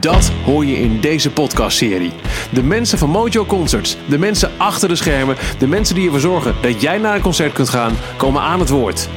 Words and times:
Dat 0.00 0.30
hoor 0.44 0.64
je 0.64 0.76
in 0.76 1.00
deze 1.00 1.30
podcastserie. 1.30 2.12
De 2.50 2.62
mensen 2.62 2.98
van 2.98 3.10
Mojo 3.10 3.44
Concerts, 3.44 3.96
de 4.08 4.18
mensen 4.18 4.50
achter 4.56 4.88
de 4.88 4.94
schermen, 4.94 5.36
de 5.58 5.66
mensen 5.66 5.94
die 5.94 6.04
ervoor 6.04 6.20
zorgen 6.20 6.54
dat 6.60 6.80
jij 6.80 6.98
naar 6.98 7.14
een 7.14 7.20
concert 7.20 7.52
kunt 7.52 7.68
gaan, 7.68 7.96
komen 8.16 8.42
aan 8.42 8.60
het 8.60 8.68
woord. 8.68 9.08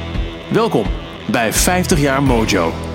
Welkom 0.48 0.86
bij 1.26 1.52
50 1.52 2.00
jaar 2.00 2.22
Mojo. 2.22 2.91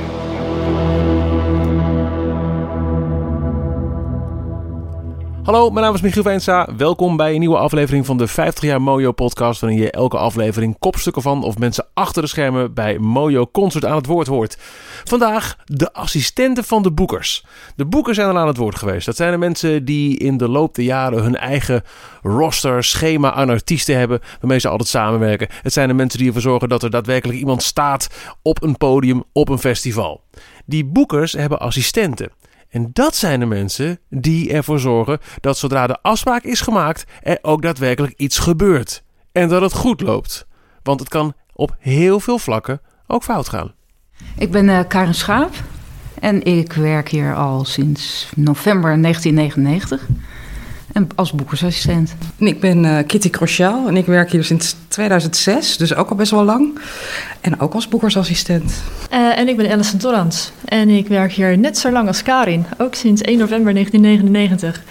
Hallo, 5.47 5.69
mijn 5.69 5.85
naam 5.85 5.93
is 5.93 6.01
Michiel 6.01 6.23
Veensa. 6.23 6.67
Welkom 6.77 7.17
bij 7.17 7.33
een 7.33 7.39
nieuwe 7.39 7.57
aflevering 7.57 8.05
van 8.05 8.17
de 8.17 8.27
50 8.27 8.63
jaar 8.63 8.81
Mojo 8.81 9.11
podcast, 9.11 9.61
waarin 9.61 9.79
je 9.79 9.91
elke 9.91 10.17
aflevering 10.17 10.79
kopstukken 10.79 11.21
van 11.21 11.43
of 11.43 11.57
mensen 11.57 11.85
achter 11.93 12.21
de 12.21 12.27
schermen 12.27 12.73
bij 12.73 12.99
Mojo 12.99 13.49
Concert 13.51 13.85
aan 13.85 13.95
het 13.95 14.05
woord 14.05 14.27
hoort. 14.27 14.57
Vandaag 15.03 15.57
de 15.65 15.93
assistenten 15.93 16.63
van 16.63 16.83
de 16.83 16.91
boekers. 16.91 17.45
De 17.75 17.85
boekers 17.85 18.17
zijn 18.17 18.29
al 18.29 18.37
aan 18.37 18.47
het 18.47 18.57
woord 18.57 18.75
geweest. 18.75 19.05
Dat 19.05 19.15
zijn 19.15 19.31
de 19.31 19.37
mensen 19.37 19.85
die 19.85 20.17
in 20.17 20.37
de 20.37 20.49
loop 20.49 20.75
der 20.75 20.85
jaren 20.85 21.23
hun 21.23 21.35
eigen 21.35 21.83
roster, 22.21 22.83
schema 22.83 23.33
aan 23.33 23.49
artiesten 23.49 23.97
hebben, 23.97 24.19
waarmee 24.39 24.59
ze 24.59 24.67
altijd 24.67 24.89
samenwerken. 24.89 25.47
Het 25.61 25.73
zijn 25.73 25.87
de 25.87 25.93
mensen 25.93 26.17
die 26.19 26.27
ervoor 26.27 26.41
zorgen 26.41 26.69
dat 26.69 26.83
er 26.83 26.89
daadwerkelijk 26.89 27.39
iemand 27.39 27.63
staat 27.63 28.09
op 28.41 28.63
een 28.63 28.77
podium, 28.77 29.23
op 29.33 29.49
een 29.49 29.59
festival. 29.59 30.21
Die 30.65 30.85
boekers 30.85 31.31
hebben 31.31 31.59
assistenten. 31.59 32.31
En 32.69 32.89
dat 32.93 33.15
zijn 33.15 33.39
de 33.39 33.45
mensen 33.45 33.99
die 34.09 34.53
ervoor 34.53 34.79
zorgen 34.79 35.19
dat 35.39 35.57
zodra 35.57 35.87
de 35.87 36.01
afspraak 36.01 36.43
is 36.43 36.61
gemaakt, 36.61 37.05
er 37.23 37.37
ook 37.41 37.61
daadwerkelijk 37.61 38.13
iets 38.17 38.39
gebeurt. 38.39 39.03
En 39.31 39.49
dat 39.49 39.61
het 39.61 39.73
goed 39.73 40.01
loopt. 40.01 40.47
Want 40.83 40.99
het 40.99 41.09
kan 41.09 41.33
op 41.53 41.75
heel 41.79 42.19
veel 42.19 42.39
vlakken 42.39 42.81
ook 43.07 43.23
fout 43.23 43.49
gaan. 43.49 43.73
Ik 44.37 44.51
ben 44.51 44.65
uh, 44.65 44.79
Karen 44.87 45.15
Schaap 45.15 45.53
en 46.19 46.43
ik 46.43 46.73
werk 46.73 47.09
hier 47.09 47.35
al 47.35 47.65
sinds 47.65 48.31
november 48.35 49.01
1999 49.01 50.07
en 50.93 51.07
als 51.15 51.31
boekersassistent. 51.31 52.15
Ik 52.37 52.59
ben 52.59 52.83
uh, 52.83 52.97
Kitty 53.07 53.29
Crochel 53.29 53.87
en 53.87 53.97
ik 53.97 54.05
werk 54.05 54.31
hier 54.31 54.43
sinds 54.43 54.75
2006, 54.87 55.77
dus 55.77 55.95
ook 55.95 56.09
al 56.09 56.15
best 56.15 56.31
wel 56.31 56.43
lang. 56.43 56.79
En 57.41 57.59
ook 57.59 57.73
als 57.73 57.87
boekersassistent. 57.87 58.81
Uh, 59.13 59.39
en 59.39 59.47
ik 59.47 59.57
ben 59.57 59.71
Alison 59.71 59.99
Torrans 59.99 60.51
en 60.65 60.89
ik 60.89 61.07
werk 61.07 61.31
hier 61.31 61.57
net 61.57 61.77
zo 61.77 61.91
lang 61.91 62.07
als 62.07 62.23
Karin, 62.23 62.65
ook 62.77 62.95
sinds 62.95 63.21
1 63.21 63.37
november 63.37 63.73
1999. 63.73 64.83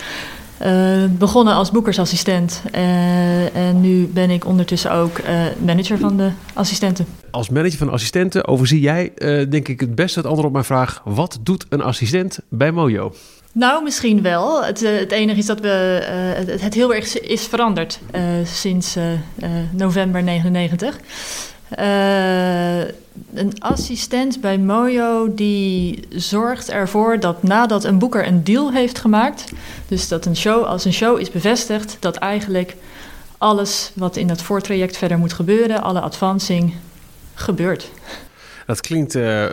Uh, 0.63 1.05
begonnen 1.19 1.55
als 1.55 1.71
boekersassistent 1.71 2.63
uh, 2.75 3.57
en 3.57 3.81
nu 3.81 4.07
ben 4.07 4.31
ik 4.31 4.47
ondertussen 4.47 4.93
ook 4.93 5.19
uh, 5.19 5.45
manager 5.65 5.99
van 5.99 6.17
de 6.17 6.31
assistenten. 6.55 7.07
Als 7.31 7.49
manager 7.49 7.79
van 7.79 7.91
assistenten 7.91 8.47
overzie 8.47 8.81
jij 8.81 9.13
denk 9.49 9.69
ik 9.69 9.81
het 9.81 9.95
beste 9.95 10.19
het 10.19 10.27
antwoord 10.27 10.47
op 10.47 10.53
mijn 10.53 10.65
vraag... 10.65 11.03
wat 11.05 11.39
doet 11.43 11.67
een 11.69 11.83
assistent 11.83 12.39
bij 12.49 12.73
Mojo? 12.73 13.13
Nou, 13.57 13.83
misschien 13.83 14.23
wel. 14.23 14.65
Het, 14.65 14.81
het 14.81 15.13
enige 15.13 15.39
is 15.39 15.47
dat 15.47 15.61
we, 15.61 15.69
het, 16.37 16.61
het, 16.61 16.75
heel 16.75 16.95
erg 16.95 17.21
is 17.21 17.47
veranderd 17.47 17.99
sinds 18.45 18.97
november 19.71 20.23
99. 20.23 20.99
een 23.35 23.59
assistent 23.59 24.41
bij 24.41 24.59
Mojo 24.59 25.35
die 25.35 26.05
zorgt 26.09 26.71
ervoor 26.71 27.21
dat 27.21 27.43
nadat 27.43 27.85
een 27.85 27.99
boeker 27.99 28.27
een 28.27 28.45
deal 28.45 28.73
heeft 28.73 28.99
gemaakt, 28.99 29.45
dus 29.89 30.09
dat 30.09 30.27
een 30.27 30.37
show 30.37 30.65
als 30.65 30.85
een 30.85 30.93
show 30.93 31.21
is 31.21 31.31
bevestigd, 31.31 31.97
dat 32.01 32.17
eigenlijk 32.17 32.77
alles 33.39 33.91
wat 33.95 34.17
in 34.17 34.27
dat 34.27 34.43
voortraject 34.43 34.97
verder 34.97 35.19
moet 35.19 35.33
gebeuren, 35.33 35.83
alle 35.83 36.01
advancing, 36.01 36.75
gebeurt. 37.35 37.91
Dat 38.67 38.81
klinkt 38.81 39.15
uh, 39.15 39.43
uh, 39.43 39.51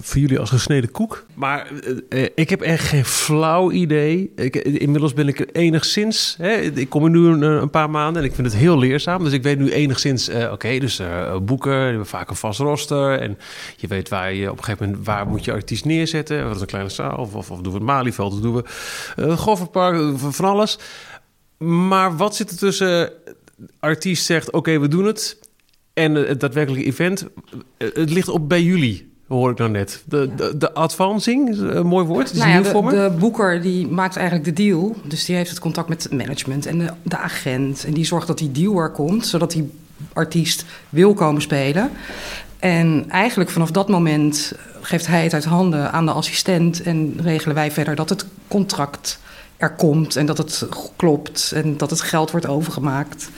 voor 0.00 0.20
jullie 0.20 0.38
als 0.38 0.50
gesneden 0.50 0.90
koek. 0.90 1.26
Maar 1.34 1.70
uh, 2.08 2.26
ik 2.34 2.50
heb 2.50 2.60
echt 2.60 2.84
geen 2.84 3.04
flauw 3.04 3.70
idee. 3.70 4.32
Ik, 4.36 4.56
inmiddels 4.56 5.14
ben 5.14 5.28
ik 5.28 5.48
enigszins... 5.52 6.34
Hè, 6.38 6.52
ik 6.52 6.88
kom 6.88 7.04
er 7.04 7.10
nu 7.10 7.26
een, 7.26 7.42
een, 7.42 7.70
paar 7.70 7.90
maanden 7.90 8.22
en 8.22 8.28
ik 8.28 8.34
vind 8.34 8.46
het 8.46 8.56
heel 8.56 8.78
leerzaam. 8.78 9.24
Dus 9.24 9.32
ik 9.32 9.42
weet 9.42 9.58
nu 9.58 9.70
enigszins... 9.70 10.30
Oké, 10.52 10.78
dus 10.78 11.00
boeken, 11.42 11.72
hebben 11.72 12.06
vaak 12.06 12.30
een 12.30 12.36
vast 12.36 12.60
roster. 12.60 13.20
En 13.20 13.38
je 13.76 13.86
weet 13.86 14.08
waar 14.08 14.32
je 14.32 14.50
op 14.50 14.58
een 14.58 14.64
gegeven 14.64 14.86
moment... 14.86 15.06
waar 15.06 15.26
moet 15.26 15.44
je 15.44 15.52
artiest 15.52 15.84
neerzetten. 15.84 16.46
Wat 16.46 16.54
is 16.54 16.60
een 16.60 16.66
kleine 16.66 16.90
zaal? 16.90 17.16
Of, 17.16 17.34
of, 17.34 17.46
doen 17.48 17.62
we 17.62 17.78
het 17.78 17.82
Malieveld? 17.82 18.32
Of 18.32 18.40
doen 18.40 18.54
we 18.54 18.64
het 19.22 19.38
Goffertpark? 19.38 20.18
Van 20.18 20.44
alles. 20.44 20.78
Maar 21.58 22.16
wat 22.16 22.36
zit 22.36 22.50
er 22.50 22.56
tussen... 22.56 23.12
Artiest 23.80 24.24
zegt, 24.24 24.50
oké, 24.50 24.78
we 24.78 24.88
doen 24.88 25.04
het 25.04 25.38
en 25.96 26.14
het 26.14 26.40
daadwerkelijke 26.40 26.86
event, 26.86 27.26
eh, 27.76 27.88
het 27.94 28.10
ligt 28.10 28.28
op 28.28 28.48
bij 28.48 28.62
jullie, 28.62 29.08
hoor 29.28 29.50
ik 29.50 29.58
nou 29.58 29.70
net. 29.70 30.02
De, 30.06 30.34
de, 30.36 30.56
de 30.56 30.72
advancing, 30.72 31.58
een 31.58 31.86
mooi 31.86 32.06
woord, 32.06 32.32
is 32.32 32.38
nou 32.38 32.50
ja, 32.50 32.60
de, 32.60 32.96
de, 32.96 33.16
boeker 33.18 33.62
die 33.62 33.86
maakt 33.86 34.16
eigenlijk 34.16 34.56
de 34.56 34.62
deal. 34.62 34.96
Dus 35.04 35.24
die 35.24 35.36
heeft 35.36 35.50
het 35.50 35.58
contact 35.58 35.88
met 35.88 36.02
het 36.02 36.12
management 36.12 36.66
en 36.66 36.78
de, 36.78 36.90
de 37.02 37.16
agent. 37.16 37.84
En 37.84 37.92
die 37.92 38.04
zorgt 38.04 38.26
dat 38.26 38.38
die 38.38 38.52
deal 38.52 38.78
er 38.78 38.90
komt, 38.90 39.26
zodat 39.26 39.50
die 39.50 39.70
artiest 40.12 40.64
wil 40.88 41.14
komen 41.14 41.42
spelen. 41.42 41.90
En 42.58 43.04
eigenlijk 43.08 43.50
vanaf 43.50 43.70
dat 43.70 43.88
moment 43.88 44.52
geeft 44.80 45.06
hij 45.06 45.22
het 45.22 45.34
uit 45.34 45.44
handen 45.44 45.92
aan 45.92 46.06
de 46.06 46.12
assistent... 46.12 46.82
en 46.82 47.14
regelen 47.22 47.54
wij 47.54 47.70
verder 47.70 47.94
dat 47.94 48.08
het 48.08 48.26
contract 48.48 49.20
er 49.56 49.74
komt 49.74 50.16
en 50.16 50.26
dat 50.26 50.38
het 50.38 50.66
klopt 50.96 51.52
en 51.54 51.76
dat 51.76 51.90
het 51.90 52.00
geld 52.00 52.30
wordt 52.30 52.46
overgemaakt. 52.46 53.30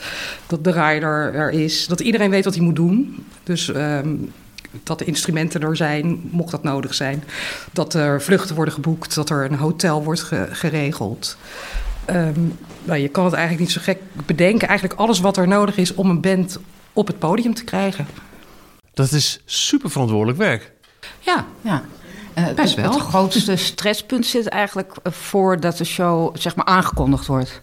Dat 0.47 0.63
de 0.63 0.71
rider 0.71 1.33
er 1.33 1.51
is, 1.51 1.87
dat 1.87 1.99
iedereen 1.99 2.29
weet 2.29 2.45
wat 2.45 2.55
hij 2.55 2.63
moet 2.63 2.75
doen. 2.75 3.25
Dus 3.43 3.67
um, 3.67 4.31
dat 4.83 4.99
de 4.99 5.05
instrumenten 5.05 5.61
er 5.61 5.75
zijn, 5.75 6.19
mocht 6.31 6.51
dat 6.51 6.63
nodig 6.63 6.93
zijn. 6.93 7.23
Dat 7.71 7.93
er 7.93 8.21
vluchten 8.21 8.55
worden 8.55 8.73
geboekt, 8.73 9.15
dat 9.15 9.29
er 9.29 9.45
een 9.45 9.57
hotel 9.57 10.03
wordt 10.03 10.21
ge 10.21 10.47
geregeld. 10.51 11.37
Um, 12.09 12.57
nou, 12.83 12.99
je 12.99 13.07
kan 13.07 13.25
het 13.25 13.33
eigenlijk 13.33 13.63
niet 13.63 13.73
zo 13.73 13.81
gek 13.83 13.99
bedenken. 14.25 14.67
Eigenlijk 14.67 14.99
alles 14.99 15.19
wat 15.19 15.37
er 15.37 15.47
nodig 15.47 15.77
is 15.77 15.95
om 15.95 16.09
een 16.09 16.21
band 16.21 16.59
op 16.93 17.07
het 17.07 17.19
podium 17.19 17.53
te 17.53 17.63
krijgen. 17.63 18.07
Dat 18.93 19.11
is 19.11 19.41
super 19.45 19.89
verantwoordelijk 19.89 20.37
werk. 20.37 20.71
Ja, 21.19 21.45
ja. 21.61 21.83
Uh, 22.47 22.53
Best 22.55 22.75
wel. 22.75 22.91
Het 22.91 23.01
grootste 23.01 23.55
stresspunt 23.55 24.25
zit 24.25 24.47
eigenlijk 24.47 24.93
voordat 25.03 25.77
de 25.77 25.83
show 25.83 26.35
zeg 26.37 26.55
maar 26.55 26.65
aangekondigd 26.65 27.25
wordt. 27.25 27.61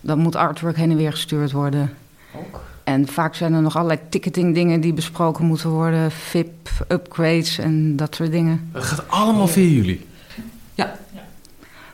Dan 0.00 0.18
moet 0.18 0.36
artwork 0.36 0.76
heen 0.76 0.90
en 0.90 0.96
weer 0.96 1.10
gestuurd 1.10 1.52
worden. 1.52 1.96
Ook. 2.36 2.60
En 2.84 3.08
vaak 3.08 3.34
zijn 3.34 3.52
er 3.52 3.62
nog 3.62 3.76
allerlei 3.76 4.00
ticketing 4.08 4.54
dingen 4.54 4.80
die 4.80 4.92
besproken 4.92 5.44
moeten 5.44 5.70
worden. 5.70 6.10
VIP, 6.10 6.68
upgrades 6.88 7.58
en 7.58 7.96
dat 7.96 8.14
soort 8.14 8.30
dingen. 8.30 8.70
Dat 8.72 8.84
gaat 8.84 9.04
allemaal 9.08 9.46
via 9.46 9.68
jullie? 9.68 10.06
Ja. 10.74 10.96
ja. 11.12 11.20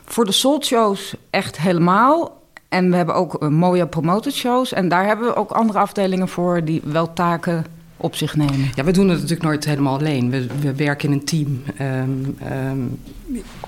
Voor 0.05 0.25
de 0.25 0.31
sold 0.31 0.65
shows 0.65 1.13
echt 1.29 1.57
helemaal. 1.57 2.39
En 2.69 2.89
we 2.89 2.95
hebben 2.95 3.15
ook 3.15 3.49
mooie 3.49 3.87
promoted 3.87 4.33
shows. 4.33 4.73
En 4.73 4.89
daar 4.89 5.05
hebben 5.05 5.27
we 5.27 5.35
ook 5.35 5.51
andere 5.51 5.79
afdelingen 5.79 6.27
voor 6.27 6.63
die 6.63 6.81
wel 6.83 7.13
taken 7.13 7.65
op 8.01 8.15
zich 8.15 8.35
nemen? 8.35 8.71
Ja, 8.75 8.83
we 8.83 8.91
doen 8.91 9.09
het 9.09 9.15
natuurlijk 9.15 9.47
nooit 9.47 9.65
helemaal 9.65 9.97
alleen. 9.97 10.29
We, 10.29 10.47
we 10.61 10.75
werken 10.75 11.09
in 11.09 11.13
een 11.13 11.25
team. 11.25 11.63
Um, 11.81 12.37
um, 12.51 12.99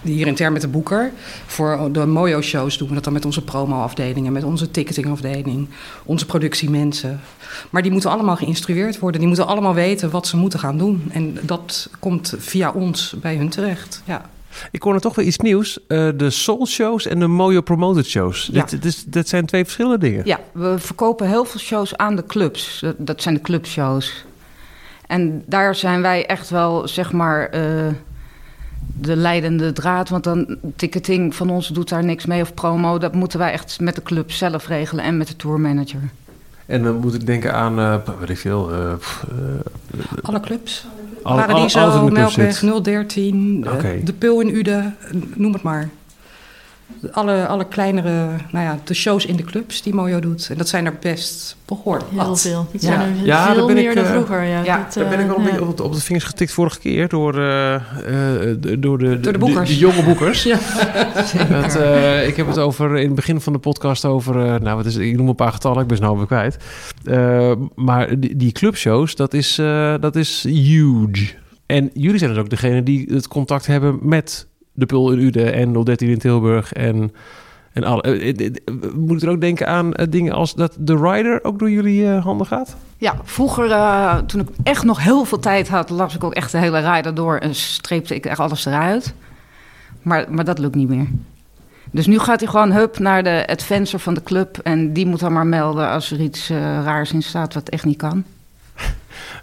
hier 0.02 0.28
intern 0.28 0.54
met 0.54 0.62
de 0.62 0.68
boeker. 0.68 1.12
Voor 1.46 1.90
de 1.92 2.06
Mojo-shows 2.06 2.78
doen 2.78 2.88
we 2.88 2.94
dat 2.94 3.04
dan 3.04 3.14
met 3.14 3.26
onze 3.26 3.44
promo-afdelingen, 3.44 4.34
met 4.34 4.44
onze 4.44 4.72
ticketing-afdeling, 4.72 5.68
onze 6.06 6.26
productiemensen. 6.26 7.20
Maar 7.70 7.82
die 7.82 7.92
moeten 7.92 8.10
allemaal 8.10 8.36
geïnstrueerd 8.36 9.00
worden. 9.00 9.20
Die 9.20 9.28
moeten 9.28 9.48
allemaal 9.48 9.74
weten 9.74 10.10
wat 10.10 10.28
ze 10.28 10.38
moeten 10.38 10.60
gaan 10.60 10.78
doen. 10.78 11.04
En 11.12 11.38
dat 11.42 11.90
komt 12.00 12.34
via 12.38 12.72
ons 12.72 13.16
bij 13.22 13.36
hun 13.36 13.50
terecht. 13.50 14.02
Ja. 14.06 14.30
Ik 14.72 14.82
hoor 14.82 14.94
er 14.94 15.02
toch 15.02 15.16
weer 15.16 15.26
iets 15.26 15.38
nieuws. 15.38 15.80
Uh, 15.88 16.10
de 16.16 16.30
Soul 16.30 16.68
Shows 16.68 17.08
en 17.08 17.20
de 17.20 17.28
Mojo 17.28 17.62
Promoted 17.62 18.06
Shows. 18.06 18.50
Ja. 18.52 18.66
Dit, 18.66 18.82
dit, 18.82 19.14
dit, 19.14 19.30
zijn 19.30 19.46
twee 19.46 19.64
verschillende 19.64 19.98
dingen. 19.98 20.26
Ja, 20.26 20.40
we 20.52 20.76
verkopen 20.78 21.28
heel 21.28 21.46
veel 21.46 21.60
shows 21.60 21.98
aan 21.98 22.16
de 22.16 22.26
clubs. 22.26 22.80
Dat, 22.80 22.96
dat 22.98 23.22
zijn 23.22 23.36
de 23.36 23.42
clubshows. 23.42 24.26
En 25.08 25.44
daar 25.46 25.76
zijn 25.76 26.02
wij 26.02 26.26
echt 26.26 26.50
wel, 26.50 26.88
zeg 26.88 27.12
maar... 27.12 27.56
Uh, 27.56 27.88
de 29.00 29.16
leidende 29.16 29.74
draad. 29.74 30.10
Want 30.10 30.24
dan 30.24 30.58
ticketing 30.76 31.36
van 31.36 31.50
ons 31.50 31.68
doet 31.68 31.90
daar 31.90 32.04
niks 32.04 32.26
mee 32.26 32.42
of 32.42 32.54
promo. 32.54 32.98
Dat 32.98 33.14
moeten 33.14 33.40
wij 33.40 33.52
echt 33.52 33.80
met 33.80 33.96
de 33.96 34.04
club 34.04 34.32
zelf 34.32 34.68
regelen 34.68 35.04
en 35.04 35.18
met 35.18 35.28
de 35.28 35.36
tourmanager. 35.36 36.00
En 36.66 36.84
dan 36.84 36.96
moet 36.96 37.14
ik 37.14 37.26
denken 37.26 37.54
aan, 37.54 37.80
uh, 37.80 37.96
weet 38.20 38.30
ik 38.30 38.38
veel... 38.38 38.72
Uh, 38.72 38.94
alle 40.22 40.40
clubs. 40.40 40.86
Paradiso, 41.24 42.10
Melkweg, 42.10 42.84
013, 42.84 43.66
okay. 43.74 44.02
De 44.04 44.14
Pul 44.14 44.42
in 44.42 44.56
Ude, 44.56 44.92
noem 45.36 45.54
het 45.54 45.62
maar 45.62 45.90
alle, 47.12 47.48
alle 47.48 47.68
kleinere, 47.68 48.28
nou 48.52 48.66
ja, 48.66 48.80
de 48.84 48.94
shows 48.94 49.26
in 49.26 49.36
de 49.36 49.44
clubs 49.44 49.82
die 49.82 49.94
Mojo 49.94 50.20
doet. 50.20 50.48
En 50.52 50.58
dat 50.58 50.70
zijn 50.70 50.86
er 50.86 50.98
best 51.00 51.56
behoorlijk 51.66 52.10
Heel 52.12 52.36
veel. 52.36 52.68
Dat 52.72 52.82
zijn 52.82 53.00
er 53.00 53.26
ja, 53.26 53.54
veel 53.54 53.68
meer 53.68 53.90
ik, 53.90 53.96
dan 53.96 54.06
eh, 54.06 54.12
vroeger. 54.12 54.44
Ja, 54.44 54.64
ja 54.64 54.88
daar 54.94 55.10
ben 55.10 55.20
ik 55.20 55.28
wel 55.28 55.38
een 55.38 55.44
beetje 55.44 55.66
op, 55.66 55.80
op 55.80 55.94
de 55.94 56.02
vingers 56.02 56.26
getikt 56.26 56.52
vorige 56.52 56.80
keer 56.80 57.08
door, 57.08 57.40
uh, 57.40 57.76
door, 58.80 58.98
de, 58.98 59.20
door 59.20 59.34
de, 59.34 59.38
boekers. 59.38 59.70
De, 59.70 59.78
jonge 59.78 60.04
boekers. 60.04 60.44
ja. 60.54 60.60
dat, 61.50 61.76
uh, 61.76 62.28
ik 62.28 62.36
heb 62.36 62.48
het 62.48 62.60
over 62.60 62.98
in 62.98 63.06
het 63.06 63.16
begin 63.16 63.42
van 63.42 63.54
de 63.54 63.60
podcast 63.60 64.06
over, 64.06 64.36
nou 64.36 64.76
wat 64.76 64.86
is, 64.86 64.96
ik 64.96 65.18
noem 65.18 65.28
een 65.28 65.36
paar 65.36 65.54
getallen, 65.54 65.82
ik 65.82 65.88
ben 65.88 65.98
ze 65.98 66.04
nou 66.04 66.18
weer 66.18 66.26
kwijt. 66.26 66.58
maar 67.76 68.20
die, 68.20 68.36
die 68.36 68.52
clubshows, 68.52 69.16
dat 69.16 69.34
is, 69.34 69.56
dat 70.00 70.16
is 70.16 70.44
huge. 70.44 71.42
En 71.66 71.90
jullie 71.94 72.18
zijn 72.18 72.32
dus 72.34 72.40
ook 72.40 72.50
degene 72.50 72.84
die 72.84 73.06
het 73.10 73.28
contact 73.28 73.68
hebben 73.68 74.00
met 74.02 74.48
de 74.74 74.86
Pul 74.86 75.12
in 75.12 75.20
Ude 75.20 75.50
en 75.50 75.84
013 75.84 76.10
in 76.10 76.18
Tilburg 76.18 76.74
en, 76.74 77.14
en 77.74 77.84
alle. 77.84 78.02
Eh, 78.02 78.30
eh, 78.30 78.46
eh, 78.46 78.74
moet 78.96 79.18
ik 79.18 79.28
er 79.28 79.34
ook 79.34 79.42
denken 79.42 79.68
aan 79.68 79.92
dingen 80.10 80.34
als 80.34 80.54
dat 80.54 80.76
de 80.80 80.96
rider 80.96 81.44
ook 81.44 81.60
door 81.60 81.72
jullie 81.72 82.08
handen 82.08 82.48
gaat? 82.48 82.76
Ja, 82.98 83.16
vroeger, 83.24 83.68
toen 84.26 84.42
ik 84.42 84.48
echt 84.64 84.84
nog 84.84 85.04
heel 85.04 85.26
veel 85.26 85.40
tijd 85.40 85.70
had, 85.70 85.90
las 85.90 86.16
ik 86.16 86.24
ook 86.24 86.34
echt 86.34 86.52
de 86.52 86.58
hele 86.58 86.94
rider 86.94 87.16
door 87.16 87.38
en 87.38 87.56
streepte 87.56 88.16
ik 88.16 88.26
echt 88.26 88.40
alles 88.40 88.66
eruit. 88.66 89.14
Maar, 90.02 90.26
maar 90.30 90.46
dat 90.46 90.60
lukt 90.60 90.76
niet 90.76 90.90
meer. 90.90 91.08
Dus 91.92 92.08
nu 92.08 92.20
gaat 92.20 92.40
hij 92.40 92.50
gewoon 92.50 92.72
hup 92.72 93.00
naar 93.00 93.24
de 93.24 93.48
adventure 93.48 94.00
van 94.00 94.14
de 94.14 94.24
club. 94.24 94.58
En 94.58 94.94
die 94.94 95.06
moet 95.06 95.20
dan 95.20 95.34
maar 95.34 95.46
melden 95.46 95.90
als 95.90 96.12
er 96.12 96.20
iets 96.20 96.50
raars 96.84 97.12
in 97.12 97.24
staat 97.24 97.54
wat 97.54 97.70
echt 97.70 97.86
niet 97.86 97.98
kan. 97.98 98.24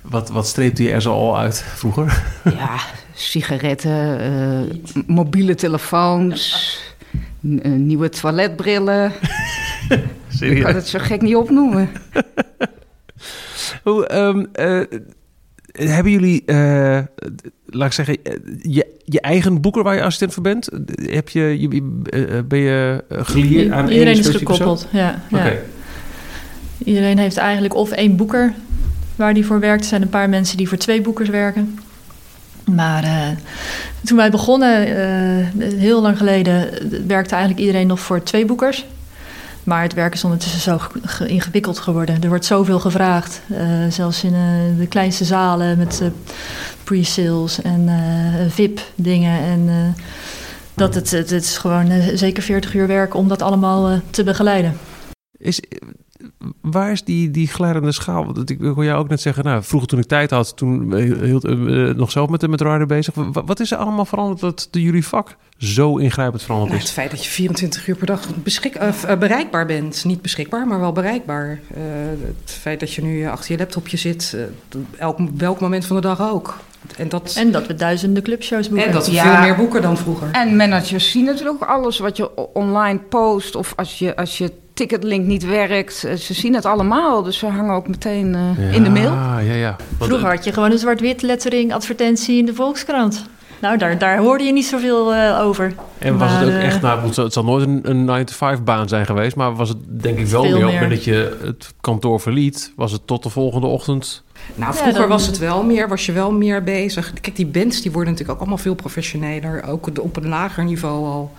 Wat, 0.03 0.29
wat 0.29 0.47
streepte 0.47 0.83
je 0.83 0.91
er 0.91 1.03
zo 1.03 1.13
al 1.13 1.39
uit 1.39 1.63
vroeger? 1.63 2.25
Ja, 2.45 2.79
sigaretten, 3.15 4.21
uh, 4.21 5.05
mobiele 5.07 5.55
telefoons, 5.55 6.79
uh, 7.41 7.73
nieuwe 7.73 8.09
toiletbrillen. 8.09 9.13
Serieus? 10.29 10.57
Ik 10.57 10.65
kan 10.65 10.75
het 10.75 10.89
zo 10.89 10.99
gek 10.99 11.21
niet 11.21 11.37
opnoemen. 11.37 11.91
Hoe, 13.83 14.15
um, 14.15 14.47
uh, 14.55 14.83
hebben 15.73 16.13
jullie, 16.13 16.43
laat 17.67 17.87
ik 17.87 17.93
zeggen, 17.93 18.17
je, 18.63 18.87
je 19.05 19.21
eigen 19.21 19.61
boeker 19.61 19.83
waar 19.83 19.95
je 19.95 20.03
assistent 20.03 20.35
voor 20.35 20.43
bent? 20.43 20.69
Heb 20.95 21.29
je, 21.29 21.61
je 21.61 21.69
ben 22.49 22.59
je 22.59 23.05
gelieerd 23.09 23.71
aan 23.71 23.89
Iedereen 23.89 24.19
is 24.19 24.29
gekoppeld, 24.29 24.89
ja. 24.93 25.23
ja. 25.29 25.53
Iedereen 26.85 27.19
heeft 27.19 27.37
eigenlijk 27.37 27.75
of 27.75 27.91
één 27.91 28.17
boeker 28.17 28.55
waar 29.21 29.35
die 29.35 29.47
voor 29.47 29.61
werkt. 29.61 29.83
Er 29.83 29.89
zijn 29.89 30.03
een 30.03 30.09
paar 30.09 30.29
mensen 30.29 30.57
die 30.57 30.69
voor 30.69 30.79
twee 30.79 31.01
boekers 31.01 31.29
werken. 31.29 31.79
Maar 32.65 33.05
uh, 33.05 33.29
toen 34.05 34.17
wij 34.17 34.31
begonnen, 34.31 34.89
uh, 34.89 35.73
heel 35.79 36.03
lang 36.03 36.17
geleden, 36.17 36.69
werkte 37.07 37.35
eigenlijk 37.35 37.61
iedereen 37.61 37.87
nog 37.87 38.01
voor 38.01 38.23
twee 38.23 38.45
boekers. 38.45 38.87
Maar 39.65 39.83
het 39.83 39.95
werk 39.95 40.15
is 40.15 40.25
ondertussen 40.25 40.61
zo 40.61 40.81
ingewikkeld 41.25 41.79
geworden. 41.79 42.23
Er 42.23 42.29
wordt 42.29 42.45
zoveel 42.45 42.81
gevraagd. 42.81 43.41
Uh, 43.51 43.59
zelfs 43.89 44.25
in 44.25 44.35
de 44.79 44.87
kleinste 44.87 45.25
zalen 45.25 45.79
met 45.79 46.03
pre-sales 46.85 47.63
en 47.63 47.89
VIP-dingen. 48.49 49.41
En 49.41 49.95
dat 50.75 50.95
het, 50.95 51.11
het, 51.11 51.31
het, 51.31 51.45
is 51.45 51.59
gewoon 51.59 51.93
zeker 52.15 52.43
40 52.43 52.75
uur 52.75 52.87
werk 52.87 53.15
om 53.15 53.29
dat 53.29 53.43
allemaal 53.43 54.01
te 54.11 54.25
begeleiden. 54.25 54.79
Is, 55.39 55.61
waar 56.61 56.91
is 56.93 57.05
die, 57.05 57.31
die 57.31 57.49
glijdende 57.49 57.93
schaal? 57.93 58.25
Want 58.25 58.51
ik 58.51 58.59
wil 58.59 58.83
jou 58.83 58.99
ook 58.99 59.09
net 59.09 59.21
zeggen, 59.21 59.45
nou, 59.45 59.63
vroeger 59.63 59.89
toen 59.89 59.99
ik 59.99 60.07
tijd 60.07 60.31
had, 60.31 60.57
toen 60.57 60.95
hield 61.25 61.45
uh, 61.45 61.95
nog 61.95 62.11
zelf 62.11 62.29
met, 62.29 62.49
met 62.49 62.61
rider 62.61 62.87
bezig. 62.87 63.15
Wat, 63.33 63.61
is 63.61 63.71
er 63.71 63.79
allemaal 63.79 64.05
veranderd 64.05 64.41
dat 64.41 64.69
de 64.71 64.83
jullie 64.83 65.07
vak 65.07 65.37
zo 65.59 65.97
ingrijpend 65.97 66.43
veranderd 66.43 66.71
nou, 66.71 66.83
is? 66.83 66.89
het 66.89 66.99
feit 66.99 67.11
dat 67.11 67.25
je 67.25 67.31
24 67.31 67.89
uur 67.89 67.97
per 67.97 68.07
dag 68.07 68.29
beschik, 68.43 68.83
uh, 68.83 69.17
bereikbaar 69.19 69.67
bent. 69.67 70.05
Niet 70.05 70.23
beschikbaar, 70.23 70.67
maar 70.67 70.81
wel 70.81 70.93
bereikbaar. 70.93 71.49
Uh, 71.49 71.79
het 72.41 72.51
feit 72.51 72.81
dat 72.81 72.93
je 72.93 73.03
nu 73.03 73.27
achter 73.27 73.53
je 73.53 73.59
laptopje 73.59 73.97
zit, 73.97 74.37
elk, 74.99 75.19
welk 75.37 75.61
moment 75.61 75.87
van 75.87 75.97
de 75.97 76.03
dag 76.03 76.21
ook. 76.21 76.59
En 76.97 77.09
dat, 77.09 77.35
en 77.37 77.53
dat 77.53 77.67
we 77.67 77.75
duizenden 77.75 78.23
clubshows 78.23 78.69
boeken. 78.69 78.87
En 78.87 78.93
dat 78.93 79.07
we 79.07 79.17
veel 79.17 79.39
meer 79.39 79.57
boeken 79.57 79.83
dan 79.83 79.97
vroeger. 79.97 80.29
En 80.33 80.57
managers 80.57 81.11
zien 81.11 81.25
natuurlijk 81.25 81.63
ook 81.63 81.69
alles 81.69 81.99
wat 81.99 82.17
je 82.17 82.53
online 82.55 82.99
post. 82.99 83.55
Of 83.55 83.73
als 83.77 83.99
je, 83.99 84.17
als 84.17 84.39
je 84.39 84.53
ticketlink 84.81 85.27
niet 85.27 85.45
werkt. 85.45 86.05
Eh, 86.05 86.15
ze 86.15 86.35
zien 86.35 86.55
het 86.55 86.65
allemaal, 86.65 87.23
dus 87.23 87.39
ze 87.39 87.47
hangen 87.47 87.75
ook 87.75 87.89
meteen 87.89 88.35
uh, 88.59 88.75
in 88.75 88.83
de 88.83 88.91
mail. 88.91 89.13
Ja, 89.13 89.41
ja. 89.41 89.77
Vroeger 89.99 90.29
had 90.29 90.45
je 90.45 90.53
gewoon 90.53 90.71
een 90.71 90.79
zwart-wit 90.79 91.23
lettering 91.23 91.73
advertentie 91.73 92.39
in 92.39 92.47
de 92.47 92.55
Volkskrant. 92.55 93.25
Nou, 93.61 93.79
daar, 93.79 93.99
daar 93.99 94.19
hoorde 94.19 94.45
je 94.45 94.53
niet 94.53 94.67
zoveel 94.67 95.15
uh, 95.15 95.41
over. 95.43 95.75
En 95.99 96.19
was 96.19 96.33
het 96.33 96.49
ook 96.49 96.55
echt, 96.55 96.81
nou, 96.81 97.23
het 97.23 97.33
zal 97.33 97.45
nooit 97.45 97.67
een, 97.67 98.09
een 98.09 98.27
9-to-5 98.27 98.63
baan 98.63 98.89
zijn 98.89 99.07
geweest, 99.07 99.37
maar 99.37 99.55
was 99.55 99.69
het 99.69 99.79
denk 100.03 100.19
ik 100.19 100.27
wel 100.27 100.43
meer, 100.43 100.65
meer. 100.65 100.89
dat 100.89 101.05
je 101.05 101.39
het 101.43 101.75
kantoor 101.81 102.21
verliet, 102.21 102.73
was 102.77 102.93
het 102.93 103.07
tot 103.07 103.23
de 103.23 103.29
volgende 103.29 103.67
ochtend 103.67 104.23
nou, 104.55 104.75
vroeger 104.75 105.09
was 105.09 105.27
het 105.27 105.39
wel 105.39 105.63
meer, 105.63 105.89
was 105.89 106.07
je 106.07 106.13
wel 106.13 106.33
meer 106.33 106.63
bezig. 106.63 107.13
Kijk, 107.21 107.37
die 107.37 107.47
bands 107.47 107.83
die 107.83 107.93
worden 107.93 108.11
natuurlijk 108.11 108.39
ook 108.39 108.47
allemaal 108.47 108.65
veel 108.65 108.75
professioneler, 108.75 109.63
ook 109.65 109.99
op 110.01 110.17
een 110.17 110.29
lager 110.29 110.65
niveau 110.65 111.07
al. 111.07 111.33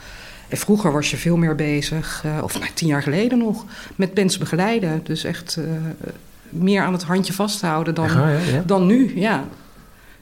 En 0.51 0.57
vroeger 0.57 0.91
was 0.91 1.11
je 1.11 1.17
veel 1.17 1.37
meer 1.37 1.55
bezig, 1.55 2.23
uh, 2.25 2.43
of 2.43 2.59
nou, 2.59 2.71
tien 2.73 2.87
jaar 2.87 3.03
geleden 3.03 3.37
nog, 3.37 3.65
met 3.95 4.13
bands 4.13 4.37
begeleiden. 4.37 5.01
Dus 5.03 5.23
echt 5.23 5.57
uh, 5.59 5.65
meer 6.49 6.81
aan 6.81 6.93
het 6.93 7.03
handje 7.03 7.33
vasthouden 7.33 7.95
dan, 7.95 8.07
ja, 8.07 8.29
ja. 8.29 8.63
dan 8.65 8.85
nu, 8.85 9.19
ja. 9.19 9.47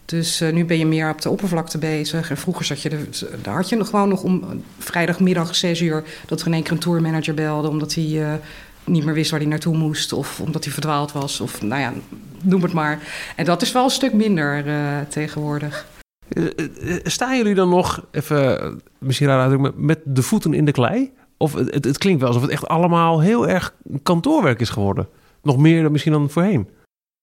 Dus 0.06 0.42
uh, 0.42 0.52
nu 0.54 0.66
ben 0.66 0.78
je 0.78 0.86
meer 0.86 1.10
op 1.10 1.22
de 1.22 1.30
oppervlakte 1.30 1.78
bezig. 1.78 2.30
En 2.30 2.38
vroeger 2.38 2.66
zat 2.66 2.82
je, 2.82 2.90
de, 2.90 3.08
daar 3.42 3.56
had 3.56 3.70
je 3.70 3.76
nog 3.76 3.90
gewoon 3.90 4.10
nog 4.10 4.24
om 4.24 4.64
vrijdagmiddag 4.78 5.56
6 5.56 5.82
uur... 5.82 6.04
dat 6.26 6.42
er 6.42 6.48
in 6.48 6.54
één 6.54 6.64
keer 6.64 6.72
een 6.72 6.80
tourmanager 6.80 7.34
belde... 7.34 7.70
omdat 7.70 7.94
hij 7.94 8.40
niet 8.84 9.06
meer 9.06 9.14
wist 9.14 9.32
waar 9.32 9.40
hij 9.40 9.50
naartoe 9.50 9.78
moest... 9.78 10.14
of 10.14 10.40
omdat 10.40 10.64
hij 10.64 10.74
verdwaald 10.74 11.12
was, 11.12 11.42
of 11.42 11.62
nou 11.62 11.82
ja, 11.82 11.94
noem 12.42 12.62
het 12.62 12.74
maar. 12.74 13.00
En 13.36 13.46
dat 13.46 13.62
is 13.62 13.72
wel 13.72 13.84
een 13.84 13.90
stuk 13.90 14.14
minder 14.14 14.64
tegenwoordig. 15.10 15.86
Eh, 16.30 16.46
eh, 16.46 17.00
staan 17.04 17.38
jullie 17.38 17.56
dan 17.56 17.70
nog, 17.70 18.06
even 18.12 18.82
misschien 18.98 19.28
raar 19.28 19.42
uitdrukken, 19.42 19.86
met 19.86 20.00
de 20.06 20.22
voeten 20.22 20.54
in 20.54 20.66
de 20.66 20.72
klei? 20.72 21.12
Of 21.38 21.54
het, 21.54 21.86
het, 21.86 21.98
klinkt 21.98 22.20
wel 22.20 22.28
alsof 22.30 22.44
het 22.44 22.52
echt 22.52 22.68
allemaal 22.68 23.22
heel 23.22 23.48
erg 23.48 23.74
kantoorwerk 24.04 24.60
is 24.60 24.70
geworden. 24.70 25.08
Nog 25.42 25.58
meer 25.58 25.82
dan 25.84 25.92
misschien 25.92 26.12
dan 26.12 26.30
voorheen. 26.30 26.70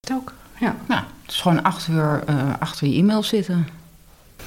Het 0.01 0.17
ook, 0.17 0.33
ja. 0.61 0.77
Nou, 0.89 1.01
het 1.23 1.31
is 1.31 1.41
gewoon 1.41 1.63
acht 1.63 1.89
uur 1.89 2.23
uh, 2.29 2.53
achter 2.59 2.87
je 2.87 2.99
e-mail 2.99 3.23
zitten. 3.23 3.69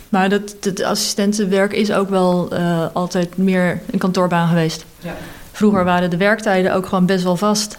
Maar 0.09 0.29
dat, 0.29 0.55
het 0.61 0.83
assistentenwerk 0.83 1.73
is 1.73 1.91
ook 1.91 2.09
wel 2.09 2.53
uh, 2.53 2.85
altijd 2.93 3.37
meer 3.37 3.81
een 3.91 3.99
kantoorbaan 3.99 4.47
geweest. 4.47 4.85
Ja. 4.99 5.15
Vroeger 5.51 5.83
waren 5.83 6.09
de 6.09 6.17
werktijden 6.17 6.73
ook 6.73 6.85
gewoon 6.85 7.05
best 7.05 7.23
wel 7.23 7.35
vast. 7.35 7.77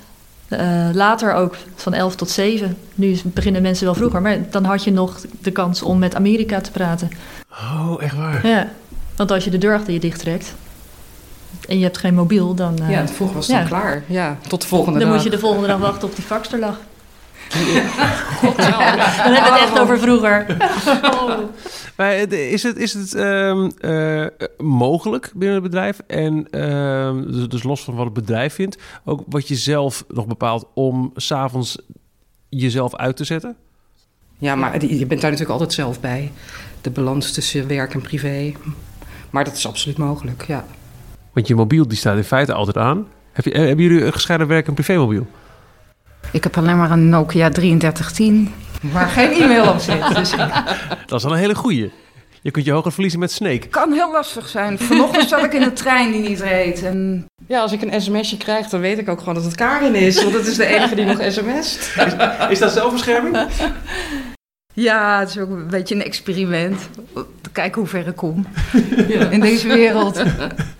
Uh, 0.52 0.88
later 0.92 1.32
ook 1.34 1.56
van 1.74 1.94
11 1.94 2.14
tot 2.14 2.30
7. 2.30 2.76
Nu 2.94 3.20
beginnen 3.24 3.62
mensen 3.62 3.84
wel 3.84 3.94
vroeger, 3.94 4.22
maar 4.22 4.50
dan 4.50 4.64
had 4.64 4.84
je 4.84 4.92
nog 4.92 5.20
de 5.40 5.50
kans 5.50 5.82
om 5.82 5.98
met 5.98 6.14
Amerika 6.14 6.60
te 6.60 6.70
praten. 6.70 7.08
Oh, 7.50 8.02
echt 8.02 8.16
waar? 8.16 8.46
Ja, 8.46 8.68
want 9.16 9.30
als 9.30 9.44
je 9.44 9.50
de 9.50 9.58
deur 9.58 9.74
achter 9.74 9.92
je 9.92 10.00
dicht 10.00 10.20
trekt 10.20 10.54
en 11.68 11.78
je 11.78 11.84
hebt 11.84 11.98
geen 11.98 12.14
mobiel, 12.14 12.54
dan. 12.54 12.76
Uh, 12.82 12.90
ja, 12.90 13.08
vroeger 13.08 13.36
was 13.36 13.46
het 13.46 13.56
dan 13.56 13.66
klaar. 13.66 14.02
Ja, 14.06 14.36
tot 14.48 14.62
de 14.62 14.68
volgende 14.68 14.98
dan 14.98 15.08
dag. 15.08 15.16
Dan 15.16 15.16
moet 15.16 15.32
je 15.32 15.38
de 15.38 15.46
volgende 15.46 15.66
dag 15.66 15.78
wachten 15.78 16.08
op 16.08 16.14
die 16.14 16.24
faxterlag. 16.24 16.80
God, 17.50 18.56
dan 18.56 19.32
hebben 19.32 19.52
we 19.52 19.58
het 19.58 19.68
echt 19.68 19.78
over 19.78 19.98
vroeger. 19.98 20.46
Oh. 21.02 21.38
Maar 21.96 22.14
is 22.32 22.62
het, 22.62 22.76
is 22.76 22.94
het 22.94 23.14
um, 23.14 23.70
uh, 23.80 24.26
mogelijk 24.58 25.32
binnen 25.34 25.54
het 25.54 25.62
bedrijf? 25.62 26.00
En 26.06 26.46
uh, 26.50 27.32
dus, 27.32 27.48
dus, 27.48 27.62
los 27.62 27.84
van 27.84 27.94
wat 27.94 28.04
het 28.04 28.14
bedrijf 28.14 28.54
vindt, 28.54 28.78
ook 29.04 29.22
wat 29.28 29.48
je 29.48 29.54
zelf 29.54 30.04
nog 30.08 30.26
bepaalt 30.26 30.66
om 30.74 31.10
s'avonds 31.14 31.78
jezelf 32.48 32.96
uit 32.96 33.16
te 33.16 33.24
zetten? 33.24 33.56
Ja, 34.38 34.54
maar 34.54 34.84
je 34.84 35.06
bent 35.06 35.20
daar 35.20 35.30
natuurlijk 35.30 35.50
altijd 35.50 35.72
zelf 35.72 36.00
bij. 36.00 36.32
De 36.80 36.90
balans 36.90 37.32
tussen 37.32 37.66
werk 37.66 37.94
en 37.94 38.00
privé. 38.00 38.52
Maar 39.30 39.44
dat 39.44 39.54
is 39.54 39.66
absoluut 39.66 39.98
mogelijk, 39.98 40.44
ja. 40.46 40.64
Want 41.32 41.46
je 41.46 41.54
mobiel 41.54 41.88
die 41.88 41.98
staat 41.98 42.16
in 42.16 42.24
feite 42.24 42.52
altijd 42.52 42.76
aan. 42.76 43.06
Heb 43.32 43.44
je, 43.44 43.50
hebben 43.50 43.84
jullie 43.84 44.04
een 44.04 44.12
gescheiden 44.12 44.46
werk- 44.46 44.66
en 44.66 44.74
privémobiel? 44.74 45.26
Ik 46.32 46.44
heb 46.44 46.56
alleen 46.56 46.76
maar 46.76 46.90
een 46.90 47.08
Nokia 47.08 47.48
3310 47.48 48.54
waar 48.92 49.08
geen 49.08 49.30
e-mail 49.30 49.72
op 49.72 49.78
zit. 49.78 50.14
Dus 50.14 50.30
Dat 51.06 51.18
is 51.18 51.22
wel 51.22 51.32
een 51.32 51.38
hele 51.38 51.54
goeie. 51.54 51.90
Je 52.42 52.50
kunt 52.50 52.64
je 52.64 52.72
hoger 52.72 52.92
verliezen 52.92 53.20
met 53.20 53.32
Snake. 53.32 53.68
Kan 53.68 53.92
heel 53.92 54.12
lastig 54.12 54.48
zijn. 54.48 54.78
Vanochtend 54.78 55.28
zat 55.28 55.44
ik 55.44 55.52
in 55.52 55.60
de 55.60 55.72
trein 55.72 56.12
die 56.12 56.28
niet 56.28 56.40
reed. 56.40 56.82
En... 56.82 57.26
Ja, 57.46 57.60
als 57.60 57.72
ik 57.72 57.82
een 57.82 58.00
sms'je 58.00 58.36
krijg, 58.36 58.68
dan 58.68 58.80
weet 58.80 58.98
ik 58.98 59.08
ook 59.08 59.18
gewoon 59.18 59.34
dat 59.34 59.44
het 59.44 59.54
Karin 59.54 59.94
is. 59.94 60.22
Want 60.22 60.32
dat 60.32 60.46
is 60.46 60.56
de 60.56 60.66
enige 60.66 60.94
die 60.94 61.04
nog 61.04 61.22
sms't. 61.28 61.94
Is, 61.96 62.14
is 62.48 62.58
dat 62.58 62.72
zelfbescherming? 62.72 63.46
Ja, 64.72 65.18
het 65.18 65.28
is 65.28 65.38
ook 65.38 65.50
een 65.50 65.66
beetje 65.66 65.94
een 65.94 66.04
experiment. 66.04 66.88
kijken 67.52 67.80
hoe 67.80 67.90
ver 67.90 68.06
ik 68.06 68.16
kom 68.16 68.46
in 69.30 69.40
deze 69.40 69.68
wereld. 69.68 70.14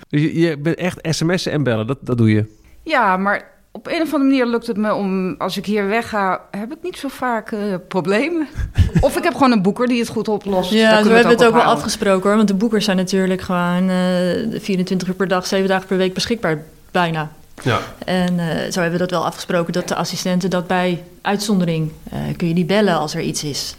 Dus 0.09 0.21
je, 0.21 0.40
je 0.40 0.59
bent 0.59 0.76
echt 0.76 0.99
sms'en 1.02 1.52
en 1.52 1.62
bellen, 1.62 1.87
dat, 1.87 1.99
dat 2.00 2.19
doe 2.19 2.30
je? 2.30 2.45
Ja, 2.83 3.16
maar 3.16 3.60
op 3.72 3.86
een 3.86 4.02
of 4.02 4.12
andere 4.12 4.30
manier 4.30 4.46
lukt 4.46 4.66
het 4.66 4.76
me 4.76 4.94
om, 4.94 5.34
als 5.38 5.56
ik 5.56 5.66
hier 5.66 5.86
wegga, 5.86 6.40
heb 6.50 6.72
ik 6.72 6.78
niet 6.82 6.96
zo 6.96 7.08
vaak 7.08 7.50
uh, 7.50 7.74
problemen. 7.88 8.48
of 9.00 9.16
ik 9.16 9.24
heb 9.24 9.32
gewoon 9.32 9.52
een 9.52 9.62
boeker 9.62 9.86
die 9.86 9.98
het 9.98 10.08
goed 10.08 10.28
oplost. 10.28 10.70
Ja, 10.70 11.02
we 11.02 11.08
hebben 11.08 11.32
het 11.32 11.44
ook, 11.44 11.52
wel 11.52 11.62
afgesproken 11.62 12.28
hoor. 12.28 12.36
Want 12.36 12.48
de 12.48 12.54
boekers 12.54 12.84
zijn 12.84 12.96
natuurlijk 12.96 13.40
gewoon 13.40 13.88
uh, 13.88 14.54
eh, 14.54 14.60
24 14.60 15.08
uur 15.08 15.14
per 15.14 15.28
dag, 15.28 15.46
7 15.46 15.68
dagen 15.68 15.86
per 15.86 15.96
week 15.96 16.14
beschikbaar, 16.14 16.62
bijna. 16.90 17.30
Ja. 17.62 17.80
En 18.04 18.34
uh, 18.34 18.44
zo 18.44 18.80
hebben 18.80 18.92
we 18.92 18.98
dat 18.98 19.10
wel 19.10 19.24
afgesproken 19.24 19.72
dat 19.72 19.88
de 19.88 19.94
assistenten 19.94 20.50
dat 20.50 20.66
bij 20.66 21.04
uitzondering 21.20 21.92
kun 22.36 22.48
je 22.48 22.54
die 22.54 22.64
bellen 22.64 22.98
als 22.98 23.14
er 23.14 23.20
iets 23.20 23.44
is. 23.44 23.76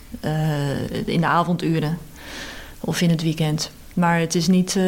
in 1.06 1.22
de 1.22 1.28
avonduren 1.28 1.98
of 2.80 3.02
in 3.02 3.10
het 3.10 3.22
weekend. 3.22 3.72
Maar 4.02 4.20
het 4.20 4.36
is 4.36 4.48
niet, 4.48 4.76
uh, 4.76 4.84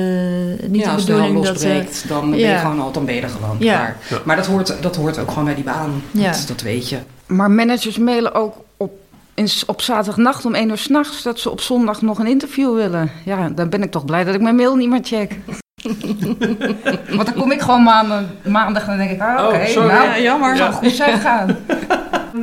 niet 0.67 0.81
ja, 0.81 0.95
de 0.95 1.05
bedoeling 1.05 1.43
dat... 1.43 1.63
Uh, 1.63 1.77
dan, 2.07 2.29
ben 2.29 2.39
je 2.39 2.57
gewoon 2.57 2.79
al, 2.79 2.91
dan 2.91 3.05
ben 3.05 3.15
je 3.15 3.21
er 3.21 3.29
gewoon 3.29 3.57
klaar. 3.57 3.97
Maar 4.25 4.35
dat 4.35 4.45
hoort, 4.45 4.81
dat 4.81 4.95
hoort 4.95 5.19
ook 5.19 5.29
gewoon 5.29 5.45
bij 5.45 5.55
die 5.55 5.63
baan. 5.63 6.03
Dat, 6.11 6.43
dat 6.47 6.61
weet 6.61 6.89
je. 6.89 6.97
Maar 7.25 7.51
managers 7.51 7.97
mailen 7.97 8.33
ook 8.33 8.55
op, 8.77 8.91
in, 9.33 9.47
op 9.67 9.81
zaterdagnacht 9.81 10.45
om 10.45 10.53
één 10.53 10.69
uur 10.69 10.77
s'nachts... 10.77 11.23
dat 11.23 11.39
ze 11.39 11.49
op 11.49 11.61
zondag 11.61 12.01
nog 12.01 12.19
een 12.19 12.27
interview 12.27 12.75
willen. 12.75 13.11
Ja, 13.25 13.49
dan 13.49 13.69
ben 13.69 13.83
ik 13.83 13.91
toch 13.91 14.05
blij 14.05 14.23
dat 14.23 14.35
ik 14.35 14.41
mijn 14.41 14.55
mail 14.55 14.75
niet 14.75 14.89
meer 14.89 15.03
check. 15.03 15.39
Want 17.17 17.25
dan 17.25 17.33
kom 17.33 17.51
ik 17.51 17.61
gewoon 17.61 17.83
maandag, 17.83 18.23
maandag 18.43 18.81
en 18.81 18.87
dan 18.87 18.97
denk 18.97 19.11
ik... 19.11 19.21
Ah, 19.21 19.45
oké, 19.45 19.55
okay, 19.55 19.69
oh, 19.69 19.85
nou, 19.85 19.89
ja, 19.89 20.19
jammer. 20.19 20.57
Zou 20.57 20.73
goed 20.73 20.91
zijn 20.91 21.19
gaan. 21.19 21.55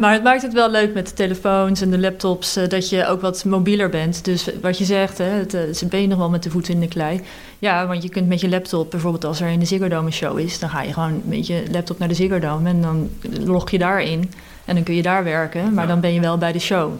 Maar 0.00 0.12
het 0.12 0.22
maakt 0.22 0.42
het 0.42 0.52
wel 0.52 0.70
leuk 0.70 0.94
met 0.94 1.06
de 1.08 1.14
telefoons 1.14 1.80
en 1.80 1.90
de 1.90 1.98
laptops, 1.98 2.56
uh, 2.56 2.68
dat 2.68 2.88
je 2.88 3.06
ook 3.06 3.20
wat 3.20 3.44
mobieler 3.44 3.88
bent. 3.88 4.24
Dus 4.24 4.48
wat 4.60 4.78
je 4.78 4.84
zegt, 4.84 5.18
hè, 5.18 5.24
het, 5.24 5.76
ze 5.76 5.86
ben 5.86 6.00
je 6.00 6.06
nog 6.06 6.18
wel 6.18 6.30
met 6.30 6.42
de 6.42 6.50
voeten 6.50 6.74
in 6.74 6.80
de 6.80 6.88
klei. 6.88 7.20
Ja, 7.58 7.86
want 7.86 8.02
je 8.02 8.08
kunt 8.08 8.28
met 8.28 8.40
je 8.40 8.48
laptop, 8.48 8.90
bijvoorbeeld 8.90 9.24
als 9.24 9.40
er 9.40 9.48
in 9.48 9.58
de 9.58 9.64
Ziggo 9.64 9.88
Dome 9.88 10.06
een 10.06 10.12
show 10.12 10.38
is, 10.38 10.58
dan 10.58 10.70
ga 10.70 10.82
je 10.82 10.92
gewoon 10.92 11.22
met 11.24 11.46
je 11.46 11.62
laptop 11.70 11.98
naar 11.98 12.08
de 12.08 12.14
Ziggo 12.14 12.38
Dome 12.38 12.68
en 12.68 12.82
dan 12.82 13.10
log 13.44 13.70
je 13.70 13.78
daarin 13.78 14.30
en 14.64 14.74
dan 14.74 14.84
kun 14.84 14.94
je 14.94 15.02
daar 15.02 15.24
werken, 15.24 15.74
maar 15.74 15.86
dan 15.86 16.00
ben 16.00 16.12
je 16.12 16.20
wel 16.20 16.38
bij 16.38 16.52
de 16.52 16.58
show. 16.58 16.92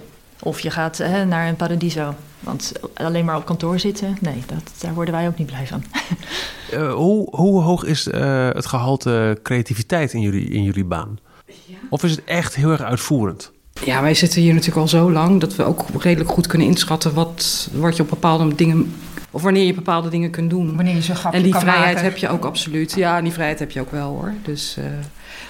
Of 0.42 0.60
je 0.60 0.70
gaat 0.70 0.98
hè, 0.98 1.24
naar 1.24 1.48
een 1.48 1.56
paradiso. 1.56 2.14
Want 2.40 2.72
alleen 2.94 3.24
maar 3.24 3.36
op 3.36 3.44
kantoor 3.44 3.78
zitten, 3.78 4.16
nee, 4.20 4.42
dat, 4.46 4.72
daar 4.80 4.94
worden 4.94 5.14
wij 5.14 5.26
ook 5.26 5.38
niet 5.38 5.46
blij 5.46 5.66
van. 5.66 5.82
uh, 6.72 6.92
hoe, 7.04 7.36
hoe 7.36 7.62
hoog 7.62 7.84
is 7.84 8.04
het 8.04 8.66
gehalte 8.66 9.38
creativiteit 9.42 10.12
in 10.12 10.20
jullie, 10.20 10.48
in 10.48 10.62
jullie 10.62 10.84
baan? 10.84 11.18
Of 11.88 12.04
is 12.04 12.10
het 12.10 12.24
echt 12.24 12.54
heel 12.54 12.70
erg 12.70 12.82
uitvoerend? 12.82 13.52
Ja, 13.84 14.02
wij 14.02 14.14
zitten 14.14 14.40
hier 14.40 14.52
natuurlijk 14.52 14.80
al 14.80 14.88
zo 14.88 15.12
lang 15.12 15.40
dat 15.40 15.56
we 15.56 15.64
ook 15.64 15.84
redelijk 15.98 16.30
goed 16.30 16.46
kunnen 16.46 16.66
inschatten 16.66 17.14
wat, 17.14 17.68
wat 17.72 17.96
je 17.96 18.02
op 18.02 18.10
bepaalde 18.10 18.54
dingen. 18.54 18.94
Of 19.30 19.42
wanneer 19.42 19.64
je 19.64 19.74
bepaalde 19.74 20.08
dingen 20.08 20.30
kunt 20.30 20.50
doen. 20.50 20.76
Wanneer 20.76 20.94
je 20.94 21.02
zo 21.02 21.14
grapje 21.14 21.38
En 21.38 21.44
die 21.44 21.52
kan 21.52 21.60
vrijheid 21.60 21.94
maken. 21.94 22.10
heb 22.10 22.16
je 22.16 22.28
ook 22.28 22.44
absoluut. 22.44 22.92
Ja, 22.92 23.22
die 23.22 23.32
vrijheid 23.32 23.58
heb 23.58 23.70
je 23.70 23.80
ook 23.80 23.90
wel 23.90 24.08
hoor. 24.08 24.34
Dus, 24.42 24.76
uh, 24.78 24.84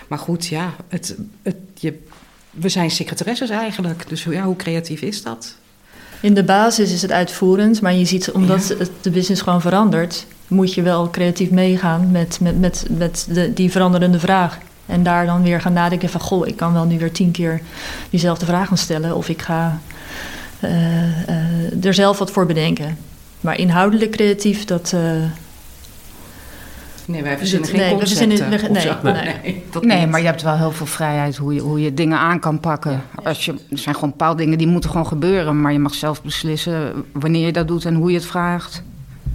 maar 0.08 0.18
goed, 0.18 0.46
ja, 0.46 0.74
het, 0.88 1.16
het, 1.42 1.56
je, 1.74 1.98
we 2.50 2.68
zijn 2.68 2.90
secretaresses 2.90 3.50
eigenlijk. 3.50 4.08
Dus 4.08 4.24
ja, 4.24 4.42
hoe 4.42 4.56
creatief 4.56 5.00
is 5.00 5.22
dat? 5.22 5.54
In 6.20 6.34
de 6.34 6.44
basis 6.44 6.92
is 6.92 7.02
het 7.02 7.12
uitvoerend, 7.12 7.80
maar 7.80 7.94
je 7.94 8.04
ziet 8.04 8.30
omdat 8.30 8.74
ja. 8.78 8.84
de 9.00 9.10
business 9.10 9.42
gewoon 9.42 9.60
verandert, 9.60 10.26
moet 10.48 10.74
je 10.74 10.82
wel 10.82 11.10
creatief 11.10 11.50
meegaan 11.50 12.10
met, 12.10 12.38
met, 12.40 12.58
met, 12.60 12.86
met 12.90 13.26
de, 13.30 13.52
die 13.52 13.70
veranderende 13.70 14.18
vraag. 14.18 14.58
En 14.86 15.02
daar 15.02 15.26
dan 15.26 15.42
weer 15.42 15.60
gaan 15.60 15.72
nadenken 15.72 16.08
van... 16.08 16.20
goh, 16.20 16.46
ik 16.46 16.56
kan 16.56 16.72
wel 16.72 16.84
nu 16.84 16.98
weer 16.98 17.12
tien 17.12 17.30
keer 17.30 17.60
diezelfde 18.10 18.46
vraag 18.46 18.68
gaan 18.68 18.78
stellen... 18.78 19.16
of 19.16 19.28
ik 19.28 19.42
ga 19.42 19.80
uh, 20.64 20.70
uh, 21.28 21.84
er 21.84 21.94
zelf 21.94 22.18
wat 22.18 22.30
voor 22.30 22.46
bedenken. 22.46 22.98
Maar 23.40 23.58
inhoudelijk 23.58 24.10
creatief, 24.10 24.64
dat... 24.64 24.92
Uh, 24.94 25.00
Nee, 27.10 27.22
wij 27.22 27.38
verzinnen 27.38 27.68
geen 27.68 27.78
nee, 27.80 27.94
concepten. 27.94 28.50
We 28.50 28.58
we, 28.58 28.68
nee, 29.10 29.24
nee, 29.24 29.64
nee, 29.72 29.84
nee 29.96 30.06
maar 30.06 30.20
je 30.20 30.26
hebt 30.26 30.42
wel 30.42 30.56
heel 30.56 30.72
veel 30.72 30.86
vrijheid 30.86 31.36
hoe 31.36 31.54
je, 31.54 31.60
hoe 31.60 31.80
je 31.80 31.94
dingen 31.94 32.18
aan 32.18 32.40
kan 32.40 32.60
pakken. 32.60 32.90
Ja. 32.92 33.22
Als 33.22 33.44
je, 33.44 33.52
er 33.70 33.78
zijn 33.78 33.94
gewoon 33.94 34.10
bepaalde 34.10 34.42
dingen 34.42 34.58
die 34.58 34.66
moeten 34.66 34.90
gewoon 34.90 35.06
gebeuren. 35.06 35.60
Maar 35.60 35.72
je 35.72 35.78
mag 35.78 35.94
zelf 35.94 36.22
beslissen 36.22 37.04
wanneer 37.12 37.46
je 37.46 37.52
dat 37.52 37.68
doet 37.68 37.84
en 37.84 37.94
hoe 37.94 38.10
je 38.10 38.16
het 38.16 38.26
vraagt. 38.26 38.82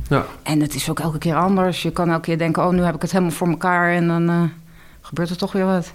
Ja. 0.10 0.25
En 0.44 0.62
het 0.62 0.75
is 0.75 0.89
ook 0.89 1.00
elke 1.00 1.17
keer 1.17 1.36
anders. 1.36 1.82
Je 1.82 1.91
kan 1.91 2.10
elke 2.10 2.22
keer 2.22 2.38
denken, 2.38 2.65
oh, 2.65 2.72
nu 2.72 2.82
heb 2.82 2.96
ik 2.96 3.01
het 3.01 3.12
helemaal 3.12 3.34
voor 3.34 3.50
elkaar. 3.50 3.94
En 3.94 4.08
dan 4.08 4.51
gebeurt 5.01 5.29
er 5.29 5.38
toch 5.38 5.51
weer 5.51 5.65
wat. 5.65 5.91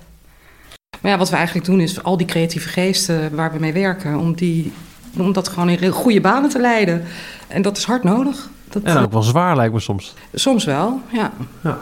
Maar 1.00 1.10
ja, 1.10 1.18
wat 1.18 1.30
we 1.30 1.36
eigenlijk 1.36 1.66
doen 1.66 1.80
is 1.80 2.02
al 2.02 2.16
die 2.16 2.26
creatieve 2.26 2.68
geesten 2.68 3.34
waar 3.34 3.52
we 3.52 3.58
mee 3.58 3.72
werken, 3.72 4.18
om, 4.18 4.34
die, 4.34 4.72
om 5.18 5.32
dat 5.32 5.48
gewoon 5.48 5.68
in 5.68 5.90
goede 5.90 6.20
banen 6.20 6.50
te 6.50 6.60
leiden. 6.60 7.04
En 7.48 7.62
dat 7.62 7.76
is 7.76 7.84
hard 7.84 8.02
nodig. 8.02 8.50
Dat, 8.70 8.82
en 8.82 8.96
ook 8.96 9.12
wel 9.12 9.22
zwaar 9.22 9.56
lijkt 9.56 9.74
me 9.74 9.80
soms. 9.80 10.14
Soms 10.34 10.64
wel, 10.64 11.00
ja. 11.12 11.32
ja. 11.62 11.78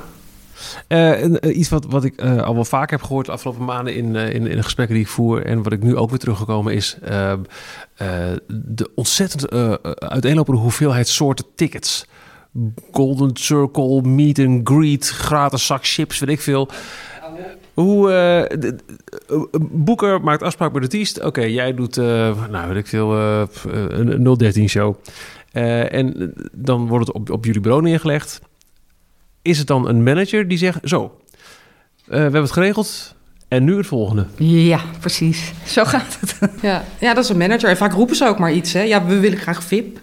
Uh, 0.88 1.57
iets 1.57 1.68
wat, 1.68 1.85
wat 1.88 2.04
ik 2.04 2.23
uh, 2.23 2.42
al 2.42 2.54
wel 2.54 2.64
vaak 2.64 2.90
heb 2.90 3.02
gehoord 3.02 3.26
de 3.26 3.33
afgelopen 3.33 3.64
maanden 3.64 3.95
in, 3.95 4.14
uh, 4.14 4.35
in, 4.35 4.47
in 4.47 4.57
de 4.57 4.62
gesprekken 4.62 4.95
die 4.95 5.04
ik 5.04 5.11
voer 5.11 5.47
en 5.47 5.62
wat 5.62 5.73
ik 5.73 5.83
nu 5.83 5.97
ook 5.97 6.11
weer 6.11 6.18
teruggekomen 6.18 6.75
is 6.75 6.97
de 8.47 8.90
ontzettend 8.95 9.50
uiteenlopende 10.00 10.61
hoeveelheid 10.61 11.09
soorten 11.09 11.45
tickets. 11.54 12.07
Golden 12.92 13.30
Circle, 13.37 14.02
meet 14.02 14.38
and 14.38 14.68
greet, 14.68 15.09
gratis 15.09 15.66
zak 15.66 15.87
chips, 15.87 16.18
weet 16.18 16.28
ik 16.28 16.40
veel. 16.40 16.68
Hoe, 17.75 18.07
uh, 18.07 18.59
de, 18.61 18.76
de, 18.76 18.78
Boeker 19.61 20.21
maakt 20.21 20.42
afspraak 20.42 20.73
met 20.73 20.83
de 20.83 20.88
artiest. 20.88 21.18
Oké, 21.18 21.26
okay, 21.26 21.50
jij 21.50 21.75
doet, 21.75 21.97
uh, 21.97 22.04
nou 22.50 22.68
weet 22.68 22.76
ik 22.76 22.87
veel, 22.87 23.16
uh, 23.16 23.42
een 23.88 24.37
013 24.37 24.68
show. 24.68 24.97
En 25.92 26.34
dan 26.52 26.86
wordt 26.86 27.06
het 27.06 27.16
op, 27.16 27.30
op 27.30 27.44
jullie 27.44 27.60
bureau 27.60 27.82
neergelegd. 27.82 28.40
Is 29.42 29.58
het 29.58 29.66
dan 29.66 29.88
een 29.88 30.02
manager 30.02 30.48
die 30.48 30.58
zegt, 30.58 30.78
zo, 30.82 31.20
we 32.04 32.16
hebben 32.16 32.42
het 32.42 32.52
geregeld, 32.52 33.16
en 33.48 33.64
nu 33.64 33.76
het 33.76 33.86
volgende. 33.86 34.26
Ja, 34.36 34.80
precies. 35.00 35.52
Zo 35.66 35.84
gaat 35.84 36.18
het. 36.20 36.38
Ja, 36.62 36.84
ja 37.00 37.14
dat 37.14 37.24
is 37.24 37.30
een 37.30 37.36
manager. 37.36 37.68
En 37.68 37.76
vaak 37.76 37.92
roepen 37.92 38.16
ze 38.16 38.26
ook 38.26 38.38
maar 38.38 38.52
iets. 38.52 38.72
Hè. 38.72 38.82
Ja, 38.82 39.06
we 39.06 39.18
willen 39.18 39.38
graag 39.38 39.62
VIP. 39.62 39.98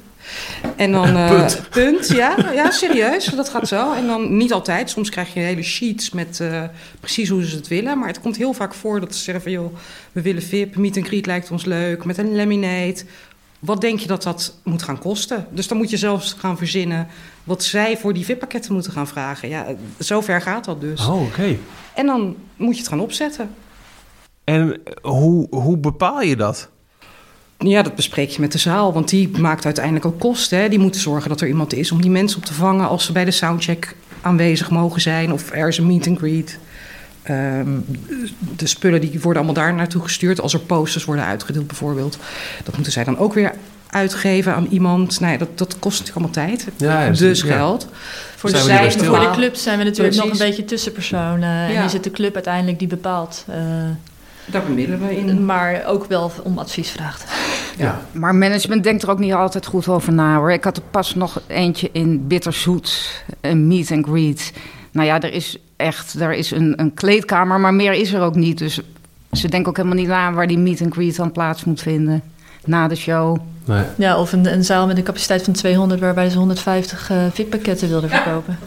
En 0.76 0.92
dan 0.92 1.08
uh, 1.08 1.30
punt. 1.38 1.62
punt. 1.70 2.08
ja, 2.08 2.36
ja, 2.54 2.72
serieus, 2.72 3.26
dat 3.26 3.50
gaat 3.50 3.68
zo. 3.68 3.94
En 3.94 4.08
dan 4.08 4.38
niet 4.38 4.54
altijd. 4.54 4.90
Soms 4.90 5.10
krijg 5.10 5.34
je 5.34 5.40
hele 5.40 5.64
sheets 5.64 6.10
met 6.10 6.40
uh, 6.42 6.64
precies 7.00 7.30
hoe 7.30 7.46
ze 7.46 7.56
het 7.56 7.68
willen. 7.68 8.00
Maar 8.00 8.08
het 8.08 8.20
komt 8.20 8.38
heel 8.38 8.54
vaak 8.54 8.74
voor 8.74 9.00
dat 9.00 9.16
ze 9.16 9.24
zeggen 9.24 9.44
van... 9.44 9.52
joh, 9.52 9.76
we 10.12 10.22
willen 10.22 10.42
VIP, 10.42 10.76
meet 10.76 10.98
and 10.98 11.08
greet 11.08 11.26
lijkt 11.26 11.52
ons 11.52 11.66
leuk... 11.66 12.06
met 12.06 12.18
een 12.18 12.36
laminate. 12.36 13.06
Wat 13.66 13.82
denk 13.82 14.00
je 14.00 14.08
dat 14.08 14.24
dat 14.24 14.56
moet 14.64 14.84
gaan 14.84 15.00
kosten? 15.00 15.48
Dus 15.50 15.68
dan 15.68 15.78
moet 15.78 15.90
je 15.90 15.98
zelfs 15.98 16.34
gaan 16.34 16.58
verzinnen... 16.58 17.08
wat 17.44 17.64
zij 17.64 17.98
voor 17.98 18.14
die 18.14 18.26
VIP-pakketten 18.26 18.74
moeten 18.74 18.92
gaan 18.92 19.08
vragen. 19.08 19.50
Ja, 19.50 19.66
zover 19.98 20.42
gaat 20.42 20.66
dat 20.66 20.82
dus. 20.82 21.08
Oh, 21.08 21.22
oké. 21.22 21.24
Okay. 21.24 21.60
En 21.94 22.06
dan 22.06 22.36
moet 22.56 22.74
je 22.74 22.80
het 22.80 22.90
gaan 22.90 23.00
opzetten. 23.00 23.50
En 24.44 24.82
hoe, 25.02 25.48
hoe 25.50 25.78
bepaal 25.78 26.22
je 26.22 26.36
dat? 26.36 26.70
Ja, 27.58 27.82
dat 27.82 27.96
bespreek 27.96 28.30
je 28.30 28.42
met 28.42 28.52
de 28.52 28.58
zaal, 28.58 28.94
want 28.94 29.10
die 29.10 29.30
maakt 29.30 29.66
uiteindelijk 29.66 30.06
ook 30.06 30.20
kosten. 30.20 30.60
Hè. 30.60 30.70
Die 30.70 30.80
moeten 30.80 31.02
zorgen 31.02 31.30
dat 31.30 31.42
er 31.42 31.48
iemand 31.48 31.74
is 31.74 31.92
om 31.92 32.02
die 32.02 32.12
mensen 32.12 32.38
op 32.38 32.46
te 32.46 32.54
vangen 32.54 32.88
als 32.88 33.06
ze 33.06 33.12
bij 33.12 33.26
de 33.26 33.32
soundcheck 33.32 33.96
aanwezig 34.22 34.72
mogen 34.72 35.02
zijn 35.02 35.34
of 35.34 35.52
er 35.52 35.68
is 35.68 35.78
een 35.78 35.86
meet 35.86 36.08
and 36.08 36.18
greet. 36.18 36.60
Um, 37.30 37.86
de 38.56 38.68
spullen 38.68 39.02
die 39.02 39.20
worden 39.22 39.44
allemaal 39.44 39.64
daar 39.64 39.74
naartoe 39.74 40.02
gestuurd. 40.02 40.42
Als 40.42 40.54
er 40.54 40.60
posters 40.60 41.06
worden 41.06 41.26
uitgedeeld 41.26 41.68
bijvoorbeeld. 41.68 42.18
Dat 42.64 42.74
moeten 42.74 42.92
zij 42.92 43.04
dan 43.04 43.18
ook 43.18 43.34
weer 43.34 43.54
uitgeven 43.90 44.56
aan 44.56 44.68
iemand. 44.70 45.20
Nou 45.20 45.32
ja, 45.32 45.38
dat, 45.38 45.58
dat 45.58 45.80
kost 45.80 46.00
natuurlijk 46.00 46.26
allemaal 46.26 46.48
tijd. 46.48 46.68
Ja, 46.78 47.10
dus 47.10 47.42
ja. 47.42 47.56
geld. 47.56 47.88
Voor 48.36 48.52
de, 48.52 48.58
zij, 48.58 48.92
voor 48.92 49.20
de 49.20 49.32
club 49.32 49.56
zijn 49.56 49.78
we 49.78 49.84
natuurlijk 49.84 50.16
Precies. 50.16 50.32
nog 50.32 50.40
een 50.40 50.48
beetje 50.48 50.66
tussenpersoon. 50.66 51.42
Uh, 51.42 51.78
en 51.78 51.84
is 51.84 51.94
het 51.94 52.04
de 52.04 52.12
club 52.12 52.34
uiteindelijk 52.34 52.80
die 52.80 52.88
bepaalt... 52.88 53.46
Uh, 53.50 53.56
daar 54.46 54.64
bemiddelen 54.64 55.08
we 55.08 55.18
in. 55.18 55.46
Maar 55.46 55.84
ook 55.86 56.06
wel 56.06 56.32
om 56.44 56.58
advies 56.58 56.90
vraagt. 56.90 57.24
Ja. 57.78 58.02
Maar 58.12 58.36
management 58.36 58.84
denkt 58.84 59.04
er 59.04 59.10
ook 59.10 59.20
niet 59.20 59.34
altijd 59.34 59.66
goed 59.66 59.88
over 59.88 60.14
na 60.14 60.38
hoor. 60.38 60.52
Ik 60.52 60.64
had 60.64 60.78
er 60.78 60.84
pas 60.92 61.16
nog 61.16 61.42
eentje 61.48 61.90
in 61.92 62.28
Bitterzoet, 62.28 63.24
een 63.42 63.68
meet 63.68 63.92
and 63.92 64.06
greet. 64.06 64.54
Nou 64.96 65.08
ja, 65.08 65.22
er 65.22 65.34
is 65.34 65.58
echt 65.76 66.14
er 66.20 66.34
is 66.34 66.52
een, 66.52 66.74
een 66.76 66.94
kleedkamer, 66.94 67.60
maar 67.60 67.74
meer 67.74 67.94
is 67.94 68.14
er 68.14 68.22
ook 68.22 68.36
niet. 68.36 68.58
Dus 68.58 68.80
ze 69.32 69.50
denken 69.50 69.70
ook 69.70 69.78
helemaal 69.78 69.98
niet 69.98 70.08
na 70.08 70.34
waar 70.34 70.48
die 70.48 70.58
meet 70.58 70.82
and 70.82 70.94
greet 70.94 71.16
dan 71.16 71.32
plaats 71.32 71.64
moet 71.64 71.82
vinden 71.82 72.22
na 72.66 72.88
de 72.88 72.96
show. 72.96 73.38
Nee. 73.66 73.84
Ja, 73.98 74.20
of 74.20 74.32
een, 74.32 74.54
een, 74.54 74.64
zaal 74.64 74.88
met 74.88 74.98
een 74.98 75.04
capaciteit 75.04 75.44
van 75.44 75.54
200 75.54 76.00
waarbij 76.00 76.30
ze 76.30 76.38
150 76.38 77.10
uh, 77.12 77.18
VIP-pakketten 77.34 77.90
wilden 77.90 78.10
verkopen. 78.20 78.60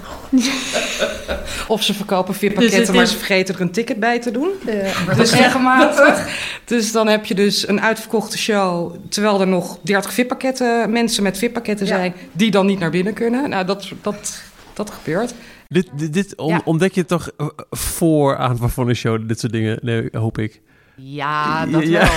of 1.68 1.82
ze 1.82 1.94
verkopen 1.94 2.34
VIP-pakketten, 2.34 2.80
dus 2.80 2.94
maar 2.94 3.02
is... 3.02 3.10
ze 3.10 3.16
vergeten 3.16 3.54
er 3.54 3.60
een 3.60 3.70
ticket 3.70 4.00
bij 4.00 4.20
te 4.20 4.30
doen. 4.30 4.50
Ja, 4.66 5.14
dus 5.14 5.32
regelmatig. 5.32 6.28
dus 6.64 6.92
dan 6.92 7.06
heb 7.06 7.24
je 7.24 7.34
dus 7.34 7.68
een 7.68 7.80
uitverkochte 7.80 8.38
show, 8.38 8.94
terwijl 9.08 9.40
er 9.40 9.48
nog 9.48 9.78
30 9.82 10.12
VIP-pakketten, 10.12 10.90
mensen 10.90 11.22
met 11.22 11.38
VIP-pakketten 11.38 11.86
ja. 11.86 11.96
zijn, 11.96 12.14
die 12.32 12.50
dan 12.50 12.66
niet 12.66 12.78
naar 12.78 12.90
binnen 12.90 13.12
kunnen. 13.12 13.50
Nou, 13.50 13.66
dat, 13.66 13.88
dat, 14.02 14.42
dat 14.74 14.90
gebeurt. 14.90 15.34
Dit, 15.68 15.90
dit, 15.96 16.12
dit 16.12 16.36
on, 16.36 16.48
ja. 16.48 16.60
ontdek 16.64 16.94
je 16.94 17.04
toch 17.04 17.30
voor 17.70 18.36
aanvang 18.36 18.72
van 18.72 18.88
een 18.88 18.96
show, 18.96 19.28
dit 19.28 19.40
soort 19.40 19.52
dingen, 19.52 19.78
nee, 19.82 20.08
hoop 20.12 20.38
ik. 20.38 20.60
Ja, 20.96 21.66
dat 21.66 21.86
ja. 21.86 22.08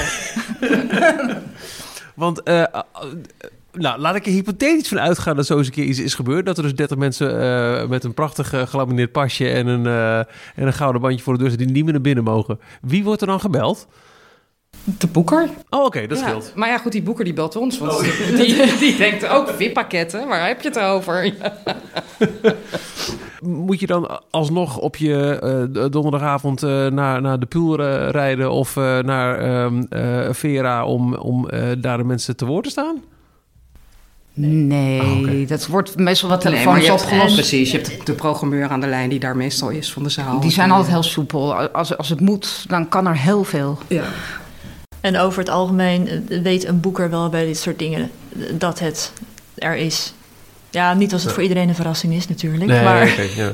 wel. 0.59 1.35
Want 2.15 2.41
uh, 2.47 2.65
Nou, 3.71 3.99
laat 3.99 4.15
ik 4.15 4.25
er 4.25 4.31
hypothetisch 4.31 4.87
van 4.87 4.99
uitgaan 4.99 5.35
dat 5.35 5.45
zo 5.45 5.57
eens 5.57 5.67
een 5.67 5.73
keer 5.73 5.83
iets 5.83 5.99
is 5.99 6.13
gebeurd. 6.13 6.45
Dat 6.45 6.57
er 6.57 6.63
dus 6.63 6.75
30 6.75 6.97
mensen 6.97 7.41
uh, 7.41 7.89
met 7.89 8.03
een 8.03 8.13
prachtig 8.13 8.53
uh, 8.53 8.61
gelamineerd 8.67 9.11
pasje 9.11 9.49
en 9.49 9.67
een, 9.67 9.85
uh, 9.85 10.17
en 10.17 10.27
een 10.55 10.73
gouden 10.73 11.01
bandje 11.01 11.23
voor 11.23 11.33
de 11.33 11.39
deur 11.39 11.49
zitten 11.49 11.67
die 11.67 11.75
niet 11.75 11.85
meer 11.85 11.93
naar 11.93 12.03
binnen 12.03 12.23
mogen. 12.23 12.59
Wie 12.81 13.03
wordt 13.03 13.21
er 13.21 13.27
dan 13.27 13.39
gebeld? 13.39 13.87
De 14.83 15.07
boeker. 15.07 15.41
Oh, 15.41 15.49
oké, 15.69 15.85
okay, 15.85 16.07
dat 16.07 16.19
ja, 16.19 16.27
scheelt. 16.27 16.51
Maar 16.55 16.69
ja, 16.69 16.77
goed, 16.77 16.91
die 16.91 17.03
boeker 17.03 17.25
die 17.25 17.33
belt 17.33 17.55
ons. 17.55 17.77
Want 17.77 17.91
oh. 17.91 18.01
die, 18.35 18.77
die 18.77 18.97
denkt 18.97 19.27
ook 19.27 19.49
VIP-pakketten. 19.49 20.27
Waar 20.27 20.47
heb 20.47 20.61
je 20.61 20.67
het 20.67 20.79
over? 20.79 21.33
Moet 23.41 23.79
je 23.79 23.87
dan 23.87 24.21
alsnog 24.29 24.77
op 24.77 24.95
je 24.95 25.41
uh, 25.73 25.85
donderdagavond 25.91 26.63
uh, 26.63 26.87
naar, 26.87 27.21
naar 27.21 27.39
de 27.39 27.45
pool 27.45 27.81
rijden 28.09 28.51
of 28.51 28.75
uh, 28.75 28.99
naar 28.99 29.63
um, 29.63 29.87
Vera 30.33 30.85
om, 30.85 31.15
om 31.15 31.49
daar 31.77 31.97
de 31.97 32.03
mensen 32.03 32.35
te 32.35 32.45
woord 32.45 32.63
te 32.63 32.69
staan? 32.69 33.01
Nee, 34.33 35.01
oh, 35.01 35.19
okay. 35.19 35.45
dat 35.45 35.67
wordt 35.67 35.97
meestal 35.97 36.29
wat 36.29 36.41
telefoons 36.41 36.79
nee, 36.79 36.93
opgelost. 36.93 37.33
Precies, 37.33 37.71
je 37.71 37.77
hebt 37.77 38.05
de 38.05 38.13
programmeur 38.13 38.69
aan 38.69 38.79
de 38.79 38.87
lijn 38.87 39.09
die 39.09 39.19
daar 39.19 39.35
meestal 39.35 39.69
is 39.69 39.93
van 39.93 40.03
de 40.03 40.09
zaal. 40.09 40.39
Die 40.39 40.51
zijn 40.51 40.71
altijd 40.71 40.91
heel 40.91 41.03
soepel. 41.03 41.55
Als, 41.55 41.97
als 41.97 42.09
het 42.09 42.19
moet, 42.19 42.65
dan 42.67 42.89
kan 42.89 43.07
er 43.07 43.17
heel 43.17 43.43
veel. 43.43 43.77
Ja. 43.87 44.03
En 45.01 45.17
over 45.17 45.39
het 45.39 45.49
algemeen 45.49 46.25
weet 46.43 46.65
een 46.65 46.79
boeker 46.79 47.09
wel 47.09 47.29
bij 47.29 47.45
dit 47.45 47.57
soort 47.57 47.79
dingen 47.79 48.11
dat 48.57 48.79
het 48.79 49.13
er 49.55 49.75
is. 49.75 50.13
Ja, 50.71 50.93
niet 50.93 51.13
als 51.13 51.23
het 51.23 51.33
voor 51.33 51.43
iedereen 51.43 51.69
een 51.69 51.75
verrassing 51.75 52.13
is 52.13 52.27
natuurlijk. 52.27 52.65
Nee, 52.65 52.83
maar... 52.83 53.11
Okay, 53.11 53.29
ja. 53.35 53.51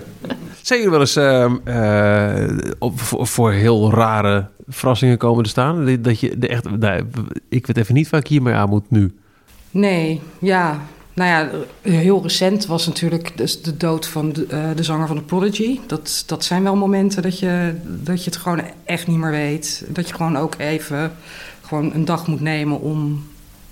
Zijn 0.61 0.79
jullie 0.79 0.89
wel 0.89 0.99
eens 0.99 1.17
uh, 1.17 1.51
uh, 1.65 2.57
op, 2.79 2.99
voor, 2.99 3.27
voor, 3.27 3.51
heel 3.51 3.91
rare 3.91 4.47
verrassingen 4.67 5.17
komen 5.17 5.43
te 5.43 5.49
staan? 5.49 6.01
Dat 6.01 6.19
je 6.19 6.37
de 6.37 6.47
echt, 6.47 6.77
nou, 6.79 7.03
ik 7.49 7.67
weet 7.67 7.77
even 7.77 7.93
niet 7.93 8.09
waar 8.09 8.19
ik 8.19 8.27
hiermee 8.27 8.53
aan 8.53 8.69
moet 8.69 8.91
nu. 8.91 9.15
Nee, 9.71 10.21
ja. 10.39 10.79
Nou 11.13 11.29
ja, 11.29 11.49
heel 11.91 12.21
recent 12.21 12.65
was 12.65 12.87
natuurlijk 12.87 13.37
dus 13.37 13.61
de 13.61 13.77
dood 13.77 14.07
van 14.07 14.33
de, 14.33 14.47
uh, 14.51 14.69
de 14.75 14.83
zanger 14.83 15.07
van 15.07 15.15
de 15.15 15.21
Prodigy. 15.21 15.79
Dat, 15.87 16.23
dat 16.25 16.43
zijn 16.43 16.63
wel 16.63 16.75
momenten 16.75 17.21
dat 17.21 17.39
je, 17.39 17.75
dat 17.83 18.23
je 18.23 18.29
het 18.29 18.39
gewoon 18.39 18.61
echt 18.85 19.07
niet 19.07 19.17
meer 19.17 19.31
weet. 19.31 19.85
Dat 19.87 20.07
je 20.07 20.13
gewoon 20.13 20.37
ook 20.37 20.55
even 20.57 21.11
gewoon 21.61 21.93
een 21.93 22.05
dag 22.05 22.27
moet 22.27 22.41
nemen 22.41 22.81
om, 22.81 23.27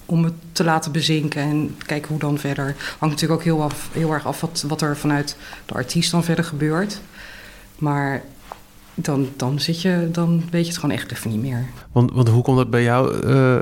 om 0.05 0.23
het 0.23 0.33
te 0.51 0.63
laten 0.63 0.91
bezinken 0.91 1.41
en 1.41 1.75
kijken 1.85 2.09
hoe 2.09 2.19
dan 2.19 2.37
verder. 2.37 2.75
Hangt 2.99 3.15
natuurlijk 3.15 3.39
ook 3.39 3.43
heel, 3.43 3.63
af, 3.63 3.89
heel 3.91 4.13
erg 4.13 4.25
af 4.25 4.41
wat, 4.41 4.63
wat 4.67 4.81
er 4.81 4.97
vanuit 4.97 5.37
de 5.65 5.73
artiest 5.73 6.11
dan 6.11 6.23
verder 6.23 6.45
gebeurt. 6.45 7.01
Maar 7.77 8.23
dan, 8.95 9.29
dan, 9.35 9.59
zit 9.59 9.81
je, 9.81 10.09
dan 10.11 10.43
weet 10.51 10.61
je 10.61 10.71
het 10.71 10.79
gewoon 10.79 10.95
echt 10.95 11.11
even 11.11 11.29
niet 11.29 11.41
meer. 11.41 11.65
Want, 11.91 12.11
want 12.11 12.29
hoe 12.29 12.43
komt 12.43 12.57
dat 12.57 12.69
bij 12.69 12.83
jou 12.83 13.27
uh, 13.27 13.57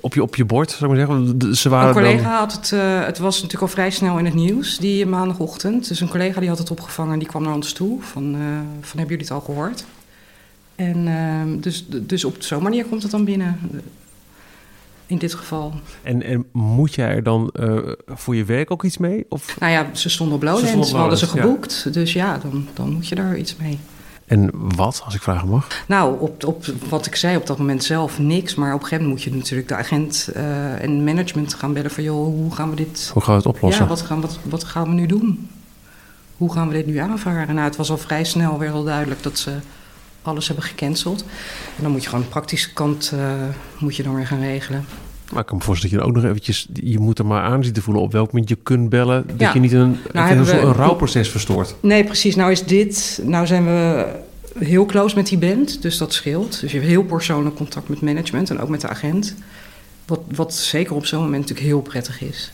op, 0.00 0.14
je, 0.14 0.22
op 0.22 0.36
je 0.36 0.44
bord, 0.44 0.70
zou 0.70 0.92
ik 0.92 0.98
maar 0.98 1.06
zeggen? 1.06 1.54
Ze 1.56 1.68
waren 1.68 1.88
een 1.88 1.94
collega 1.94 2.22
dan... 2.22 2.32
had 2.32 2.52
het, 2.52 2.70
uh, 2.74 3.04
het 3.04 3.18
was 3.18 3.34
natuurlijk 3.34 3.62
al 3.62 3.68
vrij 3.68 3.90
snel 3.90 4.18
in 4.18 4.24
het 4.24 4.34
nieuws, 4.34 4.78
die 4.78 5.06
maandagochtend. 5.06 5.88
Dus 5.88 6.00
een 6.00 6.08
collega 6.08 6.40
die 6.40 6.48
had 6.48 6.58
het 6.58 6.70
opgevangen 6.70 7.12
en 7.12 7.18
die 7.18 7.28
kwam 7.28 7.42
naar 7.42 7.54
ons 7.54 7.72
toe. 7.72 8.02
Van, 8.02 8.34
uh, 8.34 8.40
van 8.80 8.98
hebben 8.98 9.16
jullie 9.16 9.18
het 9.18 9.30
al 9.30 9.40
gehoord? 9.40 9.84
En 10.74 11.08
ehm, 11.08 11.60
dus, 11.60 11.86
dus 11.88 12.24
op 12.24 12.36
zo'n 12.38 12.62
manier 12.62 12.84
komt 12.84 13.02
het 13.02 13.10
dan 13.10 13.24
binnen. 13.24 13.58
In 15.06 15.18
dit 15.18 15.34
geval. 15.34 15.72
En, 16.02 16.22
en 16.22 16.46
moet 16.52 16.94
jij 16.94 17.08
er 17.08 17.22
dan 17.22 17.50
voor 18.06 18.36
je 18.36 18.44
werk 18.44 18.70
ook 18.70 18.84
iets 18.84 18.98
mee? 18.98 19.26
Of? 19.28 19.60
Nou 19.60 19.72
ja, 19.72 19.86
ze 19.92 20.08
stonden 20.08 20.36
op 20.36 20.42
Lowlands, 20.42 20.92
we 20.92 20.98
hadden 20.98 21.18
ze 21.18 21.26
geboekt. 21.26 21.82
Ja. 21.84 21.90
Dus 21.90 22.12
ja, 22.12 22.38
dan, 22.38 22.68
dan 22.74 22.92
moet 22.92 23.08
je 23.08 23.14
daar 23.14 23.36
iets 23.36 23.56
mee. 23.56 23.78
En 24.26 24.50
wat, 24.52 25.02
als 25.04 25.14
ik 25.14 25.22
vragen 25.22 25.48
mag? 25.48 25.68
Nou, 25.86 26.20
op, 26.20 26.44
op 26.44 26.64
wat 26.88 27.06
ik 27.06 27.16
zei 27.16 27.36
op 27.36 27.46
dat 27.46 27.58
moment 27.58 27.84
zelf 27.84 28.18
niks. 28.18 28.54
Maar 28.54 28.74
op 28.74 28.80
een 28.80 28.86
gegeven 28.86 29.04
moment 29.04 29.24
moet 29.24 29.32
je 29.32 29.38
natuurlijk 29.38 29.68
de 29.68 29.76
agent 29.76 30.30
uh, 30.36 30.82
en 30.82 31.04
management 31.04 31.54
gaan 31.54 31.72
bellen 31.72 31.90
van... 31.90 32.02
joh, 32.02 32.24
hoe 32.24 32.54
gaan 32.54 32.70
we 32.70 32.76
dit... 32.76 33.10
Hoe 33.12 33.22
gaan 33.22 33.32
we 33.32 33.38
het 33.38 33.54
oplossen? 33.54 33.82
Ja, 33.82 33.88
wat 33.88 34.00
gaan, 34.00 34.20
wat, 34.20 34.38
wat 34.42 34.64
gaan 34.64 34.88
we 34.88 34.94
nu 34.94 35.06
doen? 35.06 35.48
Hoe 36.36 36.52
gaan 36.52 36.68
we 36.68 36.74
dit 36.74 36.86
nu 36.86 36.96
aanvaren? 36.96 37.54
Nou, 37.54 37.66
het 37.66 37.76
was 37.76 37.90
al 37.90 37.98
vrij 37.98 38.24
snel 38.24 38.58
weer 38.58 38.70
al 38.70 38.84
duidelijk 38.84 39.22
dat 39.22 39.38
ze 39.38 39.50
alles 40.22 40.46
hebben 40.46 40.64
gecanceld. 40.64 41.24
En 41.76 41.82
dan 41.82 41.92
moet 41.92 42.02
je 42.02 42.08
gewoon 42.08 42.24
de 42.24 42.30
praktische 42.30 42.72
kant 42.72 43.12
uh, 43.14 43.32
moet 43.78 43.96
je 43.96 44.02
dan 44.02 44.14
weer 44.14 44.26
gaan 44.26 44.40
regelen. 44.40 44.84
Maar 45.32 45.40
ik 45.40 45.46
kan 45.46 45.56
me 45.56 45.64
voorstellen 45.64 45.96
dat 45.96 46.04
je 46.04 46.10
ook 46.10 46.16
nog 46.16 46.30
eventjes... 46.30 46.68
je 46.72 46.98
moet 46.98 47.18
er 47.18 47.26
maar 47.26 47.42
aan 47.42 47.64
zien 47.64 47.72
te 47.72 47.82
voelen 47.82 48.02
op 48.02 48.12
welk 48.12 48.32
moment 48.32 48.48
je 48.48 48.58
kunt 48.62 48.88
bellen... 48.88 49.24
dat 49.26 49.40
ja. 49.40 49.52
je 49.52 49.60
niet 49.60 49.72
een, 49.72 49.98
nou, 50.12 50.30
een, 50.30 50.44
we, 50.44 50.58
een 50.58 50.72
rouwproces 50.72 51.28
verstoort. 51.28 51.74
Nee, 51.80 52.04
precies. 52.04 52.36
Nou 52.36 52.50
is 52.50 52.64
dit... 52.64 53.20
nou 53.22 53.46
zijn 53.46 53.64
we 53.64 54.06
heel 54.58 54.86
close 54.86 55.16
met 55.16 55.26
die 55.26 55.38
band, 55.38 55.82
dus 55.82 55.98
dat 55.98 56.12
scheelt. 56.12 56.60
Dus 56.60 56.70
je 56.72 56.76
hebt 56.76 56.90
heel 56.90 57.04
persoonlijk 57.04 57.56
contact 57.56 57.88
met 57.88 58.00
management 58.00 58.50
en 58.50 58.60
ook 58.60 58.68
met 58.68 58.80
de 58.80 58.88
agent. 58.88 59.34
Wat, 60.06 60.20
wat 60.34 60.54
zeker 60.54 60.94
op 60.94 61.06
zo'n 61.06 61.22
moment 61.22 61.40
natuurlijk 61.40 61.66
heel 61.66 61.82
prettig 61.82 62.20
is. 62.20 62.50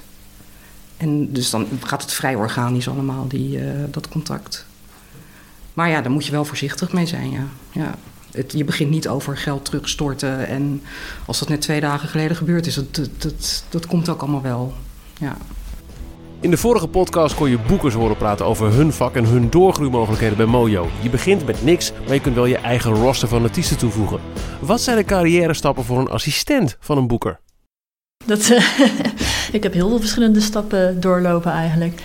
En 0.97 1.33
dus 1.33 1.51
dan 1.51 1.67
gaat 1.85 2.03
het 2.03 2.13
vrij 2.13 2.35
organisch 2.35 2.89
allemaal, 2.89 3.29
die, 3.29 3.59
uh, 3.59 3.71
dat 3.91 4.09
contact. 4.09 4.67
Maar 5.79 5.89
ja, 5.89 6.01
daar 6.01 6.11
moet 6.11 6.27
je 6.27 6.33
wel 6.33 6.45
voorzichtig 6.45 6.93
mee 6.93 7.07
zijn, 7.07 7.31
ja. 7.31 7.47
ja. 7.73 7.95
Het, 8.31 8.53
je 8.53 8.65
begint 8.65 8.91
niet 8.91 9.09
over 9.09 9.37
geld 9.37 9.65
terugstorten. 9.65 10.47
En 10.47 10.83
als 11.27 11.39
dat 11.39 11.49
net 11.49 11.61
twee 11.61 11.81
dagen 11.81 12.09
geleden 12.09 12.37
gebeurd 12.37 12.67
is, 12.67 12.75
dat, 12.75 12.95
dat, 12.95 13.11
dat, 13.19 13.65
dat 13.69 13.87
komt 13.87 14.09
ook 14.09 14.21
allemaal 14.21 14.43
wel. 14.43 14.75
Ja. 15.21 15.37
In 16.41 16.51
de 16.51 16.57
vorige 16.57 16.89
podcast 16.89 17.35
kon 17.35 17.51
je 17.51 17.59
boekers 17.59 17.95
horen 17.95 18.17
praten 18.17 18.47
over 18.47 18.73
hun 18.73 18.93
vak 18.93 19.15
en 19.15 19.25
hun 19.25 19.51
doorgroeimogelijkheden 19.51 20.37
bij 20.37 20.47
Mojo. 20.47 20.89
Je 21.03 21.11
begint 21.11 21.47
met 21.47 21.65
niks, 21.65 21.93
maar 22.05 22.15
je 22.15 22.21
kunt 22.21 22.35
wel 22.35 22.47
je 22.47 22.59
eigen 22.59 22.93
roster 22.93 23.29
van 23.29 23.43
artiesten 23.43 23.79
toevoegen. 23.79 24.21
Wat 24.61 24.81
zijn 24.81 24.97
de 24.97 25.05
carrière 25.05 25.55
stappen 25.55 25.85
voor 25.85 25.99
een 25.99 26.11
assistent 26.11 26.77
van 26.81 26.97
een 26.97 27.07
boeker? 27.07 27.41
Dat, 28.27 28.49
uh, 28.49 28.79
ik 29.57 29.63
heb 29.63 29.73
heel 29.73 29.89
veel 29.89 29.99
verschillende 29.99 30.41
stappen 30.41 31.01
doorlopen 31.01 31.53
eigenlijk. 31.53 32.01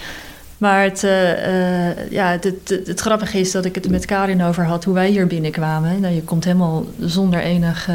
Maar 0.64 0.84
het, 0.84 1.04
uh, 1.04 1.48
uh, 1.48 2.12
ja, 2.12 2.28
het, 2.28 2.44
het, 2.44 2.82
het, 2.86 3.00
grappige 3.00 3.40
is 3.40 3.52
dat 3.52 3.66
ik 3.66 3.76
het 3.76 3.90
met 3.90 4.06
Karin 4.06 4.44
over 4.44 4.66
had 4.66 4.84
hoe 4.84 4.94
wij 4.94 5.10
hier 5.10 5.28
binnenkwamen. 5.28 6.00
Nou, 6.00 6.14
je 6.14 6.24
komt 6.24 6.44
helemaal 6.44 6.86
zonder 7.00 7.40
enige 7.40 7.94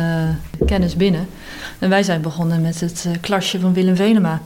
kennis 0.67 0.97
binnen. 0.97 1.29
En 1.79 1.89
wij 1.89 2.03
zijn 2.03 2.21
begonnen 2.21 2.63
met 2.63 2.81
het 2.81 3.07
klasje 3.21 3.61
van 3.61 3.73
Willem 3.73 3.97
Venema. 3.97 4.41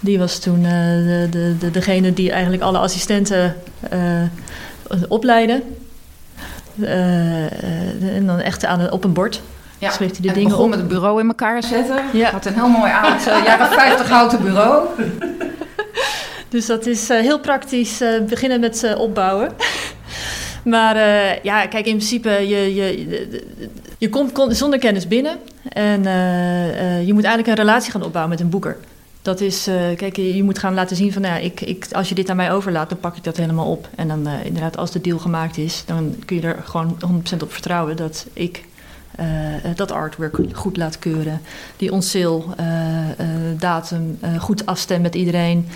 Die 0.00 0.18
was 0.18 0.38
toen 0.38 0.62
de, 0.62 1.26
de, 1.30 1.54
de, 1.58 1.70
degene 1.70 2.12
die 2.12 2.32
eigenlijk 2.32 2.62
alle 2.62 2.78
assistenten 2.78 3.56
opleidde. 5.08 5.62
En 6.80 8.26
dan 8.26 8.40
echt 8.40 8.64
aan, 8.64 8.90
op 8.90 9.04
een 9.04 9.12
bord. 9.12 9.42
Ja, 9.78 9.90
schreef 9.90 10.10
hij 10.10 10.20
de 10.20 10.28
en 10.28 10.34
dingen 10.34 10.50
begon 10.50 10.64
op. 10.64 10.70
met 10.70 10.78
het 10.78 10.88
bureau 10.88 11.20
in 11.20 11.26
elkaar 11.26 11.62
zetten. 11.62 11.96
Ja. 12.12 12.30
Had 12.30 12.46
een 12.46 12.54
heel 12.54 12.68
mooi 12.68 12.92
oud 12.92 13.24
jaren 13.24 13.68
50 13.68 14.08
houten 14.08 14.42
bureau. 14.42 14.86
Dus 16.54 16.66
dat 16.66 16.86
is 16.86 17.08
heel 17.08 17.40
praktisch 17.40 18.02
beginnen 18.28 18.60
met 18.60 18.94
opbouwen. 18.96 19.52
Maar 20.64 20.96
ja, 21.42 21.66
kijk, 21.66 21.86
in 21.86 21.96
principe, 21.96 22.30
je, 22.30 22.74
je, 22.74 23.40
je 23.98 24.08
komt 24.08 24.56
zonder 24.56 24.78
kennis 24.78 25.08
binnen. 25.08 25.38
En 25.68 26.02
je 27.06 27.12
moet 27.12 27.24
eigenlijk 27.24 27.46
een 27.46 27.64
relatie 27.64 27.90
gaan 27.90 28.02
opbouwen 28.02 28.30
met 28.30 28.40
een 28.40 28.50
boeker. 28.50 28.76
Dat 29.22 29.40
is, 29.40 29.68
kijk, 29.96 30.16
je 30.16 30.42
moet 30.42 30.58
gaan 30.58 30.74
laten 30.74 30.96
zien 30.96 31.12
van, 31.12 31.22
nou 31.22 31.34
ja, 31.34 31.40
ik, 31.40 31.60
ik, 31.60 31.86
als 31.92 32.08
je 32.08 32.14
dit 32.14 32.30
aan 32.30 32.36
mij 32.36 32.52
overlaat, 32.52 32.88
dan 32.88 32.98
pak 32.98 33.16
ik 33.16 33.24
dat 33.24 33.36
helemaal 33.36 33.70
op. 33.70 33.88
En 33.94 34.08
dan 34.08 34.28
inderdaad, 34.44 34.76
als 34.76 34.90
de 34.90 35.00
deal 35.00 35.18
gemaakt 35.18 35.56
is, 35.56 35.82
dan 35.86 36.16
kun 36.24 36.36
je 36.36 36.42
er 36.42 36.62
gewoon 36.64 36.96
100% 37.38 37.42
op 37.42 37.52
vertrouwen 37.52 37.96
dat 37.96 38.26
ik 38.32 38.64
dat 39.76 39.92
artwork 39.92 40.36
goed 40.52 40.76
laat 40.76 40.98
keuren. 40.98 41.40
Die 41.76 41.92
on-sale 41.92 42.42
datum 43.58 44.18
goed 44.38 44.66
afstem 44.66 45.00
met 45.00 45.14
iedereen. 45.14 45.68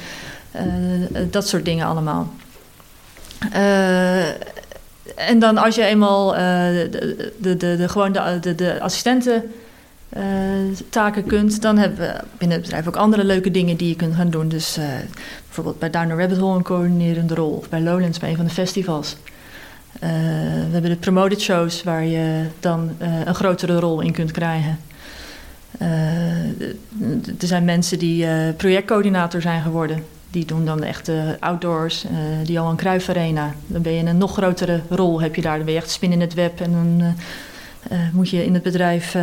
Dat 1.31 1.49
soort 1.49 1.64
dingen 1.64 1.87
allemaal. 1.87 2.33
en 5.16 5.38
dan 5.38 5.59
als 5.59 5.75
je 5.75 5.85
eenmaal 5.85 6.33
de, 6.33 6.88
de, 7.38 7.57
de, 7.57 7.77
de, 7.77 7.88
gewoon 7.88 8.12
de, 8.12 8.55
de, 8.55 8.81
assistenten 8.81 9.42
taken 10.90 11.27
kunt, 11.27 11.62
dan 11.62 11.79
hebben 11.79 11.99
we 11.99 12.14
binnen 12.38 12.57
het 12.57 12.66
bedrijf 12.66 12.87
ook 12.87 12.97
andere 12.97 13.25
leuke 13.25 13.51
dingen 13.51 13.77
die 13.77 13.88
je 13.88 13.97
kunt 13.97 14.14
gaan 14.14 14.31
doen. 14.31 14.49
Dus 14.49 14.79
bijvoorbeeld 15.47 15.79
bij 15.79 15.90
Down 15.90 16.21
Rabbit 16.21 16.38
Hole 16.38 16.57
een 16.57 16.62
coördinerende 16.62 17.35
rol, 17.35 17.51
of 17.51 17.68
bij 17.68 17.81
Lowlands 17.81 18.18
bij 18.18 18.31
een 18.31 18.37
van 18.37 18.44
de 18.44 18.51
festivals. 18.51 19.16
Uh, 19.94 20.11
we 20.11 20.73
hebben 20.73 20.90
de 20.90 20.97
promoted 20.97 21.40
shows 21.40 21.83
waar 21.83 22.05
je 22.05 22.44
dan 22.61 22.90
een 23.25 23.35
grotere 23.35 23.79
rol 23.79 24.01
in 24.01 24.12
kunt 24.12 24.31
krijgen. 24.31 24.79
er 27.38 27.47
zijn 27.47 27.64
mensen 27.64 27.99
die 27.99 28.27
projectcoördinator 28.57 29.40
zijn 29.40 29.62
geworden. 29.62 30.05
Die 30.31 30.45
doen 30.45 30.64
dan 30.64 30.83
echt 30.83 31.07
de 31.07 31.37
outdoors, 31.41 32.05
die 32.45 32.61
al 32.61 32.71
een 32.71 32.77
Cruijff 32.77 33.09
Arena. 33.09 33.55
Dan 33.67 33.83
ben 33.83 33.93
je 33.93 33.99
in 33.99 34.07
een 34.07 34.19
nog 34.19 34.33
grotere 34.33 34.81
rol, 34.88 35.21
heb 35.21 35.35
je 35.35 35.43
daar. 35.43 35.57
Dan 35.57 35.64
ben 35.64 35.75
je 35.75 35.81
echt 35.81 35.91
spin 35.91 36.12
in 36.12 36.21
het 36.21 36.35
web 36.35 36.61
en 36.61 36.73
dan 36.73 37.14
uh, 37.93 37.99
moet 38.12 38.31
je 38.31 38.45
in 38.45 38.55
het 38.55 38.62
bedrijf 38.62 39.17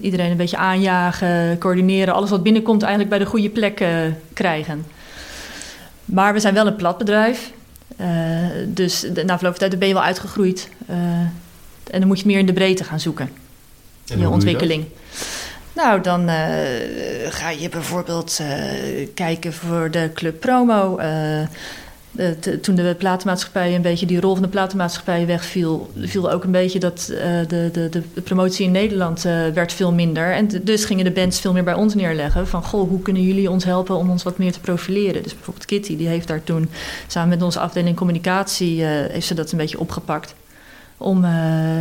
iedereen 0.00 0.30
een 0.30 0.36
beetje 0.36 0.56
aanjagen, 0.56 1.58
coördineren, 1.58 2.14
alles 2.14 2.30
wat 2.30 2.42
binnenkomt 2.42 2.82
eigenlijk 2.82 3.10
bij 3.10 3.18
de 3.18 3.30
goede 3.30 3.50
plek 3.50 3.84
krijgen. 4.32 4.84
Maar 6.04 6.32
we 6.32 6.40
zijn 6.40 6.54
wel 6.54 6.66
een 6.66 6.76
plat 6.76 6.98
bedrijf. 6.98 7.52
dus 8.66 9.00
de, 9.00 9.24
na 9.24 9.36
verloop 9.36 9.56
van 9.56 9.68
tijd 9.68 9.78
ben 9.78 9.88
je 9.88 9.94
wel 9.94 10.02
uitgegroeid. 10.02 10.68
en 11.90 11.98
dan 11.98 12.06
moet 12.06 12.20
je 12.20 12.26
meer 12.26 12.38
in 12.38 12.46
de 12.46 12.52
breedte 12.52 12.84
gaan 12.84 13.00
zoeken. 13.00 13.30
je 14.04 14.28
ontwikkeling. 14.28 14.84
Nou, 15.76 16.00
dan 16.00 16.28
ga 17.28 17.50
je 17.50 17.68
bijvoorbeeld 17.70 18.40
kijken 19.14 19.52
voor 19.52 19.90
de 19.90 20.10
club 20.14 20.40
promo 20.40 20.98
de, 22.10 22.60
toen 22.60 22.74
de 22.74 22.94
platenmaatschappij 22.98 23.74
een 23.74 23.82
beetje 23.82 24.06
die 24.06 24.20
rol 24.20 24.34
van 24.34 24.42
de 24.42 24.48
platenmaatschappij 24.48 25.26
wegviel, 25.26 25.90
viel 25.98 26.30
ook 26.30 26.44
een 26.44 26.50
beetje 26.50 26.78
dat 26.78 27.04
de, 27.48 27.68
de, 27.72 27.88
de 27.90 28.20
promotie 28.20 28.66
in 28.66 28.72
Nederland 28.72 29.22
werd 29.54 29.72
veel 29.72 29.92
minder. 29.92 30.32
En 30.32 30.48
dus 30.62 30.84
gingen 30.84 31.04
de 31.04 31.10
bands 31.10 31.40
veel 31.40 31.52
meer 31.52 31.64
bij 31.64 31.74
ons 31.74 31.94
neerleggen 31.94 32.46
van 32.46 32.62
goh, 32.62 32.88
hoe 32.88 33.02
kunnen 33.02 33.22
jullie 33.22 33.50
ons 33.50 33.64
helpen 33.64 33.96
om 33.96 34.10
ons 34.10 34.22
wat 34.22 34.38
meer 34.38 34.52
te 34.52 34.60
profileren? 34.60 35.22
Dus 35.22 35.34
bijvoorbeeld 35.34 35.66
Kitty, 35.66 35.96
die 35.96 36.08
heeft 36.08 36.28
daar 36.28 36.44
toen 36.44 36.70
samen 37.06 37.28
met 37.28 37.42
onze 37.42 37.60
afdeling 37.60 37.96
communicatie, 37.96 38.82
heeft 38.82 39.26
ze 39.26 39.34
dat 39.34 39.52
een 39.52 39.58
beetje 39.58 39.80
opgepakt. 39.80 40.34
Om 40.96 41.24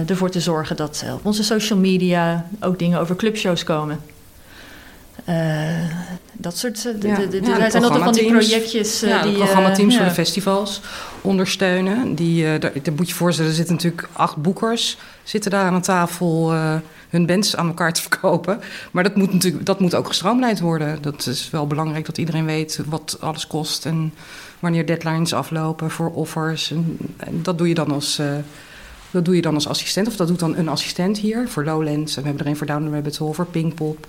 ervoor 0.08 0.30
te 0.30 0.39
zorgen 0.39 0.75
dat 0.75 1.06
op 1.13 1.25
onze 1.25 1.43
social 1.43 1.80
media 1.80 2.45
ook 2.60 2.80
dingen 2.80 2.99
over 2.99 3.15
clubshows 3.15 3.63
komen. 3.63 3.99
Uh, 5.30 5.89
dat 6.34 6.58
soort. 6.58 6.86
Uh, 6.86 7.01
ja. 7.01 7.25
de, 7.25 7.41
ja, 7.43 7.69
zijn 7.69 7.84
altijd 7.84 8.04
van 8.04 8.13
die 8.13 8.32
projectjes. 8.32 8.99
Ja, 8.99 9.23
die, 9.23 9.34
programmateams 9.34 9.95
voor 9.95 10.06
de 10.06 10.12
festivals 10.12 10.82
ondersteunen. 11.21 12.15
Die, 12.15 12.43
daar, 12.43 12.60
daar 12.60 12.93
moet 12.95 13.10
je 13.10 13.15
voorstellen, 13.15 13.51
er 13.51 13.58
zitten 13.58 13.75
natuurlijk 13.75 14.08
acht 14.12 14.36
boekers. 14.36 14.97
Zitten 15.23 15.51
daar 15.51 15.65
aan 15.65 15.73
een 15.73 15.82
tafel 15.82 16.51
hun 17.10 17.25
bands 17.25 17.56
aan 17.56 17.67
elkaar 17.67 17.93
te 17.93 18.01
verkopen. 18.10 18.60
Maar 18.91 19.04
dat 19.04 19.15
moet, 19.15 19.34
natuurlijk, 19.34 19.65
dat 19.65 19.80
moet 19.80 19.95
ook 19.95 20.08
gestroomlijnd 20.08 20.60
worden. 20.60 21.01
Dat 21.01 21.28
is 21.28 21.49
wel 21.49 21.67
belangrijk 21.67 22.06
dat 22.06 22.17
iedereen 22.17 22.45
weet 22.45 22.80
wat 22.86 23.17
alles 23.19 23.47
kost. 23.47 23.86
En 23.86 24.13
wanneer 24.60 24.86
deadlines 24.86 25.34
aflopen 25.34 25.91
voor 25.91 26.12
offers. 26.12 26.71
En, 26.71 26.97
en 27.17 27.39
dat 27.43 27.58
doe 27.58 27.67
je 27.67 27.73
dan 27.75 27.91
als. 27.91 28.21
Dat 29.15 29.25
doe 29.25 29.36
je 29.36 29.41
dan 29.41 29.54
als 29.54 29.67
assistent, 29.67 30.08
of 30.08 30.15
dat 30.15 30.28
doet 30.28 30.39
dan 30.39 30.56
een 30.56 30.69
assistent 30.69 31.17
hier 31.17 31.47
voor 31.47 31.63
Lowlands. 31.63 32.15
En 32.15 32.21
we 32.21 32.28
hebben 32.28 32.45
er 32.45 32.51
een 32.51 32.58
voor 32.58 32.67
Down 32.67 32.86
the 32.86 32.91
Rabbit 32.91 33.17
Hole, 33.17 33.34
voor 33.34 33.45
Pinkpop. 33.45 34.08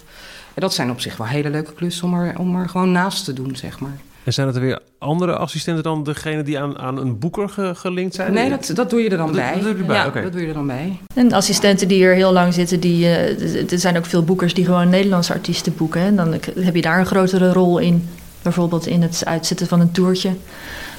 En 0.55 0.61
dat 0.61 0.75
zijn 0.75 0.91
op 0.91 1.01
zich 1.01 1.17
wel 1.17 1.27
hele 1.27 1.51
leuke 1.51 1.73
klussen 1.73 2.07
om 2.07 2.15
er, 2.15 2.39
om 2.39 2.57
er 2.57 2.69
gewoon 2.69 2.93
naast 2.93 3.25
te 3.25 3.33
doen, 3.33 3.57
zeg 3.57 3.81
maar. 3.81 3.99
En 4.25 4.33
zijn 4.33 4.47
het 4.47 4.57
er 4.57 4.63
weer 4.63 4.79
andere 4.99 5.37
assistenten 5.37 5.83
dan 5.83 6.05
degene 6.05 6.43
die 6.43 6.59
aan, 6.59 6.79
aan 6.79 6.99
een 6.99 7.19
boeker 7.19 7.75
gelinkt 7.77 8.15
zijn? 8.15 8.33
Nee, 8.33 8.51
dat, 8.51 8.71
dat 8.75 8.91
doe 8.91 9.01
je 9.01 9.11
er 9.11 9.17
dan 9.17 9.33
bij. 9.33 9.53
Dat 9.53 9.63
doe 9.63 9.77
je 9.77 9.85
bij. 9.85 9.97
Ja, 9.97 10.11
dat 10.11 10.33
doe 10.33 10.41
je 10.41 10.49
er 10.49 10.55
dan 10.55 10.67
bij. 10.67 10.99
En 11.15 11.33
assistenten 11.33 11.89
die 11.89 12.05
er 12.05 12.15
heel 12.15 12.33
lang 12.33 12.55
zitten, 12.55 12.81
die, 12.81 13.05
uh, 13.05 13.73
er 13.73 13.79
zijn 13.79 13.97
ook 13.97 14.07
veel 14.07 14.25
boekers 14.25 14.55
die 14.55 14.65
gewoon 14.65 14.89
Nederlandse 14.89 15.33
artiesten 15.33 15.75
boeken. 15.77 16.01
En 16.01 16.17
dan 16.17 16.33
heb 16.59 16.75
je 16.75 16.83
daar 16.83 16.99
een 16.99 17.07
grotere 17.07 17.53
rol 17.53 17.79
in. 17.79 18.09
Bijvoorbeeld 18.47 18.87
in 18.87 19.03
het 19.03 19.23
uitzetten 19.25 19.67
van 19.67 19.81
een 19.81 19.93
toertje. 19.93 20.31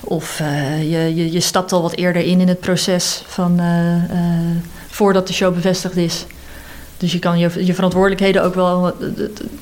Of 0.01 0.39
uh, 0.39 0.91
je, 0.91 1.15
je, 1.15 1.31
je 1.31 1.39
stapt 1.39 1.71
al 1.71 1.81
wat 1.81 1.95
eerder 1.95 2.21
in 2.21 2.41
in 2.41 2.47
het 2.47 2.59
proces 2.59 3.23
van, 3.27 3.59
uh, 3.61 3.95
voordat 4.89 5.27
de 5.27 5.33
show 5.33 5.53
bevestigd 5.53 5.95
is. 5.95 6.25
Dus 6.97 7.11
je 7.11 7.19
kan 7.19 7.39
je, 7.39 7.65
je 7.65 7.73
verantwoordelijkheden 7.73 8.43
ook 8.43 8.55
wel 8.55 8.93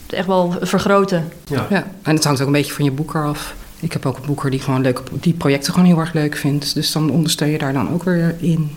echt 0.10 0.28
wel 0.28 0.54
vergroten. 0.62 1.32
Ja. 1.46 1.68
ja, 1.70 1.88
en 2.02 2.16
het 2.16 2.24
hangt 2.24 2.42
ook 2.42 2.48
een 2.48 2.54
beetje 2.54 2.74
van 2.74 2.86
je 2.86 2.92
boeker 2.92 3.26
af. 3.26 3.56
Ik 3.80 3.94
heb 3.94 4.06
ook 4.06 4.18
een 4.18 4.26
boeker 4.26 4.50
die 4.50 4.60
gewoon 4.60 4.82
leuke, 4.82 5.02
die 5.20 5.34
projecten 5.34 5.74
gewoon 5.74 5.88
heel 5.88 6.00
erg 6.00 6.14
leuk 6.14 6.36
vindt. 6.36 6.74
Dus 6.74 6.92
dan 6.92 7.10
ondersteun 7.10 7.50
je 7.50 7.58
daar 7.58 7.74
dan 7.74 7.94
ook 7.94 8.04
weer 8.04 8.36
in. 8.40 8.72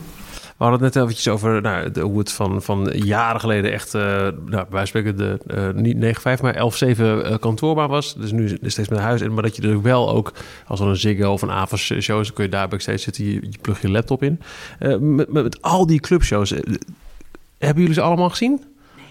We 0.59 0.65
hadden 0.65 0.83
het 0.85 0.95
net 0.95 1.03
eventjes 1.03 1.29
over 1.29 1.63
nou, 1.63 1.91
de, 1.91 2.01
hoe 2.01 2.19
het 2.19 2.33
van, 2.33 2.63
van 2.63 2.91
jaren 2.95 3.41
geleden 3.41 3.73
echt, 3.73 3.95
uh, 3.95 4.03
nou, 4.47 4.67
wij 4.71 4.87
spreken 4.87 5.17
de 5.17 5.39
uh, 5.55 5.83
niet 5.83 6.17
9-5, 6.39 6.43
maar 6.43 6.73
11-7 6.97 6.99
uh, 6.99 7.35
kantoorbaar 7.41 7.89
was. 7.89 8.15
Dus 8.15 8.33
nu 8.33 8.59
steeds 8.63 8.89
met 8.89 8.99
huis. 8.99 9.21
En, 9.21 9.35
maar 9.35 9.43
dat 9.43 9.57
je 9.57 9.63
er 9.63 9.83
wel 9.83 10.11
ook, 10.11 10.33
als 10.67 10.81
er 10.81 10.87
een 10.87 10.97
Ziggo 10.97 11.33
of 11.33 11.43
een 11.43 11.51
Avas 11.51 11.81
show 11.81 12.21
is, 12.21 12.27
dan 12.27 12.35
kun 12.35 12.45
je 12.45 12.51
daar 12.51 12.69
backstage 12.69 12.99
zitten, 12.99 13.25
je, 13.25 13.33
je 13.33 13.59
plug 13.61 13.83
je 13.83 13.91
laptop 13.91 14.23
in. 14.23 14.41
Uh, 14.81 14.97
met, 14.97 15.33
met, 15.33 15.63
al 15.63 15.87
die 15.87 16.01
clubshows, 16.01 16.51
hebben 17.59 17.81
jullie 17.81 17.95
ze 17.95 18.01
allemaal 18.01 18.31
gezien? 18.31 18.65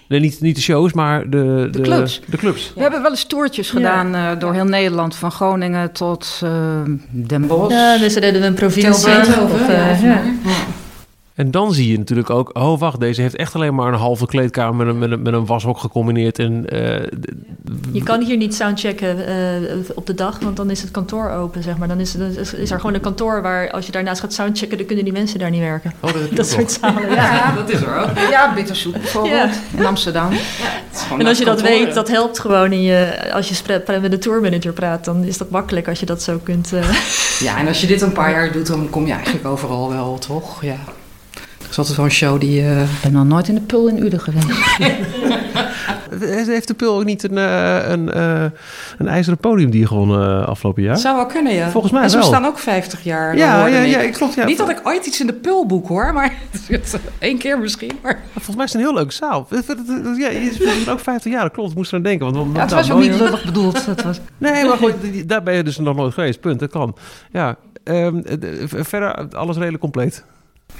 Nee, 0.07 0.19
niet, 0.19 0.41
niet 0.41 0.55
de 0.55 0.61
shows, 0.61 0.93
maar 0.93 1.29
de, 1.29 1.67
de, 1.71 1.81
clubs. 1.81 2.21
De 2.25 2.37
clubs. 2.37 2.71
We 2.75 2.81
hebben 2.81 3.01
wel 3.01 3.11
eens 3.11 3.25
toertjes 3.25 3.69
gedaan 3.69 4.15
uh, 4.15 4.39
door 4.39 4.53
heel 4.53 4.65
Nederland. 4.65 5.15
Van 5.15 5.31
Groningen 5.31 5.91
tot 5.91 6.41
uh, 6.43 6.81
Den 7.09 7.47
Bosch. 7.47 7.71
Ja, 7.71 7.97
dus 7.97 8.13
deden 8.13 8.41
we 8.41 8.47
een 8.47 8.53
provincie. 8.53 9.43
Of, 9.43 9.69
uh, 9.69 10.03
ja. 10.03 10.23
En 11.37 11.51
dan 11.51 11.73
zie 11.73 11.91
je 11.91 11.97
natuurlijk 11.97 12.29
ook, 12.29 12.49
oh 12.53 12.79
wacht, 12.79 12.99
deze 12.99 13.21
heeft 13.21 13.35
echt 13.35 13.55
alleen 13.55 13.75
maar 13.75 13.93
een 13.93 13.99
halve 13.99 14.25
kleedkamer 14.25 14.85
met 14.85 14.87
een, 14.87 14.99
met 14.99 15.11
een, 15.11 15.21
met 15.21 15.33
een 15.33 15.45
washok 15.45 15.77
gecombineerd. 15.77 16.39
En, 16.39 16.65
uh, 16.73 16.79
je 17.91 18.03
kan 18.03 18.23
hier 18.23 18.37
niet 18.37 18.55
soundchecken 18.55 19.17
uh, 19.17 19.79
op 19.95 20.05
de 20.05 20.13
dag, 20.13 20.39
want 20.39 20.55
dan 20.55 20.69
is 20.69 20.81
het 20.81 20.91
kantoor 20.91 21.29
open, 21.29 21.63
zeg 21.63 21.77
maar. 21.77 21.87
Dan 21.87 21.99
is, 21.99 22.15
is, 22.15 22.53
is 22.53 22.71
er 22.71 22.79
gewoon 22.79 22.93
een 22.93 23.01
kantoor 23.01 23.41
waar 23.41 23.71
als 23.71 23.85
je 23.85 23.91
daarnaast 23.91 24.21
gaat 24.21 24.33
soundchecken, 24.33 24.77
dan 24.77 24.87
kunnen 24.87 25.03
die 25.05 25.13
mensen 25.13 25.39
daar 25.39 25.49
niet 25.49 25.61
werken. 25.61 25.93
Oh, 25.99 26.13
dat, 26.13 26.35
dat 26.35 26.47
soort 26.47 26.71
zalen. 26.71 27.09
Ja, 27.09 27.55
dat 27.55 27.69
is 27.69 27.81
er 27.81 27.97
ook. 27.97 28.17
Ja, 28.29 28.53
Bitterzoet 28.53 28.93
bijvoorbeeld 28.93 29.53
ja. 29.53 29.77
in 29.77 29.85
Amsterdam. 29.85 30.31
Ja, 30.31 31.17
en 31.17 31.25
als 31.27 31.37
je 31.37 31.45
dat 31.45 31.61
weet, 31.61 31.93
dat 31.93 32.07
helpt 32.07 32.39
gewoon 32.39 32.71
in 32.71 32.81
je, 32.81 33.31
als 33.33 33.49
je 33.49 33.81
met 34.01 34.11
de 34.11 34.17
tourmanager 34.17 34.73
praat, 34.73 35.05
dan 35.05 35.23
is 35.23 35.37
dat 35.37 35.49
makkelijk 35.49 35.87
als 35.87 35.99
je 35.99 36.05
dat 36.05 36.21
zo 36.23 36.39
kunt. 36.43 36.73
Uh... 36.73 36.89
Ja, 37.39 37.57
en 37.57 37.67
als 37.67 37.81
je 37.81 37.87
dit 37.87 38.01
een 38.01 38.11
paar 38.11 38.31
jaar 38.31 38.51
doet, 38.51 38.67
dan 38.67 38.89
kom 38.89 39.05
je 39.05 39.13
eigenlijk 39.13 39.45
overal 39.45 39.89
wel, 39.89 40.17
toch? 40.17 40.63
Ja. 40.63 40.77
Het 41.67 41.75
is 41.75 41.77
altijd 41.77 41.97
wel 41.97 42.05
een 42.05 42.11
show 42.11 42.39
die... 42.39 42.61
Uh... 42.61 42.81
Ik 42.81 43.01
ben 43.01 43.11
nog 43.11 43.25
nooit 43.25 43.47
in 43.47 43.55
de 43.55 43.61
Pul 43.61 43.87
in 43.87 44.03
Uden 44.03 44.19
geweest. 44.19 44.47
Heeft 46.47 46.67
de 46.67 46.73
Pul 46.73 46.95
ook 46.95 47.05
niet 47.05 47.23
een, 47.23 47.37
uh, 47.37 47.89
een, 47.89 48.11
uh, 48.15 48.43
een 48.97 49.07
ijzeren 49.07 49.37
podium 49.37 49.69
die 49.69 49.87
gewoon 49.87 50.45
afgelopen 50.45 50.83
jaar? 50.83 50.97
Zou 50.97 51.15
wel 51.15 51.25
kunnen, 51.25 51.53
ja. 51.53 51.69
Volgens 51.69 51.93
mij 51.93 52.01
en 52.01 52.09
ze 52.09 52.17
wel. 52.17 52.25
staan 52.25 52.45
ook 52.45 52.59
50 52.59 53.03
jaar. 53.03 53.37
Ja, 53.37 53.65
ja, 53.65 53.81
ja, 53.81 53.99
ik 53.99 54.13
klopt. 54.13 54.33
Ja. 54.33 54.45
Niet 54.45 54.57
dat 54.57 54.69
ik 54.69 54.79
ooit 54.83 55.05
iets 55.05 55.19
in 55.19 55.27
de 55.27 55.33
Pul 55.33 55.65
boek 55.65 55.87
hoor, 55.87 56.13
maar 56.13 56.33
één 57.19 57.37
keer 57.37 57.59
misschien. 57.59 57.91
Maar... 58.01 58.19
Volgens 58.33 58.55
mij 58.55 58.65
is 58.65 58.71
het 58.71 58.81
een 58.81 58.87
heel 58.87 58.97
leuke 58.97 59.13
zaal. 59.13 59.47
Ja, 60.17 60.29
je 60.29 60.57
is 60.79 60.89
ook 60.89 60.99
50 60.99 61.31
jaar, 61.31 61.41
dat 61.41 61.51
klopt. 61.51 61.69
Ik 61.69 61.77
moest 61.77 61.91
er 61.91 61.97
aan 61.97 62.03
denken. 62.03 62.33
Want, 62.33 62.55
ja, 62.55 62.61
het 62.61 62.71
was 62.71 62.91
ook 62.91 62.99
niet 62.99 63.19
lullig 63.19 63.45
bedoeld. 63.45 63.85
Het 63.85 64.03
was... 64.03 64.19
Nee, 64.37 64.65
maar 64.65 64.77
goed, 64.77 64.93
daar 65.29 65.43
ben 65.43 65.53
je 65.53 65.63
dus 65.63 65.77
nog 65.77 65.95
nooit 65.95 66.13
geweest. 66.13 66.39
Punt, 66.39 66.59
dat 66.59 66.69
kan. 66.69 66.95
Ja, 67.31 67.55
um, 67.83 68.23
verder 68.83 69.27
alles 69.35 69.55
redelijk 69.55 69.81
compleet. 69.81 70.23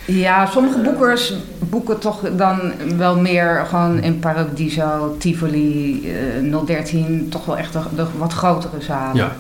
Ja, 0.06 0.46
sommige 0.46 0.80
boekers 0.80 1.34
boeken 1.60 2.00
toch 2.00 2.22
dan 2.36 2.74
wel 2.98 3.20
meer 3.20 3.66
gewoon 3.70 4.00
in 4.00 4.20
Paradiso, 4.20 5.16
Tivoli, 5.20 6.02
uh, 6.42 6.66
013, 6.66 7.30
toch 7.30 7.46
wel 7.46 7.58
echt 7.58 7.74
de, 7.74 8.06
wat 8.18 8.34
grotere 8.34 8.82
zalen. 8.82 9.32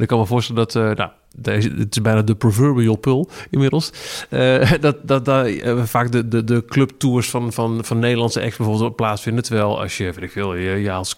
Ik 0.00 0.08
kan 0.08 0.18
me 0.18 0.26
voorstellen 0.26 0.66
dat, 0.66 0.74
uh, 0.74 0.90
nou, 0.90 1.10
deze, 1.36 1.70
het 1.78 1.96
is 1.96 2.02
bijna 2.02 2.22
de 2.22 2.34
proverbial 2.34 2.96
pull 2.96 3.26
inmiddels. 3.50 3.92
Uh, 4.30 4.72
dat 4.80 4.96
dat, 5.02 5.24
dat 5.24 5.48
uh, 5.48 5.84
vaak 5.84 6.12
de, 6.12 6.28
de, 6.28 6.44
de 6.44 6.64
clubtours 6.64 7.30
van, 7.30 7.52
van, 7.52 7.84
van 7.84 7.98
Nederlandse 7.98 8.40
ex 8.40 8.56
bijvoorbeeld 8.56 8.96
plaatsvinden. 8.96 9.44
Terwijl 9.44 9.80
als 9.80 9.96
je, 9.96 10.04
weet 10.04 10.22
ik 10.22 10.30
veel, 10.30 10.54
je, 10.54 10.70
je 10.70 10.90
haalt 10.90 11.14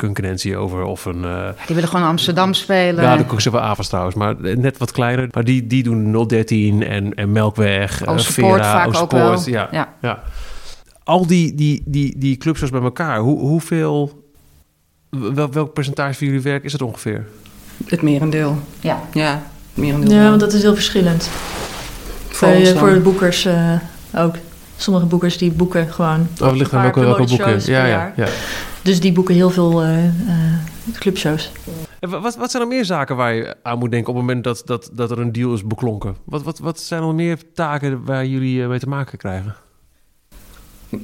over 0.57 0.83
of 0.83 1.05
een... 1.05 1.23
Uh, 1.23 1.49
die 1.67 1.75
willen 1.75 1.91
gewoon 1.91 2.07
Amsterdam 2.07 2.55
spelen. 2.55 3.05
Ja, 3.05 3.17
de 3.17 3.25
ook 3.31 3.41
wel 3.41 3.61
Avas 3.61 3.89
trouwens, 3.89 4.15
maar 4.17 4.35
net 4.41 4.79
wat 4.79 4.93
kleiner. 4.93 5.29
Maar 5.31 5.45
die, 5.45 5.67
die 5.67 5.83
doen 5.83 6.27
013 6.29 6.83
en, 6.83 7.15
en 7.15 7.33
Melkweg, 7.33 8.07
uh, 8.07 8.19
Vera, 8.19 8.91
vaak 8.91 9.03
ook 9.03 9.11
wel. 9.11 9.49
Ja, 9.49 9.69
ja. 9.71 9.95
ja. 10.01 10.23
Al 11.05 11.27
die, 11.27 11.55
die, 11.55 11.83
die, 11.87 12.19
die 12.19 12.37
clubs 12.37 12.71
bij 12.71 12.81
elkaar, 12.81 13.19
hoe, 13.19 13.39
hoeveel... 13.39 14.21
Wel, 15.11 15.53
welk 15.53 15.73
percentage 15.73 16.15
van 16.15 16.27
jullie 16.27 16.43
werk 16.43 16.65
is 16.65 16.73
het 16.73 16.83
ongeveer? 16.83 17.27
Het 17.87 18.03
merendeel. 18.03 18.59
Ja. 18.81 19.03
Ja, 19.13 19.43
ja, 19.75 20.29
want 20.29 20.41
dat 20.41 20.53
is 20.53 20.63
heel 20.63 20.75
verschillend. 20.75 21.29
Voor, 22.29 22.49
Bij, 22.49 22.77
voor 22.77 22.93
de 22.93 23.01
boekers 23.01 23.47
uh, 23.47 23.73
ook. 24.15 24.35
Sommige 24.77 25.07
boekers 25.07 25.39
die 25.39 25.53
boeken 25.53 25.93
gewoon. 25.93 26.29
Oh, 26.41 26.53
ligt 26.53 26.73
aan 26.73 26.83
welke, 26.83 27.01
welke 27.01 27.25
boeken? 27.25 27.61
Ja, 27.65 27.85
ja, 27.85 28.13
ja. 28.17 28.27
Dus 28.83 29.01
die 29.01 29.13
boeken 29.13 29.35
heel 29.35 29.51
veel 29.51 29.85
uh, 29.85 30.05
uh, 30.05 30.11
clubshows. 30.99 31.53
Wat, 32.01 32.37
wat 32.37 32.51
zijn 32.51 32.63
er 32.63 32.69
meer 32.69 32.85
zaken 32.85 33.17
waar 33.17 33.35
je 33.35 33.57
aan 33.63 33.79
moet 33.79 33.91
denken 33.91 34.09
op 34.09 34.15
het 34.15 34.25
moment 34.27 34.45
dat, 34.45 34.63
dat, 34.65 34.91
dat 34.93 35.11
er 35.11 35.19
een 35.19 35.33
deal 35.33 35.55
is 35.55 35.67
beklonken? 35.67 36.17
Wat, 36.25 36.43
wat, 36.43 36.59
wat 36.59 36.81
zijn 36.81 37.03
er 37.03 37.15
meer 37.15 37.39
taken 37.55 38.05
waar 38.05 38.27
jullie 38.27 38.67
mee 38.67 38.79
te 38.79 38.89
maken 38.89 39.19
krijgen? 39.19 39.55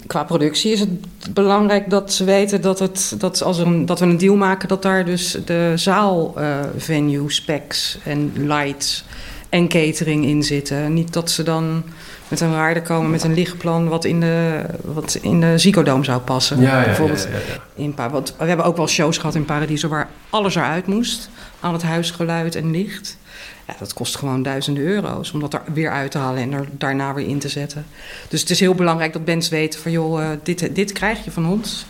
Qua 0.06 0.24
productie 0.24 0.72
is 0.72 0.80
het 0.80 0.90
belangrijk 1.34 1.90
dat 1.90 2.12
ze 2.12 2.24
weten 2.24 2.60
dat, 2.60 2.78
het, 2.78 3.14
dat 3.18 3.42
als 3.42 3.58
een, 3.58 3.86
dat 3.86 3.98
we 4.00 4.06
een 4.06 4.18
deal 4.18 4.36
maken, 4.36 4.68
dat 4.68 4.82
daar 4.82 5.04
dus 5.04 5.38
de 5.44 5.72
zaalvenue, 5.74 7.22
uh, 7.22 7.28
specs 7.28 7.98
en 8.04 8.32
lights 8.36 9.04
en 9.48 9.68
catering 9.68 10.24
in 10.24 10.42
zitten. 10.42 10.92
Niet 10.92 11.12
dat 11.12 11.30
ze 11.30 11.42
dan 11.42 11.82
met 12.28 12.40
een 12.40 12.50
waarde 12.50 12.82
komen 12.82 13.10
met 13.10 13.22
een 13.22 13.34
lichtplan 13.34 13.88
wat 13.88 14.04
in 14.04 14.20
de, 14.20 14.64
wat 14.84 15.18
in 15.22 15.40
de 15.40 15.58
Zicodoom 15.58 16.04
zou 16.04 16.20
passen. 16.20 16.60
Ja, 16.60 16.78
ja, 16.78 16.84
Bijvoorbeeld 16.84 17.28
ja, 17.30 17.82
In 17.82 17.94
we 18.38 18.44
hebben 18.44 18.66
ook 18.66 18.76
wel 18.76 18.88
shows 18.88 19.18
gehad 19.18 19.34
in 19.34 19.44
Paradiso 19.44 19.88
waar 19.88 20.08
alles 20.30 20.54
eruit 20.54 20.86
moest. 20.86 21.30
Aan 21.60 21.72
het 21.72 21.82
huisgeluid 21.82 22.54
en 22.54 22.70
licht. 22.70 23.18
Ja, 23.66 23.74
dat 23.78 23.92
kost 23.92 24.16
gewoon 24.16 24.42
duizenden 24.42 24.82
euro's 24.82 25.32
om 25.32 25.40
dat 25.40 25.54
er 25.54 25.62
weer 25.72 25.90
uit 25.90 26.10
te 26.10 26.18
halen 26.18 26.42
en 26.42 26.52
er 26.52 26.68
daarna 26.70 27.14
weer 27.14 27.26
in 27.26 27.38
te 27.38 27.48
zetten. 27.48 27.86
Dus 28.28 28.40
het 28.40 28.50
is 28.50 28.60
heel 28.60 28.74
belangrijk 28.74 29.12
dat 29.12 29.24
mensen 29.24 29.52
weten 29.52 29.80
van 29.80 29.92
joh, 29.92 30.20
uh, 30.20 30.28
dit, 30.42 30.74
dit 30.74 30.92
krijg 30.92 31.24
je 31.24 31.30
van 31.30 31.46
ons. 31.46 31.86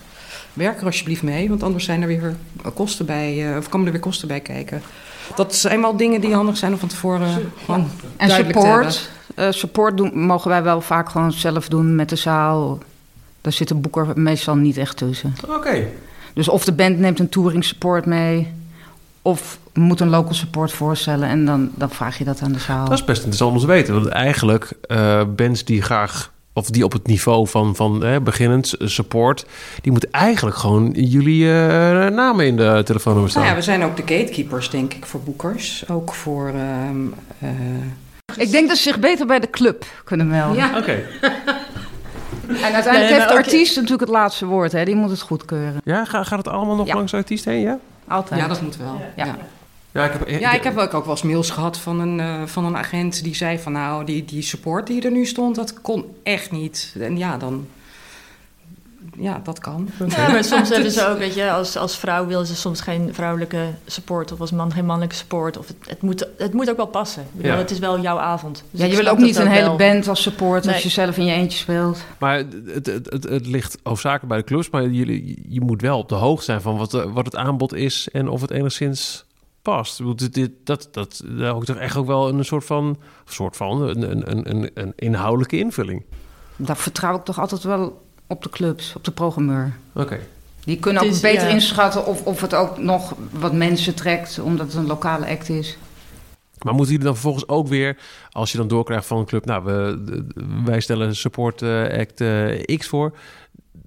Werk 0.52 0.80
er 0.80 0.86
alsjeblieft 0.86 1.22
mee, 1.22 1.48
want 1.48 1.62
anders 1.62 1.84
zijn 1.84 2.02
er 2.02 2.08
weer 2.08 2.36
kosten 2.74 3.06
bij, 3.06 3.50
uh, 3.50 3.56
of 3.56 3.68
komen 3.68 3.86
er 3.86 3.92
weer 3.92 4.00
kosten 4.00 4.28
bij 4.28 4.40
kijken. 4.40 4.82
Dat 5.34 5.54
zijn 5.54 5.80
wel 5.80 5.96
dingen 5.96 6.20
die 6.20 6.34
handig 6.34 6.56
zijn 6.56 6.72
om 6.72 6.78
van 6.78 6.88
tevoren 6.88 7.52
gewoon 7.64 7.90
En 8.16 8.30
support, 8.30 9.10
uh, 9.36 9.50
support 9.50 9.96
doen, 9.96 10.18
mogen 10.26 10.50
wij 10.50 10.62
wel 10.62 10.80
vaak 10.80 11.08
gewoon 11.08 11.32
zelf 11.32 11.68
doen 11.68 11.94
met 11.94 12.08
de 12.08 12.16
zaal. 12.16 12.78
Daar 13.40 13.52
zit 13.52 13.68
de 13.68 13.74
boeker 13.74 14.06
meestal 14.14 14.54
niet 14.54 14.76
echt 14.76 14.96
tussen. 14.96 15.34
Oké. 15.48 15.86
Dus 16.38 16.48
of 16.48 16.64
de 16.64 16.72
band 16.72 16.98
neemt 16.98 17.18
een 17.18 17.28
touring 17.28 17.64
support 17.64 18.06
mee, 18.06 18.52
of 19.22 19.58
moet 19.72 20.00
een 20.00 20.08
local 20.08 20.34
support 20.34 20.72
voorstellen 20.72 21.28
en 21.28 21.44
dan, 21.44 21.70
dan 21.74 21.90
vraag 21.90 22.18
je 22.18 22.24
dat 22.24 22.42
aan 22.42 22.52
de 22.52 22.58
zaal. 22.58 22.84
Dat 22.84 22.98
is 22.98 23.04
best 23.04 23.18
interessant 23.18 23.52
om 23.52 23.58
te 23.58 23.66
weten. 23.66 23.94
Want 23.94 24.06
eigenlijk 24.06 24.72
uh, 24.86 25.22
bands 25.36 25.64
die 25.64 25.82
graag 25.82 26.32
of 26.52 26.70
die 26.70 26.84
op 26.84 26.92
het 26.92 27.06
niveau 27.06 27.48
van, 27.48 27.76
van 27.76 28.04
hè, 28.04 28.20
beginnend 28.20 28.74
support, 28.78 29.46
die 29.80 29.92
moeten 29.92 30.10
eigenlijk 30.10 30.56
gewoon 30.56 30.90
jullie 30.90 31.44
uh, 31.44 31.50
namen 32.06 32.46
in 32.46 32.56
de 32.56 32.80
telefoonnummer 32.84 33.30
staan. 33.30 33.42
Nou 33.42 33.54
ja, 33.54 33.60
we 33.60 33.64
zijn 33.64 33.82
ook 33.82 33.96
de 33.96 34.14
gatekeepers, 34.14 34.70
denk 34.70 34.94
ik, 34.94 35.06
voor 35.06 35.20
boekers. 35.20 35.88
Ook 35.88 36.14
voor. 36.14 36.52
Uh, 36.54 37.50
uh... 37.50 37.50
Ik 38.36 38.50
denk 38.50 38.68
dat 38.68 38.76
ze 38.76 38.82
zich 38.82 38.98
beter 38.98 39.26
bij 39.26 39.40
de 39.40 39.50
club 39.50 39.84
kunnen 40.04 40.28
melden. 40.28 40.56
Ja, 40.56 40.68
oké. 40.68 40.78
Okay. 40.78 41.04
En 42.48 42.74
uiteindelijk 42.74 43.14
heeft 43.14 43.28
de 43.28 43.34
artiest 43.34 43.74
natuurlijk 43.74 44.00
het 44.00 44.10
laatste 44.10 44.46
woord, 44.46 44.72
hè? 44.72 44.84
die 44.84 44.94
moet 44.94 45.10
het 45.10 45.20
goedkeuren. 45.20 45.80
Ja, 45.84 46.04
gaat 46.04 46.30
het 46.30 46.48
allemaal 46.48 46.76
nog 46.76 46.92
langs 46.92 47.10
de 47.10 47.16
artiest 47.16 47.44
heen? 47.44 47.60
Ja? 47.60 47.78
Altijd. 48.08 48.40
Ja, 48.40 48.48
dat 48.48 48.60
moet 48.60 48.76
wel. 48.76 49.00
ja. 49.16 49.24
ja. 49.24 49.36
Ja, 49.92 50.04
ik 50.04 50.12
heb, 50.12 50.40
ja, 50.40 50.52
ik 50.52 50.62
heb 50.62 50.76
ook, 50.76 50.94
ook 50.94 51.04
wel 51.04 51.14
eens 51.14 51.22
mails 51.22 51.50
gehad 51.50 51.78
van 51.78 52.00
een, 52.00 52.18
uh, 52.18 52.46
van 52.46 52.64
een 52.64 52.76
agent 52.76 53.22
die 53.22 53.34
zei 53.34 53.58
van 53.58 53.72
nou, 53.72 54.04
die, 54.04 54.24
die 54.24 54.42
support 54.42 54.86
die 54.86 55.02
er 55.02 55.10
nu 55.10 55.26
stond, 55.26 55.54
dat 55.54 55.80
kon 55.80 56.04
echt 56.22 56.50
niet. 56.50 56.94
En 57.00 57.18
ja, 57.18 57.36
dan. 57.36 57.66
Ja, 59.20 59.40
dat 59.44 59.58
kan. 59.58 59.88
Ja, 60.08 60.28
maar 60.28 60.44
soms 60.44 60.68
hebben 60.68 60.90
ze 60.90 61.06
ook, 61.08 61.18
weet 61.18 61.34
je, 61.34 61.50
als, 61.50 61.76
als 61.76 61.96
vrouw 61.96 62.26
willen 62.26 62.46
ze 62.46 62.56
soms 62.56 62.80
geen 62.80 63.14
vrouwelijke 63.14 63.64
support 63.86 64.32
of 64.32 64.40
als 64.40 64.50
man 64.50 64.72
geen 64.72 64.84
mannelijke 64.84 65.16
support. 65.16 65.58
Of 65.58 65.68
het, 65.68 65.76
het, 65.86 66.02
moet, 66.02 66.28
het 66.36 66.52
moet 66.52 66.70
ook 66.70 66.76
wel 66.76 66.86
passen. 66.86 67.26
Bedoel, 67.32 67.52
ja. 67.52 67.58
Het 67.58 67.70
is 67.70 67.78
wel 67.78 68.00
jouw 68.00 68.18
avond. 68.18 68.64
Dus 68.70 68.80
ja, 68.80 68.86
je 68.86 68.96
wil 68.96 69.06
ook 69.06 69.18
niet 69.18 69.36
een 69.36 69.46
hele 69.46 69.76
band 69.76 70.08
als 70.08 70.22
support 70.22 70.64
nee. 70.64 70.74
als 70.74 70.82
je 70.82 70.88
zelf 70.88 71.16
in 71.16 71.24
je 71.24 71.32
eentje 71.32 71.58
speelt. 71.58 72.04
Maar 72.18 72.36
het, 72.36 72.86
het, 72.86 73.10
het, 73.10 73.24
het 73.24 73.46
ligt 73.46 73.78
hoofdzakelijk 73.82 74.28
bij 74.28 74.38
de 74.38 74.44
clubs, 74.44 74.70
maar 74.70 74.82
je, 74.82 75.34
je 75.48 75.60
moet 75.60 75.82
wel 75.82 75.98
op 75.98 76.08
de 76.08 76.14
hoogte 76.14 76.44
zijn 76.44 76.60
van 76.60 76.76
wat, 76.76 76.92
wat 76.92 77.24
het 77.24 77.36
aanbod 77.36 77.74
is 77.74 78.08
en 78.12 78.28
of 78.28 78.40
het 78.40 78.50
enigszins 78.50 79.24
past. 79.62 80.32
Dit, 80.32 80.50
dat, 80.64 80.88
dat, 80.90 81.22
daar 81.38 81.54
ook 81.54 81.64
toch 81.64 81.76
echt 81.76 81.96
ook 81.96 82.06
wel 82.06 82.28
een 82.28 82.44
soort 82.44 82.64
van, 82.64 82.98
soort 83.24 83.56
van 83.56 83.82
een, 83.82 84.10
een, 84.10 84.50
een, 84.50 84.70
een 84.74 84.92
inhoudelijke 84.96 85.58
invulling. 85.58 86.04
Daar 86.56 86.76
vertrouw 86.76 87.16
ik 87.16 87.24
toch 87.24 87.38
altijd 87.38 87.62
wel 87.62 88.06
op 88.28 88.42
de 88.42 88.48
clubs, 88.48 88.94
op 88.96 89.04
de 89.04 89.10
programmeur. 89.10 89.76
Oké. 89.92 90.04
Okay. 90.04 90.20
Die 90.64 90.78
kunnen 90.78 91.02
ook 91.02 91.08
is, 91.08 91.20
beter 91.20 91.46
ja. 91.46 91.54
inschatten 91.54 92.06
of, 92.06 92.24
of 92.24 92.40
het 92.40 92.54
ook 92.54 92.78
nog 92.78 93.14
wat 93.30 93.52
mensen 93.52 93.94
trekt, 93.94 94.38
omdat 94.38 94.66
het 94.66 94.76
een 94.76 94.86
lokale 94.86 95.28
act 95.28 95.48
is. 95.48 95.78
Maar 96.58 96.74
moeten 96.74 96.92
jullie 96.92 97.06
dan 97.06 97.14
vervolgens 97.14 97.48
ook 97.48 97.68
weer, 97.68 97.96
als 98.30 98.52
je 98.52 98.58
dan 98.58 98.68
doorkrijgt 98.68 99.06
van 99.06 99.18
een 99.18 99.24
club, 99.24 99.44
nou, 99.44 99.64
we, 99.64 100.24
wij 100.64 100.80
stellen 100.80 101.16
support 101.16 101.62
act 101.62 102.22
X 102.76 102.86
voor 102.86 103.12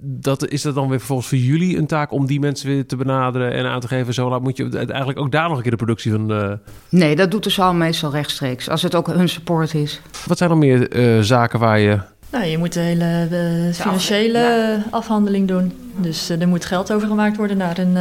dat, 0.03 0.47
is 0.47 0.61
dat 0.61 0.75
dan 0.75 0.89
weer 0.89 0.97
vervolgens 0.97 1.27
voor 1.27 1.37
jullie 1.37 1.77
een 1.77 1.87
taak 1.87 2.11
om 2.11 2.25
die 2.25 2.39
mensen 2.39 2.67
weer 2.67 2.85
te 2.85 2.95
benaderen 2.95 3.51
en 3.51 3.65
aan 3.65 3.79
te 3.79 3.87
geven? 3.87 4.13
Zo 4.13 4.29
laat 4.29 4.41
moet 4.41 4.57
je 4.57 4.69
eigenlijk 4.77 5.19
ook 5.19 5.31
daar 5.31 5.47
nog 5.47 5.57
een 5.57 5.61
keer 5.61 5.71
de 5.71 5.77
productie 5.77 6.11
van. 6.11 6.31
Uh... 6.31 6.51
Nee, 6.89 7.15
dat 7.15 7.31
doet 7.31 7.43
de 7.43 7.49
zaal 7.49 7.73
meestal 7.73 8.11
rechtstreeks, 8.11 8.69
als 8.69 8.81
het 8.81 8.95
ook 8.95 9.07
hun 9.07 9.29
support 9.29 9.73
is. 9.73 10.01
Wat 10.25 10.37
zijn 10.37 10.49
er 10.49 10.57
meer 10.57 10.95
uh, 10.95 11.21
zaken 11.21 11.59
waar 11.59 11.79
je. 11.79 11.99
Nou, 12.31 12.45
je 12.45 12.57
moet 12.57 12.73
de 12.73 12.79
hele 12.79 13.27
uh, 13.31 13.73
financiële 13.73 14.39
ja. 14.39 14.83
afhandeling 14.89 15.47
doen. 15.47 15.91
Dus 15.95 16.29
er 16.29 16.47
moet 16.47 16.65
geld 16.65 16.91
overgemaakt 16.93 17.37
worden 17.37 17.57
naar 17.57 17.77
een, 17.77 17.95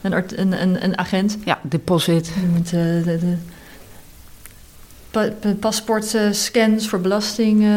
een, 0.00 0.62
een, 0.62 0.84
een, 0.84 0.98
agent. 0.98 1.38
Ja, 1.44 1.58
deposit. 1.62 2.26
Je 2.26 2.46
moet 2.54 2.70
de, 2.70 3.02
de 3.04 3.36
pa 5.10 5.32
paspoortscans 5.60 6.88
voor 6.88 7.00
belasting 7.00 7.62
uh, 7.62 7.70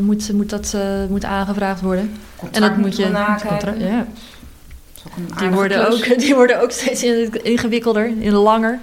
moet, 0.00 0.32
moet, 0.32 0.50
dat, 0.50 0.72
uh, 0.76 0.82
moet 1.08 1.24
aangevraagd 1.24 1.80
worden. 1.80 2.12
Contract 2.36 2.64
en 2.64 2.70
dat 2.70 2.76
moet 2.76 2.96
je. 2.96 3.02
Contract, 3.48 3.80
ja. 3.80 4.06
Die 5.38 5.48
worden, 5.48 5.92
ook, 5.92 6.04
die 6.24 6.34
worden 6.34 6.62
ook 6.62 6.70
steeds 6.70 7.02
ingewikkelder, 7.42 8.12
in 8.18 8.32
langer. 8.32 8.78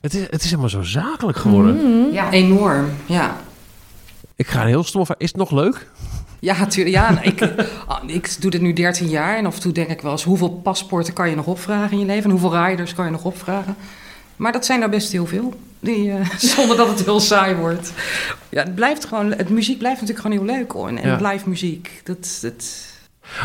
Het 0.00 0.14
is, 0.14 0.22
het 0.30 0.42
is 0.42 0.44
helemaal 0.44 0.68
zo 0.68 0.82
zakelijk 0.82 1.38
geworden. 1.38 1.74
Mm 1.74 1.80
-hmm. 1.80 2.12
Ja, 2.12 2.30
enorm. 2.30 2.90
Ja. 3.06 3.36
Ik 4.36 4.46
ga 4.46 4.60
een 4.60 4.66
heel 4.66 4.84
stom 4.84 5.04
Is 5.18 5.28
het 5.28 5.36
nog 5.36 5.50
leuk? 5.50 5.86
Ja, 6.40 6.58
natuurlijk. 6.58 6.96
Ja, 6.96 7.22
ik, 7.22 7.40
ik 8.20 8.40
doe 8.40 8.50
dit 8.50 8.60
nu 8.60 8.72
13 8.72 9.08
jaar 9.08 9.36
en 9.36 9.46
af 9.46 9.54
en 9.54 9.60
toe 9.60 9.72
denk 9.72 9.88
ik 9.88 10.00
wel 10.00 10.12
eens... 10.12 10.24
hoeveel 10.24 10.50
paspoorten 10.50 11.12
kan 11.12 11.30
je 11.30 11.36
nog 11.36 11.46
opvragen 11.46 11.92
in 11.92 11.98
je 11.98 12.04
leven? 12.04 12.24
En 12.24 12.30
hoeveel 12.30 12.64
riders 12.64 12.94
kan 12.94 13.04
je 13.04 13.10
nog 13.10 13.24
opvragen? 13.24 13.76
Maar 14.36 14.52
dat 14.52 14.66
zijn 14.66 14.82
er 14.82 14.88
best 14.88 15.12
heel 15.12 15.26
veel. 15.26 15.54
Die, 15.80 16.08
uh, 16.08 16.30
zonder 16.54 16.76
dat 16.76 16.88
het 16.88 17.04
heel 17.04 17.20
saai 17.20 17.54
wordt. 17.54 17.92
Ja, 18.48 18.62
het 18.62 18.74
blijft 18.74 19.04
gewoon, 19.04 19.32
het 19.32 19.48
muziek 19.48 19.78
blijft 19.78 20.00
natuurlijk 20.00 20.26
gewoon 20.26 20.46
heel 20.46 20.56
leuk 20.56 20.72
hoor. 20.72 20.88
En, 20.88 20.98
en 20.98 21.08
ja. 21.08 21.16
blijft 21.16 21.46
muziek. 21.46 22.00
Dat, 22.04 22.38
dat... 22.42 22.64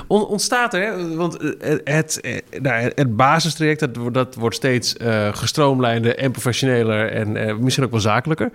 On, 0.08 0.26
ontstaat 0.26 0.74
er, 0.74 1.16
want 1.16 1.38
het, 1.60 1.82
het, 1.84 2.44
nou, 2.62 2.92
het 2.96 3.16
basistraject 3.16 3.80
dat, 3.80 4.14
dat 4.14 4.36
wordt 4.36 4.56
steeds 4.56 4.96
uh, 5.02 5.34
gestroomlijnder 5.34 6.18
en 6.18 6.32
professioneler 6.32 7.12
en 7.12 7.36
uh, 7.36 7.56
misschien 7.56 7.84
ook 7.84 7.92
wel 7.92 8.00
zakelijker. 8.00 8.52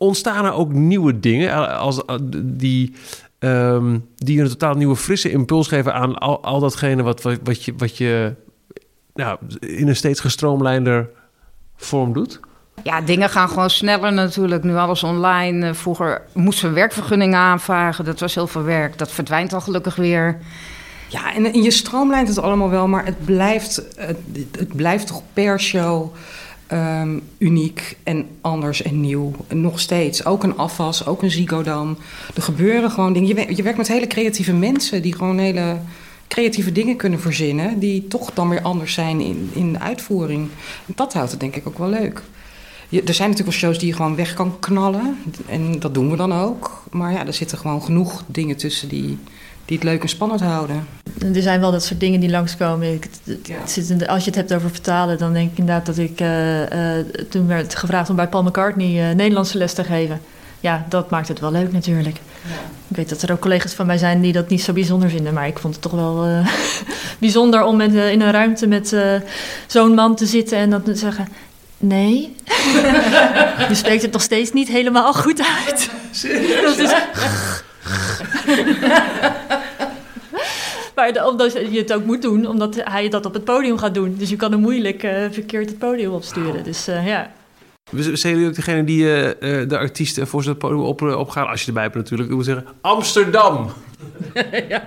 Ontstaan 0.00 0.44
er 0.44 0.52
ook 0.52 0.72
nieuwe 0.72 1.20
dingen 1.20 1.78
als, 1.78 2.02
die, 2.42 2.94
um, 3.38 4.06
die 4.16 4.40
een 4.40 4.48
totaal 4.48 4.74
nieuwe 4.74 4.96
frisse 4.96 5.30
impuls 5.30 5.68
geven 5.68 5.94
aan 5.94 6.18
al, 6.18 6.42
al 6.42 6.60
datgene 6.60 7.02
wat, 7.02 7.22
wat, 7.22 7.38
wat 7.42 7.64
je, 7.64 7.74
wat 7.76 7.96
je 7.96 8.34
nou, 9.14 9.38
in 9.60 9.88
een 9.88 9.96
steeds 9.96 10.20
gestroomlijnder 10.20 11.08
vorm 11.76 12.12
doet? 12.12 12.40
Ja, 12.82 13.00
dingen 13.00 13.28
gaan 13.28 13.48
gewoon 13.48 13.70
sneller 13.70 14.12
natuurlijk. 14.12 14.64
Nu 14.64 14.74
alles 14.74 15.02
online. 15.02 15.74
Vroeger 15.74 16.22
moesten 16.32 16.68
we 16.68 16.74
werkvergunningen 16.74 17.38
aanvragen. 17.38 18.04
Dat 18.04 18.20
was 18.20 18.34
heel 18.34 18.46
veel 18.46 18.62
werk. 18.62 18.98
Dat 18.98 19.12
verdwijnt 19.12 19.52
al 19.52 19.60
gelukkig 19.60 19.96
weer. 19.96 20.38
Ja, 21.08 21.34
en, 21.34 21.62
je 21.62 21.70
stroomlijnt 21.70 22.28
het 22.28 22.38
allemaal 22.38 22.70
wel, 22.70 22.88
maar 22.88 23.04
het 23.04 23.24
blijft, 23.24 23.82
het, 23.96 24.18
het 24.58 24.76
blijft 24.76 25.06
toch 25.06 25.22
per 25.32 25.60
show 25.60 26.14
um, 26.72 27.22
uniek 27.38 27.96
en 28.02 28.26
anders 28.40 28.82
en 28.82 29.00
nieuw. 29.00 29.32
En 29.46 29.60
nog 29.60 29.80
steeds. 29.80 30.24
Ook 30.24 30.42
een 30.42 30.56
afwas, 30.56 31.06
ook 31.06 31.22
een 31.22 31.30
Zigodam. 31.30 31.96
Er 32.34 32.42
gebeuren 32.42 32.90
gewoon 32.90 33.12
dingen. 33.12 33.56
Je, 33.56 33.62
werkt 33.62 33.78
met 33.78 33.88
hele 33.88 34.06
creatieve 34.06 34.52
mensen 34.52 35.02
die 35.02 35.14
gewoon 35.14 35.38
hele 35.38 35.76
creatieve 36.28 36.72
dingen 36.72 36.96
kunnen 36.96 37.20
verzinnen... 37.20 37.78
die 37.78 38.08
toch 38.08 38.30
dan 38.34 38.48
weer 38.48 38.62
anders 38.62 38.94
zijn 38.94 39.20
in, 39.20 39.50
in 39.52 39.72
de 39.72 39.78
uitvoering. 39.78 40.48
Dat 40.86 41.12
houdt 41.12 41.30
het 41.30 41.40
denk 41.40 41.56
ik 41.56 41.68
ook 41.68 41.78
wel 41.78 41.88
leuk. 41.88 42.22
Je, 42.88 43.02
er 43.02 43.14
zijn 43.14 43.30
natuurlijk 43.30 43.56
wel 43.56 43.68
shows 43.68 43.78
die 43.78 43.88
je 43.88 43.94
gewoon 43.94 44.16
weg 44.16 44.34
kan 44.34 44.58
knallen. 44.58 45.18
En 45.46 45.78
dat 45.78 45.94
doen 45.94 46.10
we 46.10 46.16
dan 46.16 46.32
ook. 46.32 46.82
Maar 46.90 47.12
ja, 47.12 47.26
er 47.26 47.32
zitten 47.32 47.58
gewoon 47.58 47.82
genoeg 47.82 48.24
dingen 48.26 48.56
tussen 48.56 48.88
die, 48.88 49.18
die 49.70 49.78
het 49.78 49.88
leuk 49.88 50.02
en 50.02 50.08
spannend 50.08 50.40
houden. 50.40 50.86
Er 51.34 51.42
zijn 51.42 51.60
wel 51.60 51.70
dat 51.70 51.84
soort 51.84 52.00
dingen 52.00 52.20
die 52.20 52.30
langskomen. 52.30 52.92
Ik, 52.92 53.08
ja. 53.42 54.06
als 54.06 54.24
je 54.24 54.30
het 54.30 54.34
hebt 54.34 54.54
over 54.54 54.70
vertalen, 54.70 55.18
dan 55.18 55.32
denk 55.32 55.50
ik 55.52 55.58
inderdaad 55.58 55.86
dat 55.86 55.98
ik... 55.98 56.20
Uh, 56.20 56.60
uh, 56.60 57.04
toen 57.28 57.46
werd 57.46 57.74
gevraagd 57.74 58.10
om 58.10 58.16
bij 58.16 58.28
Paul 58.28 58.42
McCartney 58.42 59.10
uh, 59.10 59.14
Nederlandse 59.14 59.58
les 59.58 59.72
te 59.72 59.84
geven. 59.84 60.20
Ja, 60.60 60.86
dat 60.88 61.10
maakt 61.10 61.28
het 61.28 61.40
wel 61.40 61.52
leuk 61.52 61.72
natuurlijk. 61.72 62.16
Ja. 62.42 62.54
Ik 62.88 62.96
weet 62.96 63.08
dat 63.08 63.22
er 63.22 63.32
ook 63.32 63.40
collega's 63.40 63.72
van 63.72 63.86
mij 63.86 63.98
zijn 63.98 64.20
die 64.20 64.32
dat 64.32 64.48
niet 64.48 64.62
zo 64.62 64.72
bijzonder 64.72 65.10
vinden. 65.10 65.34
Maar 65.34 65.46
ik 65.46 65.58
vond 65.58 65.74
het 65.74 65.82
toch 65.82 65.92
wel 65.92 66.44
bijzonder 67.18 67.64
om 67.64 67.76
met, 67.76 67.94
in 67.94 68.20
een 68.20 68.30
ruimte 68.30 68.66
met 68.66 68.96
zo'n 69.66 69.94
man 69.94 70.16
te 70.16 70.26
zitten 70.26 70.58
en 70.58 70.70
dan 70.70 70.82
te 70.82 70.94
zeggen... 70.94 71.28
Nee. 71.78 72.34
je 73.68 73.74
spreekt 73.74 74.02
het 74.02 74.12
nog 74.12 74.22
steeds 74.22 74.52
niet 74.52 74.68
helemaal 74.68 75.12
goed 75.12 75.42
uit. 75.66 75.90
Serieus? 76.10 76.76
Is... 76.76 76.92
maar 81.00 81.12
de, 81.12 81.28
omdat 81.28 81.52
je 81.52 81.78
het 81.78 81.92
ook 81.92 82.04
moet 82.04 82.22
doen, 82.22 82.46
omdat 82.46 82.76
hij 82.84 83.08
dat 83.08 83.26
op 83.26 83.32
het 83.32 83.44
podium 83.44 83.78
gaat 83.78 83.94
doen. 83.94 84.14
Dus 84.18 84.30
je 84.30 84.36
kan 84.36 84.52
hem 84.52 84.60
moeilijk 84.60 85.02
uh, 85.02 85.24
verkeerd 85.30 85.68
het 85.68 85.78
podium 85.78 86.12
opsturen. 86.12 86.54
Wow. 86.54 86.64
Dus 86.64 86.88
uh, 86.88 87.06
ja. 87.06 87.32
Zijn 87.96 88.34
jullie 88.34 88.48
ook 88.48 88.54
degene 88.54 88.84
die 88.84 89.02
uh, 89.02 89.30
de 89.68 89.78
artiesten 89.78 90.26
voor 90.26 90.42
zijn 90.42 90.56
podium 90.56 90.80
op, 90.80 91.02
opgaan? 91.02 91.46
Als 91.46 91.60
je 91.60 91.66
erbij 91.66 91.82
bent 91.90 91.94
natuurlijk. 91.94 92.28
Ik 92.28 92.34
moet 92.34 92.44
zeggen, 92.44 92.66
Amsterdam. 92.80 93.70
ja. 94.68 94.82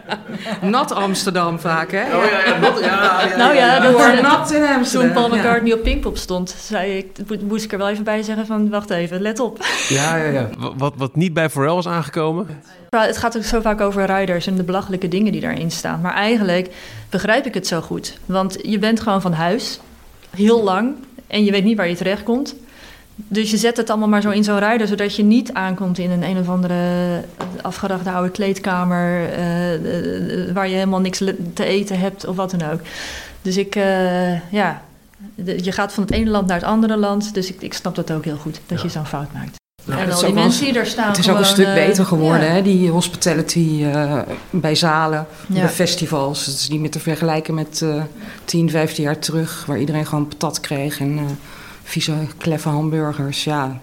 Nat 0.61 0.91
Amsterdam 0.91 1.59
vaak, 1.59 1.91
hè? 1.91 2.03
Oh 2.17 2.25
ja, 2.25 2.45
ja, 2.45 2.59
not, 2.59 2.79
ja, 2.79 3.21
ja 3.27 3.37
Nou 3.37 3.55
ja, 3.55 3.79
dat 3.79 3.93
was 3.93 4.21
nat 4.21 4.51
in 4.51 4.63
Amsterdam. 4.63 5.13
Toen 5.13 5.23
Paul 5.23 5.37
McCartney 5.37 5.71
ja. 5.71 5.75
op 5.75 5.83
Pinkpop 5.83 6.17
stond, 6.17 6.55
zei 6.59 6.97
ik, 6.97 7.41
moest 7.41 7.63
ik 7.63 7.71
er 7.71 7.77
wel 7.77 7.89
even 7.89 8.03
bij 8.03 8.23
zeggen 8.23 8.45
van, 8.45 8.69
wacht 8.69 8.89
even, 8.89 9.21
let 9.21 9.39
op. 9.39 9.65
Ja, 9.89 10.15
ja, 10.15 10.31
ja. 10.31 10.49
Wat, 10.77 10.93
wat 10.97 11.15
niet 11.15 11.33
bij 11.33 11.49
Pharrell 11.49 11.77
is 11.77 11.87
aangekomen? 11.87 12.47
Het 12.89 13.17
gaat 13.17 13.37
ook 13.37 13.43
zo 13.43 13.61
vaak 13.61 13.81
over 13.81 14.05
riders 14.05 14.47
en 14.47 14.55
de 14.55 14.63
belachelijke 14.63 15.07
dingen 15.07 15.31
die 15.31 15.41
daarin 15.41 15.71
staan. 15.71 16.01
Maar 16.01 16.13
eigenlijk 16.13 16.69
begrijp 17.09 17.45
ik 17.45 17.53
het 17.53 17.67
zo 17.67 17.81
goed. 17.81 18.17
Want 18.25 18.57
je 18.61 18.79
bent 18.79 18.99
gewoon 18.99 19.21
van 19.21 19.33
huis, 19.33 19.79
heel 20.35 20.63
lang, 20.63 20.95
en 21.27 21.43
je 21.43 21.51
weet 21.51 21.63
niet 21.63 21.77
waar 21.77 21.89
je 21.89 21.95
terecht 21.95 22.23
komt. 22.23 22.55
Dus 23.15 23.51
je 23.51 23.57
zet 23.57 23.77
het 23.77 23.89
allemaal 23.89 24.07
maar 24.07 24.21
zo 24.21 24.29
in 24.29 24.43
zo'n 24.43 24.59
rider, 24.59 24.87
zodat 24.87 25.15
je 25.15 25.23
niet 25.23 25.53
aankomt 25.53 25.97
in 25.97 26.11
een 26.11 26.23
een 26.23 26.37
of 26.37 26.49
andere 26.49 26.75
afgedachte 27.61 28.11
oude 28.11 28.29
kleedkamer, 28.29 29.21
uh, 29.21 30.53
waar 30.53 30.67
je 30.67 30.73
helemaal 30.73 30.99
niks 30.99 31.23
te 31.53 31.65
eten 31.65 31.99
hebt 31.99 32.25
of 32.25 32.35
wat 32.35 32.51
dan 32.51 32.71
ook. 32.71 32.79
Dus 33.41 33.57
ik, 33.57 33.75
uh, 33.75 34.51
ja, 34.51 34.81
je 35.35 35.71
gaat 35.71 35.93
van 35.93 36.03
het 36.03 36.11
ene 36.11 36.29
land 36.29 36.47
naar 36.47 36.57
het 36.57 36.65
andere 36.65 36.97
land, 36.97 37.33
dus 37.33 37.49
ik, 37.49 37.61
ik 37.61 37.73
snap 37.73 37.95
dat 37.95 38.11
ook 38.11 38.25
heel 38.25 38.37
goed, 38.37 38.59
dat 38.65 38.77
ja. 38.77 38.83
je 38.83 38.89
zo'n 38.89 39.05
fout 39.05 39.33
maakt. 39.33 39.55
en 39.85 40.11
al 40.11 40.25
die 40.25 40.33
mensen 40.33 40.65
die 40.65 40.79
er 40.79 40.85
staan. 40.85 41.07
Het 41.07 41.17
is 41.17 41.29
ook 41.29 41.37
een 41.37 41.45
stuk 41.45 41.73
beter 41.73 42.05
geworden, 42.05 42.51
hè? 42.51 42.61
die 42.61 42.89
hospitality 42.89 43.85
bij 44.49 44.75
zalen, 44.75 45.27
bij 45.47 45.69
festivals. 45.69 46.45
Het 46.45 46.55
is 46.55 46.69
niet 46.69 46.79
meer 46.79 46.91
te 46.91 46.99
vergelijken 46.99 47.53
met 47.53 47.85
10, 48.45 48.69
15 48.69 49.03
jaar 49.03 49.19
terug, 49.19 49.65
waar 49.65 49.79
iedereen 49.79 50.05
gewoon 50.05 50.27
patat 50.27 50.59
kreeg 50.59 50.99
en 50.99 51.37
vieze, 51.83 52.13
kleffe 52.37 52.69
hamburgers. 52.69 53.43
Ja, 53.43 53.79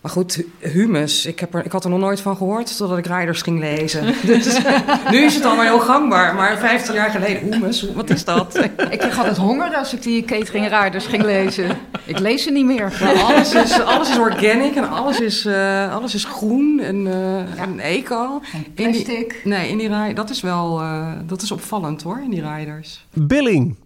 maar 0.00 0.10
goed, 0.10 0.42
humus, 0.58 1.26
ik, 1.26 1.40
heb 1.40 1.54
er, 1.54 1.64
ik 1.64 1.72
had 1.72 1.84
er 1.84 1.90
nog 1.90 1.98
nooit 1.98 2.20
van 2.20 2.36
gehoord 2.36 2.76
totdat 2.76 2.98
ik 2.98 3.06
Riders 3.06 3.42
ging 3.42 3.58
lezen. 3.58 4.14
Dus, 4.26 4.58
nu 5.10 5.18
is 5.18 5.34
het 5.34 5.44
allemaal 5.44 5.64
heel 5.64 5.80
gangbaar, 5.80 6.34
maar 6.34 6.58
15 6.58 6.94
jaar 6.94 7.10
geleden, 7.10 7.52
humus, 7.52 7.86
wat 7.94 8.10
is 8.10 8.24
dat? 8.24 8.56
ik 8.90 8.98
kreeg 8.98 9.18
altijd 9.18 9.36
honger 9.36 9.74
als 9.74 9.92
ik 9.92 10.02
die 10.02 10.24
catering 10.24 10.82
Riders 10.82 11.06
ging 11.06 11.22
lezen. 11.22 11.78
Ik 12.04 12.18
lees 12.18 12.42
ze 12.42 12.50
niet 12.50 12.64
meer. 12.64 12.92
alles, 13.22 13.54
is, 13.54 13.80
alles 13.80 14.10
is 14.10 14.18
organic 14.18 14.74
en 14.74 14.88
alles 14.90 15.20
is, 15.20 15.46
uh, 15.46 15.94
alles 15.94 16.14
is 16.14 16.24
groen 16.24 16.80
en, 16.80 17.06
uh, 17.06 17.60
en 17.60 17.80
eco. 17.80 18.40
plastic. 18.74 19.08
In 19.08 19.28
die, 19.28 19.40
nee, 19.44 19.68
in 19.68 19.78
die 19.78 20.14
dat 20.14 20.30
is 20.30 20.40
wel 20.40 20.80
uh, 20.82 21.12
dat 21.26 21.42
is 21.42 21.50
opvallend 21.50 22.02
hoor, 22.02 22.20
in 22.24 22.30
die 22.30 22.54
Riders. 22.54 23.04
Billing. 23.12 23.76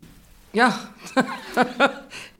Ja. 0.50 0.74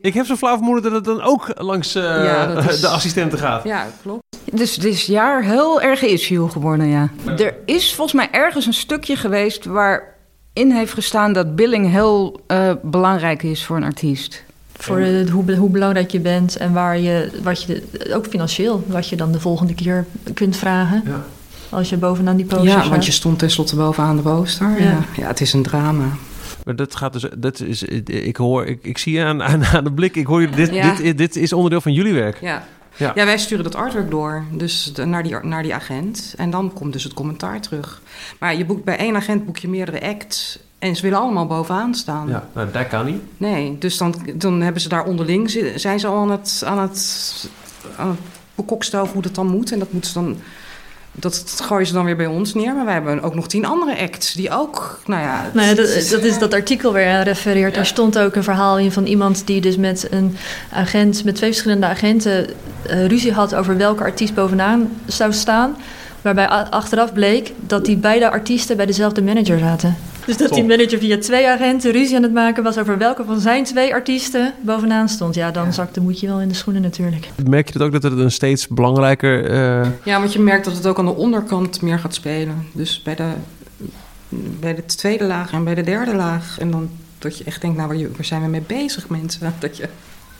Ik 0.02 0.14
heb 0.14 0.26
zo 0.26 0.36
flauw 0.36 0.56
vermoeden 0.56 0.82
dat 0.82 0.92
het 0.92 1.04
dan 1.04 1.22
ook 1.22 1.52
langs 1.56 1.96
uh, 1.96 2.02
de 2.80 2.88
assistenten 2.88 3.38
gaat. 3.38 3.64
Ja, 3.64 3.86
klopt. 4.02 4.22
Dus 4.52 4.76
dit 4.76 5.00
jaar 5.00 5.42
heel 5.42 5.80
erg 5.80 6.02
issue 6.02 6.48
geworden, 6.48 6.88
ja. 6.88 7.10
Er 7.24 7.54
is 7.64 7.94
volgens 7.94 8.16
mij 8.16 8.28
ergens 8.30 8.66
een 8.66 8.72
stukje 8.72 9.16
geweest 9.16 9.64
waarin 9.64 10.70
heeft 10.70 10.92
gestaan 10.92 11.32
dat 11.32 11.56
billing 11.56 11.90
heel 11.90 12.40
uh, 12.48 12.72
belangrijk 12.82 13.42
is 13.42 13.64
voor 13.64 13.76
een 13.76 13.84
artiest. 13.84 14.44
Voor 14.76 14.96
de, 14.96 15.26
hoe, 15.32 15.56
hoe, 15.56 15.70
belangrijk 15.70 16.10
je 16.10 16.20
bent 16.20 16.56
en 16.56 16.72
waar 16.72 16.98
je, 16.98 17.30
wat 17.42 17.62
je, 17.62 17.82
ook 18.14 18.26
financieel, 18.26 18.84
wat 18.86 19.08
je 19.08 19.16
dan 19.16 19.32
de 19.32 19.40
volgende 19.40 19.74
keer 19.74 20.06
kunt 20.34 20.56
vragen. 20.56 21.02
Ja. 21.06 21.24
Als 21.68 21.88
je 21.88 21.96
bovenaan 21.96 22.36
die 22.36 22.46
poster 22.46 22.68
Ja, 22.68 22.88
want 22.88 23.06
je 23.06 23.12
stond 23.12 23.38
tenslotte 23.38 23.76
bovenaan 23.76 24.16
de 24.16 24.22
poster. 24.22 24.82
Ja. 24.82 24.98
ja, 25.16 25.26
het 25.26 25.40
is 25.40 25.52
een 25.52 25.62
drama. 25.62 26.04
Maar 26.64 26.76
dat 26.76 26.96
gaat 26.96 27.12
dus, 27.12 27.26
dat 27.36 27.60
is, 27.60 27.82
ik 28.04 28.36
hoor, 28.36 28.66
ik, 28.66 28.78
ik 28.82 28.98
zie 28.98 29.22
aan, 29.22 29.42
aan, 29.42 29.64
aan 29.64 29.84
de 29.84 29.92
blik, 29.92 30.16
ik 30.16 30.26
hoor 30.26 30.50
dit, 30.50 30.72
dit, 30.72 31.18
dit 31.18 31.36
is 31.36 31.52
onderdeel 31.52 31.80
van 31.80 31.92
jullie 31.92 32.14
werk. 32.14 32.40
Ja. 32.40 32.64
Ja. 32.96 33.12
ja, 33.14 33.24
wij 33.24 33.38
sturen 33.38 33.64
dat 33.64 33.74
artwork 33.74 34.10
door, 34.10 34.44
dus 34.50 34.92
naar, 35.04 35.22
die, 35.22 35.36
naar 35.42 35.62
die 35.62 35.74
agent. 35.74 36.34
En 36.36 36.50
dan 36.50 36.72
komt 36.72 36.92
dus 36.92 37.04
het 37.04 37.14
commentaar 37.14 37.60
terug. 37.60 38.02
Maar 38.38 38.56
je 38.56 38.64
boekt 38.64 38.84
bij 38.84 38.96
één 38.96 39.16
agent 39.16 39.46
boek 39.46 39.56
je 39.56 39.68
meerdere 39.68 40.02
acts. 40.02 40.58
En 40.78 40.96
ze 40.96 41.02
willen 41.02 41.18
allemaal 41.18 41.46
bovenaan 41.46 41.94
staan. 41.94 42.28
Ja, 42.28 42.48
nou, 42.54 42.70
dat 42.70 42.88
kan 42.88 43.04
niet. 43.04 43.22
Nee, 43.36 43.78
dus 43.78 43.96
dan, 43.96 44.14
dan 44.34 44.60
hebben 44.60 44.82
ze 44.82 44.88
daar 44.88 45.04
onderling... 45.04 45.72
zijn 45.76 46.00
ze 46.00 46.06
al 46.06 46.16
aan 46.16 46.30
het, 46.30 46.62
aan 46.66 46.78
het, 46.78 47.50
aan 47.96 48.08
het 48.08 48.18
bekokstoven 48.54 49.12
hoe 49.12 49.22
dat 49.22 49.34
dan 49.34 49.46
moet. 49.46 49.72
En 49.72 49.78
dat 49.78 49.92
moeten 49.92 50.10
ze 50.10 50.18
dan 50.18 50.36
dat 51.12 51.60
gooien 51.62 51.86
ze 51.86 51.92
dan 51.92 52.04
weer 52.04 52.16
bij 52.16 52.26
ons 52.26 52.54
neer. 52.54 52.74
Maar 52.74 52.84
wij 52.84 52.94
hebben 52.94 53.22
ook 53.22 53.34
nog 53.34 53.48
tien 53.48 53.64
andere 53.64 53.98
acts 53.98 54.32
die 54.32 54.50
ook, 54.50 55.00
nou 55.06 55.22
ja... 55.22 55.50
Nou 55.52 55.66
ja 55.68 55.74
dat, 55.74 56.08
dat, 56.10 56.22
is 56.24 56.38
dat 56.38 56.54
artikel 56.54 56.92
waar 56.92 57.02
je 57.02 57.22
refereert. 57.22 57.74
Daar 57.74 57.86
stond 57.86 58.18
ook 58.18 58.34
een 58.34 58.42
verhaal 58.42 58.78
in 58.78 58.92
van 58.92 59.06
iemand 59.06 59.46
die 59.46 59.60
dus 59.60 59.76
met 59.76 60.06
een 60.10 60.36
agent... 60.70 61.24
met 61.24 61.34
twee 61.34 61.50
verschillende 61.50 61.86
agenten 61.86 62.46
uh, 62.86 63.06
ruzie 63.06 63.32
had 63.32 63.54
over 63.54 63.76
welke 63.76 64.02
artiest 64.02 64.34
bovenaan 64.34 64.90
zou 65.06 65.32
staan. 65.32 65.76
Waarbij 66.22 66.48
achteraf 66.48 67.12
bleek 67.12 67.52
dat 67.66 67.84
die 67.84 67.96
beide 67.96 68.30
artiesten 68.30 68.76
bij 68.76 68.86
dezelfde 68.86 69.22
manager 69.22 69.58
zaten. 69.58 69.96
Dus 70.26 70.36
dat 70.36 70.52
die 70.52 70.64
manager 70.64 70.98
via 70.98 71.18
twee 71.18 71.48
agenten 71.48 71.92
ruzie 71.92 72.16
aan 72.16 72.22
het 72.22 72.32
maken 72.32 72.62
was 72.62 72.78
over 72.78 72.98
welke 72.98 73.24
van 73.24 73.40
zijn 73.40 73.64
twee 73.64 73.94
artiesten 73.94 74.54
bovenaan 74.60 75.08
stond. 75.08 75.34
Ja, 75.34 75.50
dan 75.50 75.72
zakt 75.72 75.94
de 75.94 76.00
moedje 76.00 76.26
wel 76.26 76.40
in 76.40 76.48
de 76.48 76.54
schoenen 76.54 76.82
natuurlijk. 76.82 77.28
Merk 77.48 77.66
je 77.66 77.72
het 77.72 77.82
ook 77.82 77.92
dat 77.92 78.02
het 78.02 78.18
een 78.18 78.32
steeds 78.32 78.68
belangrijker. 78.68 79.50
Uh... 79.50 79.88
Ja, 80.04 80.18
want 80.18 80.32
je 80.32 80.40
merkt 80.40 80.64
dat 80.64 80.74
het 80.74 80.86
ook 80.86 80.98
aan 80.98 81.04
de 81.04 81.14
onderkant 81.14 81.82
meer 81.82 81.98
gaat 81.98 82.14
spelen. 82.14 82.66
Dus 82.72 83.02
bij 83.02 83.14
de, 83.14 83.30
bij 84.60 84.74
de 84.74 84.84
tweede 84.84 85.24
laag 85.24 85.52
en 85.52 85.64
bij 85.64 85.74
de 85.74 85.82
derde 85.82 86.14
laag. 86.14 86.58
En 86.58 86.70
dan 86.70 86.90
dat 87.22 87.38
je 87.38 87.44
echt 87.44 87.60
denkt, 87.60 87.76
nou, 87.76 87.88
waar, 87.88 88.10
waar 88.12 88.24
zijn 88.24 88.42
we 88.42 88.48
mee 88.48 88.62
bezig, 88.66 89.08
mensen? 89.08 89.54
Dat 89.58 89.76
je... 89.76 89.88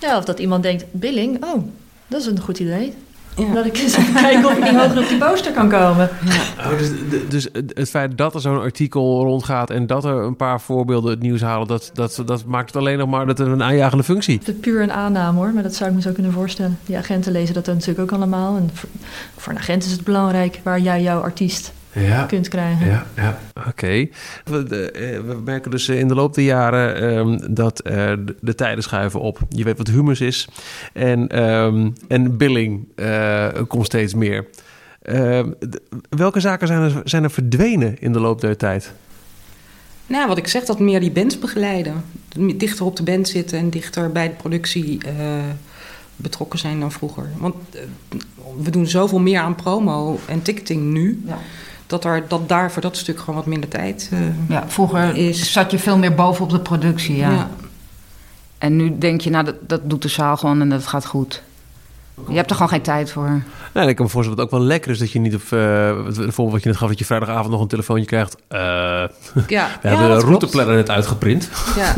Ja, 0.01 0.19
of 0.19 0.25
dat 0.25 0.39
iemand 0.39 0.63
denkt, 0.63 0.85
billing, 0.91 1.45
oh, 1.45 1.65
dat 2.07 2.21
is 2.21 2.27
een 2.27 2.41
goed 2.41 2.59
idee. 2.59 2.95
Ja. 3.37 3.53
Dat 3.55 3.67
ik 3.67 3.79
eens 3.79 3.97
even 3.97 4.15
kijken 4.15 4.45
of 4.45 4.57
ik 4.57 4.65
niet 4.65 4.77
hoger 4.77 4.99
op 4.99 5.09
die 5.09 5.19
poster 5.19 5.53
kan 5.53 5.69
komen. 5.69 6.11
Ja. 6.25 6.71
Oh, 6.71 6.79
dus, 6.79 6.91
dus, 7.29 7.49
het 7.75 7.91
feit 7.91 8.19
dat 8.19 8.35
er 8.35 8.41
zo'n 8.41 8.61
artikel 8.61 9.23
rondgaat 9.23 9.71
en 9.71 9.87
dat 9.87 10.05
er 10.05 10.15
een 10.15 10.37
paar 10.37 10.61
voorbeelden 10.61 11.11
het 11.11 11.21
nieuws 11.23 11.41
halen, 11.41 11.69
dat, 11.69 11.91
dat, 11.95 12.23
dat 12.27 12.45
maakt 12.45 12.67
het 12.67 12.77
alleen 12.77 12.99
nog 12.99 13.09
maar 13.09 13.27
dat 13.27 13.39
een 13.39 13.63
aanjagende 13.63 14.05
functie. 14.05 14.39
Het 14.39 14.49
is 14.49 14.55
puur 14.61 14.83
een 14.83 14.93
aanname 14.93 15.39
hoor, 15.39 15.53
maar 15.53 15.63
dat 15.63 15.75
zou 15.75 15.91
ik 15.91 15.97
me 15.97 16.03
zo 16.03 16.13
kunnen 16.13 16.33
voorstellen. 16.33 16.79
Die 16.87 16.97
agenten 16.97 17.33
lezen 17.33 17.55
dat 17.55 17.67
natuurlijk 17.67 18.01
ook 18.01 18.13
allemaal. 18.13 18.57
En 18.57 18.71
voor, 18.73 18.89
voor 19.37 19.53
een 19.53 19.59
agent 19.59 19.85
is 19.85 19.93
het 19.93 20.05
belangrijk 20.05 20.61
waar 20.63 20.81
jij 20.81 21.03
jouw 21.03 21.21
artiest 21.21 21.73
ja. 21.93 22.25
kunt 22.25 22.49
krijgen. 22.49 22.87
Ja, 22.87 23.07
ja. 23.17 23.39
oké. 23.69 24.09
We, 24.45 24.91
eh, 24.91 25.21
we, 25.21 25.41
merken 25.45 25.71
dus 25.71 25.89
in 25.89 26.09
de 26.09 26.15
loop 26.15 26.35
der 26.35 26.45
jaren 26.45 26.97
ehm, 26.97 27.55
dat 27.55 27.83
uh, 27.87 28.13
de, 28.41 28.55
tijden 28.55 28.83
schuiven 28.83 29.21
op. 29.21 29.39
Je 29.49 29.65
weet 29.65 29.79
wat 29.79 29.89
humus 29.89 30.21
is. 30.21 30.49
En, 30.93 31.43
um, 31.43 31.93
en 32.09 32.37
billing 32.37 32.89
uh, 32.97 33.49
komt 33.69 33.87
steeds 33.87 34.15
meer. 34.15 34.47
Ehm, 35.03 35.51
welke 36.09 36.41
zaken 36.41 36.67
zijn 36.67 36.81
er, 36.81 37.01
zijn 37.05 37.23
er 37.23 37.31
verdwenen 37.31 37.97
in 37.99 38.13
de 38.13 38.21
loop 38.21 38.41
der 38.41 38.57
tijd? 38.57 38.93
Nou, 40.07 40.29
wat 40.29 40.39
ik 40.39 40.49
zeg, 40.49 40.65
dat 40.65 40.79
meer 40.79 41.01
die 41.01 41.11
bands 41.11 41.39
begeleiden. 41.39 42.05
Dichter 42.57 42.85
op 42.85 42.97
de 42.97 43.03
band 43.03 43.29
zitten 43.29 43.59
en 43.59 43.71
dichter 43.71 44.13
bij 44.13 44.29
de 44.29 44.35
productie 44.35 44.99
betrokken 46.17 46.59
zijn 46.59 46.81
dan 46.81 46.93
vroeger. 46.93 47.31
Want 47.39 47.55
we 48.63 48.71
doen 48.71 48.87
zoveel 48.87 49.21
meer 49.21 49.41
aan 49.41 49.55
promo 49.55 50.19
en 50.27 50.43
ticketing 50.43 50.83
nu. 50.83 51.23
Ja 51.27 51.39
dat, 51.93 52.05
er, 52.05 52.25
dat 52.29 52.49
daar 52.49 52.73
voor 52.73 52.83
dat 52.83 52.97
stuk 52.97 53.19
gewoon 53.19 53.35
wat 53.35 53.47
minder 53.47 53.69
tijd 53.69 54.11
uh, 54.13 54.19
ja, 54.49 54.65
vroeger 54.67 55.17
is. 55.17 55.53
zat 55.53 55.71
je 55.71 55.79
veel 55.79 55.99
meer 55.99 56.15
bovenop 56.15 56.51
de 56.51 56.61
productie, 56.61 57.17
ja. 57.17 57.51
En 58.59 58.77
nu 58.77 58.99
denk 58.99 59.21
je, 59.21 59.31
nou, 59.31 59.45
dat, 59.45 59.55
dat 59.61 59.81
doet 59.85 60.03
de 60.03 60.09
zaal 60.09 60.37
gewoon 60.37 60.61
en 60.61 60.69
dat 60.69 60.87
gaat 60.87 61.07
goed. 61.07 61.43
Je 62.29 62.35
hebt 62.35 62.51
er 62.51 62.57
gewoon 62.57 62.71
geen 62.71 62.83
tijd 62.83 63.13
voor. 63.13 63.43
Nee, 63.75 63.89
ik 63.89 63.97
kan 63.97 64.05
me 64.05 64.11
voorstellen 64.11 64.37
dat 64.37 64.47
het 64.47 64.55
ook 64.55 64.61
wel 64.61 64.69
lekker 64.69 64.91
is 64.91 64.99
dat 64.99 65.11
je 65.11 65.19
niet 65.19 65.35
op... 65.35 65.43
Uh, 65.43 65.51
bijvoorbeeld 66.03 66.51
wat 66.51 66.63
je 66.63 66.69
net 66.69 66.77
gaf, 66.77 66.89
dat 66.89 66.99
je 66.99 67.05
vrijdagavond 67.05 67.51
nog 67.51 67.61
een 67.61 67.69
telefoontje 67.69 68.07
krijgt. 68.07 68.37
Uh, 68.37 68.59
ja. 69.47 69.69
We 69.83 69.89
hebben 69.89 70.19
de 70.19 70.25
routeplanner 70.25 70.75
net 70.75 70.91
uitgeprint. 70.91 71.49
Ja. 71.77 71.95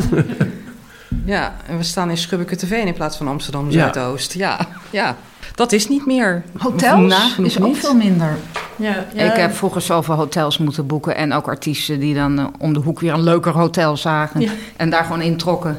ja, 1.34 1.54
en 1.66 1.76
we 1.76 1.82
staan 1.82 2.10
in 2.10 2.16
Schubbeke 2.16 2.56
TV 2.56 2.70
in 2.70 2.94
plaats 2.94 3.16
van 3.16 3.28
Amsterdam 3.28 3.70
Zuidoost. 3.70 4.32
Ja, 4.32 4.68
ja. 4.90 5.16
Dat 5.54 5.72
is 5.72 5.88
niet 5.88 6.06
meer. 6.06 6.42
Hotels 6.58 7.38
is 7.38 7.60
ook 7.60 7.76
veel 7.76 7.94
minder. 7.94 8.36
Ja, 8.76 9.06
ja, 9.14 9.32
Ik 9.32 9.36
heb 9.36 9.54
vroeger 9.54 9.80
zoveel 9.80 10.14
hotels 10.14 10.58
moeten 10.58 10.86
boeken. 10.86 11.16
En 11.16 11.32
ook 11.32 11.48
artiesten 11.48 12.00
die 12.00 12.14
dan 12.14 12.38
uh, 12.38 12.46
om 12.58 12.72
de 12.72 12.80
hoek 12.80 13.00
weer 13.00 13.12
een 13.12 13.22
leuker 13.22 13.52
hotel 13.52 13.96
zagen. 13.96 14.40
Ja. 14.40 14.50
En 14.76 14.90
daar 14.90 15.04
gewoon 15.04 15.20
introkken. 15.20 15.78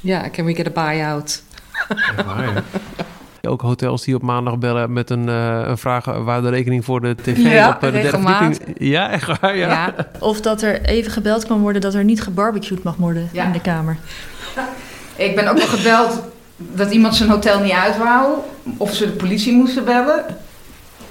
Ja, 0.00 0.28
can 0.32 0.44
we 0.44 0.54
get 0.54 0.66
a 0.66 0.70
buy-out? 0.70 1.42
Ook 3.42 3.60
hotels 3.60 4.04
die 4.04 4.14
op 4.14 4.22
maandag 4.22 4.58
bellen 4.58 4.92
met 4.92 5.10
een, 5.10 5.28
uh, 5.28 5.62
een 5.66 5.78
vraag 5.78 6.04
waar 6.04 6.42
de 6.42 6.48
rekening 6.48 6.84
voor 6.84 7.00
de 7.00 7.14
tv 7.22 7.36
ja, 7.36 7.68
op 7.68 7.74
uh, 7.74 7.80
de 7.80 7.90
derde 7.90 8.08
verdieping... 8.18 8.74
Ja, 8.78 9.10
echt 9.10 9.40
waar, 9.40 9.56
ja. 9.56 9.68
ja. 9.68 9.94
Of 10.18 10.40
dat 10.40 10.62
er 10.62 10.82
even 10.82 11.12
gebeld 11.12 11.46
kan 11.46 11.60
worden 11.60 11.80
dat 11.80 11.94
er 11.94 12.04
niet 12.04 12.22
gebarbecued 12.22 12.82
mag 12.82 12.96
worden 12.96 13.28
in 13.32 13.52
de 13.52 13.60
kamer. 13.60 13.96
Ik 15.16 15.34
ben 15.34 15.48
ook 15.48 15.56
wel 15.56 15.66
gebeld 15.66 16.22
dat 16.56 16.90
iemand 16.90 17.16
zijn 17.16 17.28
hotel 17.28 17.60
niet 17.60 17.72
uit 17.72 17.98
wou. 17.98 18.38
Of 18.76 18.94
ze 18.94 19.04
de 19.04 19.12
politie 19.12 19.52
moesten 19.52 19.84
bellen. 19.84 20.24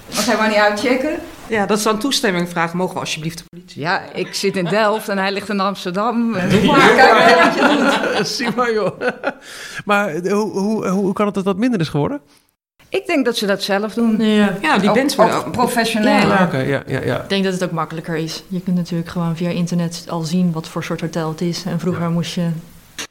Want 0.10 0.26
hij 0.26 0.38
wou 0.38 0.50
niet 0.50 0.58
uitchecken. 0.58 1.20
Ja, 1.48 1.66
dat 1.66 1.78
is 1.78 1.84
dan 1.84 2.00
toestemming 2.00 2.50
vragen. 2.50 2.78
Mogen 2.78 2.94
we 2.94 3.00
alsjeblieft 3.00 3.38
de 3.38 3.44
politie? 3.50 3.82
Ja, 3.82 4.02
ik 4.14 4.34
zit 4.34 4.56
in 4.58 4.66
Delft 4.66 5.10
en 5.10 5.18
hij 5.18 5.32
ligt 5.32 5.50
in 5.50 5.60
Amsterdam. 5.60 6.34
Doe 6.50 6.64
maar, 6.66 6.94
kijk 6.96 7.44
wat 7.44 7.54
je 7.54 8.12
doet. 8.18 8.28
Zie 8.38 8.50
maar, 8.56 8.74
joh. 8.74 9.00
Maar 9.86 10.14
hoe, 10.14 10.60
hoe, 10.60 10.88
hoe 10.88 11.14
kan 11.14 11.26
het 11.26 11.36
dat 11.36 11.44
dat 11.44 11.58
minder 11.58 11.80
is 11.80 11.90
geworden? 11.90 12.22
Ik 12.90 13.06
denk 13.06 13.26
dat 13.26 13.38
ze 13.38 13.46
dat 13.46 13.64
zelf 13.64 13.94
doen. 13.94 14.18
Ja, 14.20 14.58
ja 14.62 14.78
die 14.78 14.90
worden 15.16 15.36
ook 15.36 15.52
professioneel. 15.52 16.28
Ja. 16.28 16.50
ja, 16.54 16.84
ja, 16.88 17.02
ja. 17.04 17.22
Ik 17.22 17.30
denk 17.30 17.44
dat 17.44 17.54
het 17.54 17.64
ook 17.64 17.72
makkelijker 17.72 18.16
is. 18.16 18.44
Je 18.48 18.62
kunt 18.62 18.76
natuurlijk 18.76 19.10
gewoon 19.10 19.36
via 19.36 19.50
internet 19.50 20.06
al 20.10 20.22
zien 20.22 20.52
wat 20.52 20.68
voor 20.68 20.84
soort 20.84 21.02
hotel 21.02 21.30
het 21.30 21.42
is. 21.42 21.64
En 21.66 21.80
vroeger 21.80 22.10
moest 22.10 22.36
je 22.36 22.48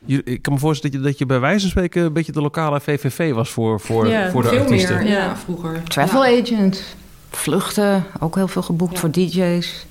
ik 0.07 0.43
kan 0.43 0.53
me 0.53 0.59
voorstellen 0.59 0.97
dat 0.97 1.05
je, 1.05 1.11
dat 1.11 1.19
je 1.19 1.27
bij 1.27 1.41
wijze 1.41 1.61
van 1.61 1.71
spreken 1.71 2.03
een 2.03 2.13
beetje 2.13 2.33
de 2.33 2.41
lokale 2.41 2.81
VVV 2.81 3.33
was 3.33 3.51
voor, 3.51 3.81
voor, 3.81 4.07
voor 4.31 4.43
de 4.43 4.49
veel 4.49 4.59
artiesten. 4.59 4.97
Meer, 4.97 5.09
ja, 5.09 5.37
vroeger. 5.37 5.83
Travel 5.83 6.25
agent, 6.25 6.97
vluchten, 7.31 8.05
ook 8.21 8.35
heel 8.35 8.49
veel 8.49 8.63
geboekt 8.63 8.99
voor 8.99 9.11
DJ's. 9.11 9.87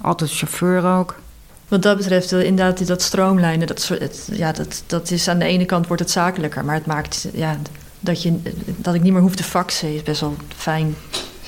Altijd 0.00 0.30
chauffeur 0.32 0.84
ook. 0.84 1.16
Wat 1.68 1.82
dat 1.82 1.96
betreft, 1.96 2.32
inderdaad, 2.32 2.86
dat 2.86 3.02
stroomlijnen, 3.02 3.66
dat, 3.66 3.92
ja, 4.32 4.52
dat, 4.52 4.82
dat 4.86 5.10
is 5.10 5.28
aan 5.28 5.38
de 5.38 5.44
ene 5.44 5.64
kant 5.64 5.86
wordt 5.86 6.02
het 6.02 6.10
zakelijker, 6.10 6.64
maar 6.64 6.74
het 6.74 6.86
maakt 6.86 7.28
ja, 7.32 7.56
dat, 8.00 8.22
je, 8.22 8.38
dat 8.76 8.94
ik 8.94 9.02
niet 9.02 9.12
meer 9.12 9.22
hoef 9.22 9.36
te 9.36 9.42
faxen, 9.42 9.94
is 9.94 10.02
best 10.02 10.20
wel 10.20 10.36
fijn. 10.56 10.94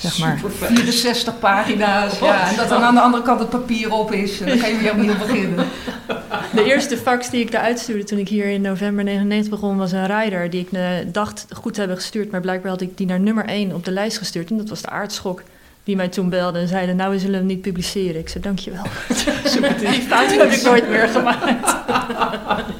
Zeg 0.01 0.18
maar. 0.18 0.40
64 0.59 1.38
pagina's, 1.38 2.18
ja. 2.18 2.48
En 2.51 2.57
dat 2.57 2.68
dan 2.68 2.82
aan 2.82 2.94
de 2.94 3.01
andere 3.01 3.22
kant 3.22 3.40
het 3.40 3.51
papier 3.51 3.92
op 3.92 4.12
is. 4.12 4.40
En 4.40 4.48
dan 4.48 4.59
kan 4.59 4.70
je 4.70 4.78
weer 4.78 4.92
opnieuw 4.92 5.18
beginnen. 5.18 5.66
De 6.55 6.64
eerste 6.64 6.96
fax 6.96 7.30
die 7.30 7.40
ik 7.40 7.53
eruit 7.53 7.78
stuurde 7.78 8.05
toen 8.05 8.18
ik 8.18 8.28
hier 8.28 8.44
in 8.44 8.61
november 8.61 9.05
99 9.05 9.51
begon... 9.51 9.76
was 9.76 9.92
een 9.92 10.07
rider 10.07 10.51
die 10.51 10.61
ik 10.61 10.72
uh, 10.72 10.88
dacht 11.07 11.46
goed 11.53 11.72
te 11.72 11.78
hebben 11.78 11.98
gestuurd... 11.98 12.30
maar 12.30 12.40
blijkbaar 12.40 12.70
had 12.70 12.80
ik 12.80 12.96
die 12.96 13.07
naar 13.07 13.20
nummer 13.20 13.44
1 13.44 13.74
op 13.74 13.84
de 13.84 13.90
lijst 13.90 14.18
gestuurd. 14.18 14.51
En 14.51 14.57
dat 14.57 14.68
was 14.68 14.82
de 14.82 14.88
aardschok 14.88 15.42
die 15.84 15.96
mij 15.96 16.09
toen 16.09 16.28
belde 16.28 16.59
en 16.59 16.68
zeiden... 16.68 16.96
nou, 16.96 17.11
we 17.11 17.18
zullen 17.18 17.38
hem 17.38 17.46
niet 17.46 17.61
publiceren. 17.61 18.20
Ik 18.20 18.28
zei, 18.28 18.44
dankjewel. 18.44 18.82
die 19.90 20.03
fout 20.03 20.36
heb 20.36 20.51
ik 20.51 20.62
nooit 20.62 20.88
meer 20.88 21.09
gemaakt. 21.09 21.76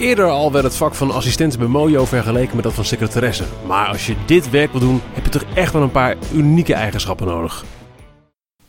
Eerder 0.00 0.28
al 0.28 0.52
werd 0.52 0.64
het 0.64 0.74
vak 0.74 0.94
van 0.94 1.10
assistent 1.10 1.58
bij 1.58 1.66
Mojo 1.66 2.04
vergeleken 2.04 2.54
met 2.54 2.64
dat 2.64 2.74
van 2.74 2.84
secretaresse. 2.84 3.44
Maar 3.66 3.88
als 3.88 4.06
je 4.06 4.14
dit 4.26 4.50
werk 4.50 4.70
wil 4.72 4.80
doen, 4.80 5.00
heb 5.12 5.24
je 5.24 5.30
toch 5.30 5.44
echt 5.54 5.72
wel 5.72 5.82
een 5.82 5.90
paar 5.90 6.16
unieke 6.34 6.74
eigenschappen 6.74 7.26
nodig. 7.26 7.64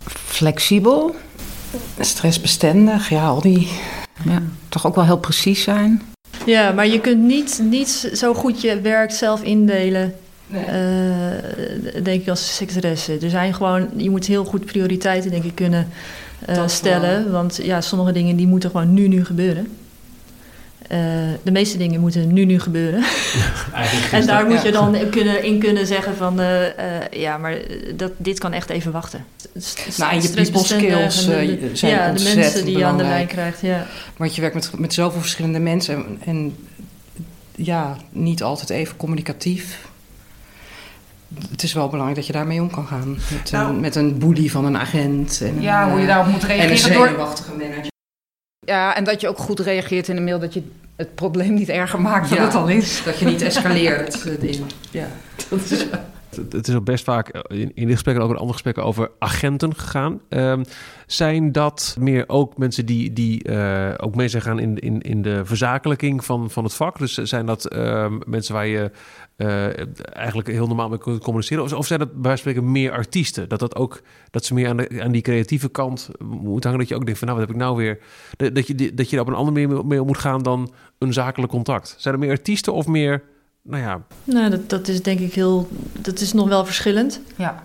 Flexibel. 0.08 1.16
Stressbestendig, 2.00 3.10
ja, 3.10 3.28
al 3.28 3.42
die... 3.42 3.68
Ja, 4.26 4.42
toch 4.70 4.88
ook 4.88 4.96
wel 4.96 5.06
heel 5.06 5.18
precies 5.20 5.64
zijn. 5.64 6.02
Ja, 6.46 6.72
maar 6.72 6.88
je 6.88 7.00
kunt 7.00 7.22
niet, 7.22 7.62
niet 7.64 8.12
zo 8.14 8.34
goed 8.34 8.62
je 8.62 8.82
werk 8.82 9.12
zelf 9.12 9.42
indelen 9.42 10.16
Nee. 10.48 10.66
Uh, 10.66 12.04
denk 12.04 12.22
ik 12.22 12.30
als 12.30 12.56
secretaresse. 12.56 13.18
Er 13.22 13.30
zijn 13.30 13.54
gewoon, 13.54 13.90
je 13.96 14.10
moet 14.10 14.26
heel 14.26 14.46
goed 14.46 14.66
prioriteiten 14.66 15.32
denk 15.32 15.44
ik 15.44 15.56
kunnen 15.56 15.88
uh, 16.50 16.68
stellen. 16.68 17.32
Want 17.32 17.60
ja, 17.64 17.82
sommige 17.82 18.12
dingen 18.12 18.36
die 18.36 18.48
moeten 18.48 18.70
gewoon 18.70 18.94
nu, 18.94 19.08
nu 19.08 19.26
gebeuren. 19.26 19.68
Uh, 20.92 20.98
de 21.44 21.52
meeste 21.52 21.78
dingen 21.78 22.00
moeten 22.00 22.34
nu, 22.34 22.46
nu 22.46 22.60
gebeuren. 22.60 23.04
en 24.12 24.26
daar 24.26 24.46
moet 24.46 24.62
je 24.62 24.72
dan 24.72 25.10
kunnen, 25.10 25.44
in 25.44 25.60
kunnen 25.60 25.88
zeggen 25.88 26.16
van... 26.16 26.40
ja, 27.12 27.38
maar 27.38 27.58
dat, 27.96 28.12
dit 28.18 28.40
kan 28.40 28.54
echt 28.54 28.70
even 28.70 28.92
wachten. 28.92 29.26
Nou, 29.98 30.12
en 30.12 30.22
je 30.22 30.30
people 30.30 30.64
skills 30.64 31.26
de, 31.26 31.70
zijn 31.74 31.92
Ja, 31.92 32.12
de 32.12 32.34
mensen 32.36 32.66
die 32.66 32.78
je 32.78 32.86
aan 32.86 32.98
de 32.98 33.04
lijn 33.04 33.28
krijgt, 33.28 33.62
ja. 33.62 33.88
Want 34.18 34.36
je 34.36 34.42
werkt 34.42 34.56
met, 34.56 34.80
met 34.80 34.94
zoveel 34.94 35.22
verschillende 35.22 35.60
mensen... 35.60 35.96
en, 35.96 36.20
en 36.26 36.56
ja, 37.56 37.98
niet 38.10 38.44
altijd 38.44 38.70
even 38.70 38.98
communicatief 38.98 39.90
het 41.50 41.64
is 41.64 41.74
wel 41.74 41.88
belangrijk 41.88 42.18
dat 42.18 42.28
je 42.28 42.34
daarmee 42.34 42.62
om 42.62 42.72
kan 42.72 42.88
gaan. 42.88 43.18
Met, 43.32 43.52
nou, 43.52 43.70
een, 43.70 43.80
met 43.80 43.96
een 43.96 44.18
bully 44.18 44.50
van 44.50 44.66
een 44.66 44.78
agent. 44.78 45.42
En 45.42 45.62
ja, 45.62 45.90
hoe 45.90 46.00
je 46.00 46.08
daarop 46.08 46.28
moet 46.28 46.44
reageren. 46.44 46.66
En 46.66 46.72
een 46.72 47.08
zenuwachtige 47.08 47.52
manager. 47.52 47.91
Ja, 48.66 48.96
en 48.96 49.04
dat 49.04 49.22
je 49.22 49.28
ook 49.28 49.38
goed 49.38 49.60
reageert 49.60 50.08
in 50.08 50.16
de 50.16 50.22
mail. 50.22 50.40
Dat 50.40 50.54
je 50.54 50.64
het 50.96 51.16
probleem 51.16 51.54
niet 51.54 51.70
erger 51.70 52.02
maakt 52.02 52.30
dan 52.30 52.38
het 52.38 52.56
al 52.56 52.68
is. 52.68 53.04
Dat 53.04 53.20
je 53.20 53.26
niet 53.26 53.42
escaleert. 53.42 54.28
ja, 54.92 55.08
dat 55.50 55.72
is... 55.72 55.86
Het 56.50 56.68
is 56.68 56.76
ook 56.76 56.84
best 56.84 57.04
vaak 57.04 57.28
in, 57.48 57.72
in 57.74 57.86
dit 57.86 57.92
gesprek 57.94 58.16
en 58.16 58.22
ook 58.22 58.30
in 58.30 58.36
andere 58.36 58.54
gesprekken 58.54 58.84
over 58.84 59.12
agenten 59.20 59.76
gegaan. 59.76 60.22
Um, 60.30 60.64
zijn 61.06 61.52
dat 61.52 61.96
meer 62.00 62.24
ook 62.28 62.58
mensen 62.58 62.86
die, 62.86 63.14
die 63.14 63.50
uh, 63.50 63.94
ook 63.98 64.16
mee 64.16 64.28
zijn 64.28 64.44
gaan 64.44 64.60
in, 64.60 64.80
in, 64.80 65.02
in 65.02 65.22
de 65.22 65.46
verzakelijking 65.46 66.26
van, 66.26 66.50
van 66.50 66.64
het 66.64 66.74
vak? 66.74 66.98
Dus 66.98 67.14
zijn 67.14 67.46
dat 67.46 67.74
uh, 67.76 68.12
mensen 68.26 68.54
waar 68.54 68.68
je 68.68 68.92
uh, 69.42 69.66
eigenlijk 70.16 70.48
heel 70.48 70.68
normaal 70.68 70.90
mee 70.90 70.98
kunt 70.98 71.24
communiceren? 71.24 71.64
Of, 71.64 71.74
of 71.74 71.88
zijn 71.88 72.00
dat 72.00 72.22
bij 72.22 72.36
spreken 72.36 72.72
meer 72.72 72.92
artiesten? 72.92 73.50
Dat, 73.50 73.60
dat, 73.60 73.76
ook, 73.76 74.02
dat 74.32 74.46
ze 74.46 74.54
meer 74.54 74.70
aan, 74.70 74.78
de, 74.78 75.02
aan 75.04 75.12
die 75.12 75.22
creatieve 75.22 75.70
kant 75.70 76.10
moet 76.20 76.64
hangen? 76.64 76.80
Dat 76.80 76.88
je 76.88 76.96
ook 76.96 77.06
denkt 77.06 77.20
van 77.20 77.28
nou, 77.28 77.40
wat 77.40 77.48
heb 77.48 77.58
ik 77.58 77.64
nou 77.64 77.78
weer? 77.78 78.00
Dat 78.54 78.68
je, 78.68 78.94
dat 78.94 79.10
je 79.10 79.16
er 79.16 79.22
op 79.22 79.28
een 79.28 79.34
andere 79.34 79.68
manier 79.68 79.86
mee 79.86 80.02
moet 80.02 80.18
gaan 80.18 80.44
dan 80.44 80.72
een 80.98 81.14
zakelijk 81.14 81.52
contact. 81.52 81.96
Zijn 81.98 82.14
er 82.14 82.20
meer 82.20 82.30
artiesten 82.30 82.74
of 82.74 82.88
meer 82.88 83.24
nou 83.62 83.84
ja. 83.84 84.02
Nou, 84.24 84.50
dat, 84.50 84.70
dat 84.70 84.88
is 84.88 85.02
denk 85.02 85.20
ik 85.20 85.34
heel. 85.34 85.68
Dat 86.00 86.20
is 86.20 86.34
nog 86.34 86.48
wel 86.48 86.66
verschillend. 86.66 87.20
Ja. 87.36 87.64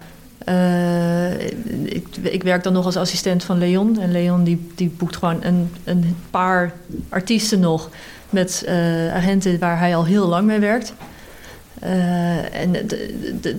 Uh, 0.49 1.41
ik, 1.85 2.07
ik, 2.23 2.43
werk 2.43 2.63
dan 2.63 2.73
nog 2.73 2.85
als 2.85 2.97
assistent 2.97 3.45
van 3.45 3.59
Leon. 3.59 4.01
En 4.01 4.13
Leon 4.13 4.45
die, 4.45 4.71
die 4.75 4.89
boekt 4.89 5.17
gewoon 5.17 5.45
een, 5.45 5.71
een 5.85 6.17
paar 6.31 6.75
artiesten 7.09 7.61
nog 7.61 7.91
met 8.31 8.65
uh, 8.69 9.15
agenten 9.15 9.59
waar 9.59 9.79
hij 9.79 9.97
al 9.97 10.05
heel 10.05 10.27
lang 10.27 10.47
mee 10.47 10.59
werkt. 10.59 10.95
Uh, 11.85 12.55
en 12.61 12.89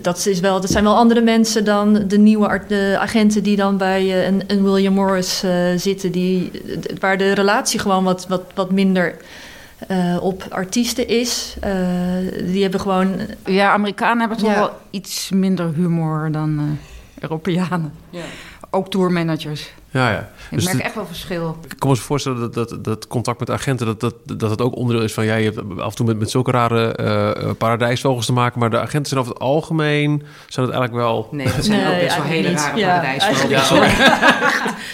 dat, 0.01 0.25
is 0.25 0.39
wel, 0.39 0.61
dat 0.61 0.71
zijn 0.71 0.83
wel 0.83 0.95
andere 0.95 1.21
mensen 1.21 1.65
dan 1.65 2.07
de 2.07 2.17
nieuwe 2.17 2.61
de 2.67 2.95
agenten 2.99 3.43
die 3.43 3.55
dan 3.55 3.77
bij 3.77 4.27
een, 4.27 4.43
een 4.47 4.63
William 4.63 4.93
Morris 4.93 5.43
zitten, 5.75 6.11
die, 6.11 6.51
waar 6.99 7.17
de 7.17 7.31
relatie 7.31 7.79
gewoon 7.79 8.03
wat, 8.03 8.27
wat, 8.27 8.43
wat 8.55 8.71
minder 8.71 9.15
uh, 9.87 10.17
op 10.21 10.45
artiesten 10.49 11.07
is. 11.07 11.55
Uh, 11.65 11.71
die 12.43 12.61
hebben 12.61 12.79
gewoon. 12.79 13.19
Ja, 13.45 13.71
Amerikanen 13.71 14.19
hebben 14.19 14.37
toch 14.37 14.55
wel 14.55 14.71
iets 14.89 15.29
minder 15.29 15.73
humor 15.73 16.31
dan 16.31 16.59
uh, 16.59 16.63
Europeanen. 17.19 17.93
Ja. 18.09 18.23
Ook 18.69 18.89
tourmanagers. 18.89 19.73
Ja, 19.97 20.09
ja. 20.11 20.29
Ik 20.49 20.57
dus 20.57 20.65
merk 20.65 20.79
echt 20.79 20.95
wel 20.95 21.05
verschil. 21.05 21.57
Ik 21.69 21.79
kan 21.79 21.89
me 21.89 21.95
voorstellen 21.95 22.39
dat, 22.39 22.53
dat, 22.53 22.83
dat 22.83 23.07
contact 23.07 23.39
met 23.39 23.49
agenten... 23.51 23.85
dat 23.85 23.99
dat, 23.99 24.15
dat 24.25 24.49
het 24.49 24.61
ook 24.61 24.75
onderdeel 24.75 25.03
is 25.03 25.13
van... 25.13 25.25
Ja, 25.25 25.35
je 25.35 25.51
hebt 25.51 25.79
af 25.79 25.89
en 25.89 25.95
toe 25.95 26.05
met, 26.05 26.19
met 26.19 26.29
zulke 26.29 26.51
rare 26.51 27.55
paradijsvogels 27.57 28.25
te 28.25 28.33
maken... 28.33 28.59
maar 28.59 28.69
de 28.69 28.79
agenten 28.79 29.05
zijn 29.05 29.19
over 29.19 29.33
het 29.33 29.41
algemeen... 29.41 30.23
zijn 30.47 30.65
het 30.65 30.75
eigenlijk 30.75 31.05
wel... 31.05 31.27
Nee, 31.31 31.47
het 31.47 31.65
zijn 31.71 31.87
ook 31.87 31.99
best 31.99 32.17
wel 32.17 32.25
hele 32.25 32.51
rare 32.51 32.77
ja, 32.77 32.87
paradijsvogels. 32.87 33.69
Ja, 33.69 33.85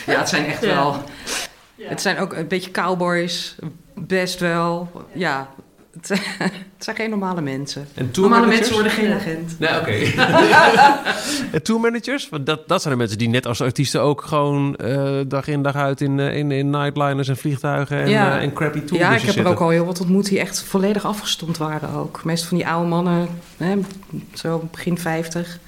ja, 0.13 0.19
het 0.19 0.29
zijn 0.29 0.45
echt 0.45 0.65
wel... 0.65 1.03
Het 1.81 2.01
zijn 2.01 2.19
ook 2.19 2.33
een 2.33 2.47
beetje 2.47 2.71
cowboys, 2.71 3.55
best 3.93 4.39
wel. 4.39 4.91
Ja, 5.13 5.49
het, 6.01 6.21
zijn 6.77 6.95
geen 6.95 7.09
normale 7.09 7.41
mensen. 7.41 7.87
En 7.93 8.11
normale 8.15 8.47
mensen 8.47 8.73
worden 8.73 8.91
geen 8.91 9.13
agent. 9.13 9.59
Nee, 9.59 9.79
oké. 9.79 9.91
en 11.55 11.63
tourmanagers? 11.63 12.29
Want 12.29 12.45
dat, 12.45 12.67
dat 12.67 12.81
zijn 12.81 12.93
de 12.93 12.99
mensen 12.99 13.17
die 13.17 13.29
net 13.29 13.45
als 13.45 13.61
artiesten 13.61 14.01
ook 14.01 14.21
gewoon 14.21 14.77
uh, 14.83 15.19
dag 15.27 15.47
in 15.47 15.61
dag 15.61 15.75
uit 15.75 16.01
in, 16.01 16.17
uh, 16.17 16.37
in, 16.37 16.51
in 16.51 16.69
nightliners 16.69 17.27
en 17.27 17.37
vliegtuigen 17.37 18.01
en, 18.01 18.09
ja. 18.09 18.37
uh, 18.37 18.43
en 18.43 18.53
crappy 18.53 18.79
tours 18.79 19.01
Ja, 19.01 19.15
ik 19.15 19.21
heb 19.21 19.35
er 19.35 19.47
ook 19.47 19.59
al 19.59 19.69
heel 19.69 19.85
wat 19.85 19.99
ontmoet 19.99 20.25
die 20.25 20.39
echt 20.39 20.63
volledig 20.63 21.05
afgestomd 21.05 21.57
waren 21.57 21.89
ook. 21.89 22.23
Meestal 22.23 22.47
van 22.47 22.57
die 22.57 22.67
oude 22.67 22.89
mannen, 22.89 23.27
hè, 23.57 23.79
zo 24.33 24.67
begin 24.71 24.97
50 24.97 25.59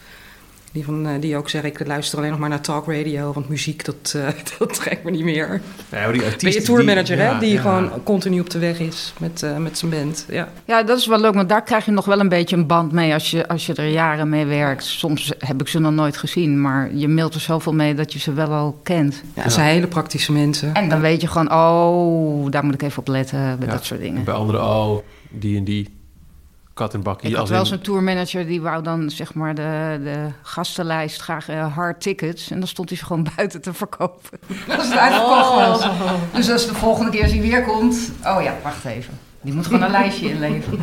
die, 0.76 0.86
van, 0.86 1.08
uh, 1.08 1.12
die 1.20 1.38
ook 1.38 1.50
zeggen, 1.50 1.70
ik 1.70 1.88
luister 1.88 2.18
alleen 2.18 2.30
nog 2.30 2.40
maar 2.40 2.50
naar 2.50 2.62
talk 2.62 2.86
radio, 2.88 3.34
want 3.34 3.50
muziek, 3.50 3.86
dat, 3.86 4.14
uh, 4.16 4.28
dat 4.60 4.74
trekt 4.74 5.04
me 5.04 5.12
niet 5.12 5.24
meer. 5.24 5.62
Ja, 5.92 6.12
die 6.12 6.22
ben 6.22 6.52
je 6.52 6.62
tourmanager, 6.62 7.16
die, 7.16 7.26
hè? 7.26 7.40
Die 7.40 7.58
gewoon 7.58 8.04
continu 8.04 8.40
op 8.40 8.50
de 8.50 8.60
weg 8.60 8.80
is 8.80 9.14
met, 9.20 9.42
uh, 9.44 9.58
met 9.58 9.78
zijn 9.78 9.92
band. 9.92 10.26
Ja. 10.30 10.50
ja, 10.66 10.84
dat 10.84 10.98
is 10.98 11.06
wel 11.06 11.20
leuk, 11.20 11.34
want 11.34 11.50
daar 11.50 11.64
krijg 11.64 11.86
je 11.86 11.92
nog 11.92 12.06
wel 12.06 12.20
een 12.20 12.30
beetje 12.30 12.56
een 12.56 12.68
band 12.68 12.92
mee 12.92 13.14
als 13.14 13.32
je, 13.32 13.48
als 13.48 13.66
je 13.66 13.74
er 13.74 13.88
jaren 13.88 14.30
mee 14.30 14.46
werkt. 14.46 14.84
Soms 14.84 15.34
heb 15.40 15.62
ik 15.62 15.68
ze 15.68 15.80
nog 15.80 15.94
nooit 15.94 16.18
gezien, 16.18 16.62
maar 16.62 16.96
je 16.96 17.08
mailt 17.08 17.34
er 17.34 17.40
zoveel 17.40 17.74
mee 17.74 17.94
dat 17.94 18.14
je 18.14 18.20
ze 18.20 18.34
wel 18.34 18.52
al 18.52 18.80
kent. 18.84 19.24
Ja, 19.34 19.44
dat 19.44 19.54
zijn 19.54 19.68
hele 19.68 19.88
praktische 19.88 20.32
mensen. 20.32 20.74
En 20.74 20.90
dan 20.90 21.00
weet 21.00 21.22
je 21.22 21.28
gewoon, 21.28 21.52
oh, 21.52 22.52
daar 22.52 22.66
moet 22.66 22.74
ik 22.74 22.82
even 22.82 23.00
op 23.00 23.08
letten, 23.08 23.60
bij 23.60 23.68
dat 23.68 23.86
soort 23.86 24.00
dingen. 24.00 24.24
bij 24.24 24.34
anderen, 24.34 24.62
oh, 24.62 24.98
die 25.30 25.58
en 25.58 25.64
die 25.64 25.95
kat 26.76 26.94
en 26.94 27.04
bakkie. 27.04 27.30
Ik 27.30 27.36
had 27.36 27.50
wel 27.50 27.60
in... 27.60 27.66
zo'n 27.66 27.82
tourmanager 27.82 28.48
die 28.48 28.62
wou 28.62 28.84
dan 28.84 29.10
zeg 29.10 29.34
maar 29.34 29.56
de, 29.56 30.00
de 30.04 30.28
gastenlijst 30.42 31.22
graag 31.22 31.50
uh, 31.50 31.76
hard 31.76 32.02
tickets. 32.02 32.52
En 32.52 32.60
dan 32.60 32.68
stond 32.68 32.90
hij 32.90 32.98
ze 32.98 33.06
gewoon 33.06 33.28
buiten 33.36 33.62
te 33.62 33.74
verkopen. 33.74 34.40
Dat 34.68 34.82
is 34.82 34.88
het 34.88 34.98
uitverkocht 34.98 35.56
was. 35.56 35.84
Oh. 35.84 36.12
Dus 36.34 36.52
als 36.52 36.68
de 36.68 36.74
volgende 36.74 37.12
keer 37.12 37.24
als 37.24 37.32
hij 37.32 37.42
weer 37.42 37.64
komt... 37.64 38.12
Oh 38.24 38.44
ja, 38.44 38.56
wacht 38.64 38.86
even. 38.86 39.14
Die 39.42 39.54
moet 39.54 39.66
gewoon 39.66 39.82
een 39.82 39.92
lijstje 39.92 40.30
inleveren. 40.30 40.80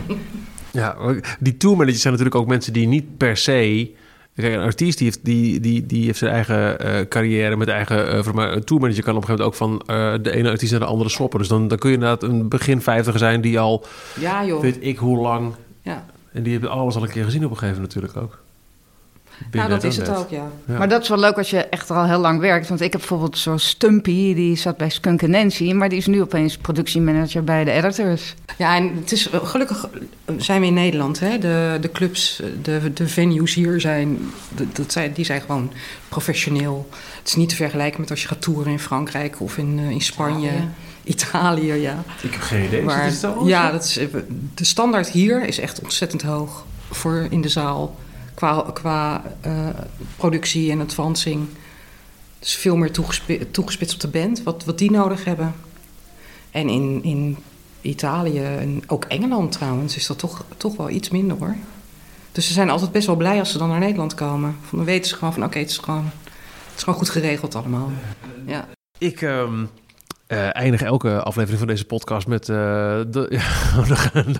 Ja, 0.70 0.97
die 1.38 1.57
tourmanagers 1.57 2.03
zijn 2.03 2.12
natuurlijk 2.12 2.40
ook 2.40 2.49
mensen 2.49 2.72
die 2.72 2.86
niet 2.86 3.16
per 3.16 3.36
se... 3.36 3.90
Kijk, 4.36 4.55
een 4.55 4.61
artiest 4.61 4.99
die 4.99 5.07
heeft, 5.07 5.24
die, 5.24 5.61
die, 5.61 5.86
die 5.86 6.05
heeft 6.05 6.18
zijn 6.18 6.32
eigen 6.32 6.86
uh, 6.86 7.09
carrière 7.09 7.57
met 7.57 7.68
eigen 7.68 8.16
uh, 8.16 8.32
maar 8.32 8.53
een 8.53 8.64
tourmanager 8.64 9.03
kan 9.03 9.16
op 9.16 9.22
een 9.22 9.28
gegeven 9.28 9.53
moment 9.59 9.80
ook 9.80 9.86
van 9.86 9.97
uh, 9.97 10.14
de 10.22 10.30
ene 10.30 10.51
artiest 10.51 10.70
naar 10.70 10.80
de 10.80 10.86
andere 10.86 11.11
swappen. 11.11 11.38
Dus 11.38 11.49
dan, 11.49 11.68
dan 11.68 11.78
kun 11.78 11.88
je 11.88 11.95
inderdaad 11.95 12.22
een 12.22 12.49
begin 12.49 12.80
vijftiger 12.80 13.18
zijn 13.18 13.40
die 13.40 13.59
al 13.59 13.84
ja, 14.20 14.45
joh. 14.45 14.61
weet 14.61 14.76
ik 14.80 14.99
hoe 14.99 15.18
lang 15.18 15.55
ja. 15.82 16.04
En 16.32 16.42
die 16.42 16.52
hebben 16.52 16.70
alles 16.70 16.96
al 16.96 17.02
een 17.02 17.08
keer 17.08 17.24
gezien 17.24 17.44
op 17.44 17.50
een 17.50 17.56
gegeven 17.56 17.80
moment 17.80 17.94
natuurlijk 17.94 18.24
ook. 18.24 18.38
nou, 19.50 19.68
dat 19.68 19.84
is 19.84 19.96
het 19.96 20.16
ook, 20.16 20.30
ja. 20.30 20.50
Maar 20.66 20.88
dat 20.88 21.02
is 21.02 21.08
wel 21.08 21.18
leuk 21.18 21.36
als 21.36 21.50
je 21.50 21.64
echt 21.64 21.88
er 21.88 21.96
al 21.96 22.06
heel 22.06 22.18
lang 22.18 22.40
werkt. 22.40 22.68
Want 22.68 22.80
ik 22.80 22.92
heb 22.92 23.00
bijvoorbeeld 23.00 23.38
zo'n 23.38 23.58
Stumpy, 23.58 24.34
die 24.34 24.56
zat 24.56 24.76
bij 24.76 24.88
Skunk 24.88 25.22
Nancy... 25.22 25.72
maar 25.72 25.88
die 25.88 25.98
is 25.98 26.06
nu 26.06 26.22
opeens 26.22 26.56
productiemanager 26.56 27.44
bij 27.44 27.64
de 27.64 27.70
editors. 27.70 28.34
Ja, 28.58 28.76
en 28.76 28.96
het 28.96 29.12
is, 29.12 29.28
gelukkig 29.32 29.88
zijn 30.36 30.60
we 30.60 30.66
in 30.66 30.74
Nederland. 30.74 31.20
Hè? 31.20 31.38
De, 31.38 31.78
de 31.80 31.90
clubs, 31.90 32.42
de, 32.62 32.92
de 32.92 33.08
venues 33.08 33.54
hier 33.54 33.80
zijn, 33.80 34.18
dat 34.72 34.92
zijn, 34.92 35.12
die 35.12 35.24
zijn 35.24 35.40
gewoon 35.40 35.72
professioneel. 36.08 36.88
Het 37.18 37.28
is 37.28 37.34
niet 37.34 37.48
te 37.48 37.56
vergelijken 37.56 38.00
met 38.00 38.10
als 38.10 38.22
je 38.22 38.28
gaat 38.28 38.42
toeren 38.42 38.72
in 38.72 38.78
Frankrijk 38.78 39.40
of 39.40 39.58
in, 39.58 39.78
in 39.78 40.00
Spanje... 40.00 40.50
Italië, 41.05 41.72
ja. 41.72 42.03
Ik 42.22 42.32
heb 42.32 42.40
geen 42.40 42.64
idee. 42.64 42.82
Maar, 42.82 43.07
is 43.07 43.20
ja, 43.44 43.70
dat 43.70 43.84
is, 43.84 43.98
de 44.55 44.64
standaard 44.64 45.09
hier 45.09 45.44
is 45.44 45.59
echt 45.59 45.82
ontzettend 45.82 46.22
hoog 46.22 46.64
voor 46.90 47.26
in 47.30 47.40
de 47.40 47.48
zaal. 47.48 47.96
Qua, 48.34 48.70
qua 48.74 49.22
uh, 49.46 49.68
productie 50.16 50.70
en 50.70 50.80
advancing. 50.80 51.48
Dus 52.38 52.55
veel 52.57 52.76
meer 52.76 52.90
toegespitst 53.50 53.94
op 53.94 54.00
de 54.00 54.09
band, 54.09 54.42
wat, 54.42 54.64
wat 54.64 54.78
die 54.78 54.90
nodig 54.90 55.24
hebben. 55.24 55.55
En 56.50 56.68
in, 56.68 57.00
in 57.03 57.36
Italië 57.80 58.42
en 58.42 58.82
ook 58.86 59.05
Engeland 59.05 59.53
trouwens 59.53 59.96
is 59.96 60.07
dat 60.07 60.18
toch, 60.18 60.44
toch 60.57 60.76
wel 60.76 60.90
iets 60.90 61.11
minder 61.11 61.36
hoor. 61.38 61.57
Dus 62.32 62.46
ze 62.46 62.53
zijn 62.53 62.70
altijd 62.70 62.92
best 62.92 63.07
wel 63.07 63.16
blij 63.16 63.38
als 63.38 63.53
ze 63.53 63.59
dan 63.59 63.68
naar 63.68 63.78
Nederland 63.78 64.14
komen. 64.14 64.57
Van, 64.62 64.78
dan 64.78 64.86
weten 64.86 65.09
ze 65.09 65.14
gewoon 65.14 65.32
van 65.32 65.44
oké, 65.44 65.59
het, 65.59 65.70
is 65.70 65.78
gewoon, 65.78 66.05
het 66.05 66.76
is 66.76 66.82
gewoon 66.82 66.98
goed 66.98 67.11
geregeld 67.11 67.55
allemaal. 67.55 67.90
Ja. 68.46 68.68
Ik, 68.98 69.20
um, 69.20 69.68
uh, 70.32 70.56
eindig 70.56 70.82
elke 70.82 71.22
aflevering 71.22 71.58
van 71.58 71.68
deze 71.68 71.84
podcast 71.84 72.26
met 72.26 72.48
uh, 72.48 72.56
de, 73.10 73.26
ja, 73.38 73.40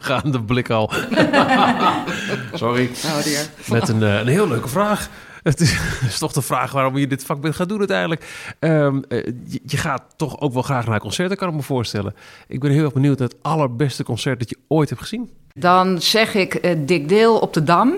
gaan 0.01 0.31
de 0.31 0.43
blik 0.43 0.71
al. 0.71 0.91
Sorry. 2.53 2.91
Oh 3.05 3.23
dear. 3.23 3.47
Met 3.69 3.89
een, 3.89 4.01
uh, 4.01 4.19
een 4.19 4.27
heel 4.27 4.49
leuke 4.49 4.69
vraag. 4.69 5.09
Het 5.43 5.61
is, 5.61 5.79
is, 6.09 6.19
toch 6.19 6.33
de 6.33 6.43
vraag 6.43 6.73
waarom 6.73 6.97
je 6.97 7.07
dit 7.07 7.25
vak 7.25 7.41
bent 7.41 7.55
gaan 7.57 7.69
doen 7.69 7.79
uiteindelijk. 7.79 8.55
Um, 8.61 9.05
je, 9.09 9.61
je, 9.67 9.77
gaat 9.77 10.03
toch 10.17 10.41
ook 10.41 10.53
wel 10.53 10.63
graag 10.63 10.87
naar 10.87 11.01
concerten, 11.01 11.37
kan 11.37 11.49
ik 11.49 11.55
me 11.55 11.63
voorstellen. 11.63 12.15
Ik 12.49 12.61
ben 12.61 12.71
heel 12.71 12.85
erg 12.85 12.93
benieuwd 12.93 13.19
naar 13.19 13.29
het 13.29 13.43
allerbeste 13.43 14.05
concert 14.05 14.39
dat 14.39 14.51
je 14.51 14.59
ooit 14.69 14.89
hebt 14.89 15.01
gezien. 15.01 15.31
Dan 15.55 16.01
zeg 16.01 16.35
ik 16.35 16.77
Dick 16.89 17.09
Deel 17.09 17.39
op 17.39 17.53
de 17.53 17.63
Dam. 17.63 17.95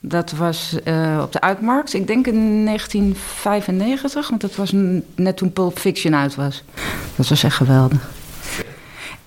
Dat 0.00 0.32
was 0.32 0.76
uh, 0.84 1.20
op 1.22 1.32
de 1.32 1.40
Uitmarkt, 1.40 1.94
ik 1.94 2.06
denk 2.06 2.26
in 2.26 2.64
1995, 2.64 4.28
want 4.28 4.40
dat 4.40 4.56
was 4.56 4.72
net 5.14 5.36
toen 5.36 5.52
Pulp 5.52 5.78
Fiction 5.78 6.14
uit 6.14 6.34
was. 6.34 6.64
Dat 7.16 7.28
was 7.28 7.42
echt 7.42 7.56
geweldig. 7.56 8.10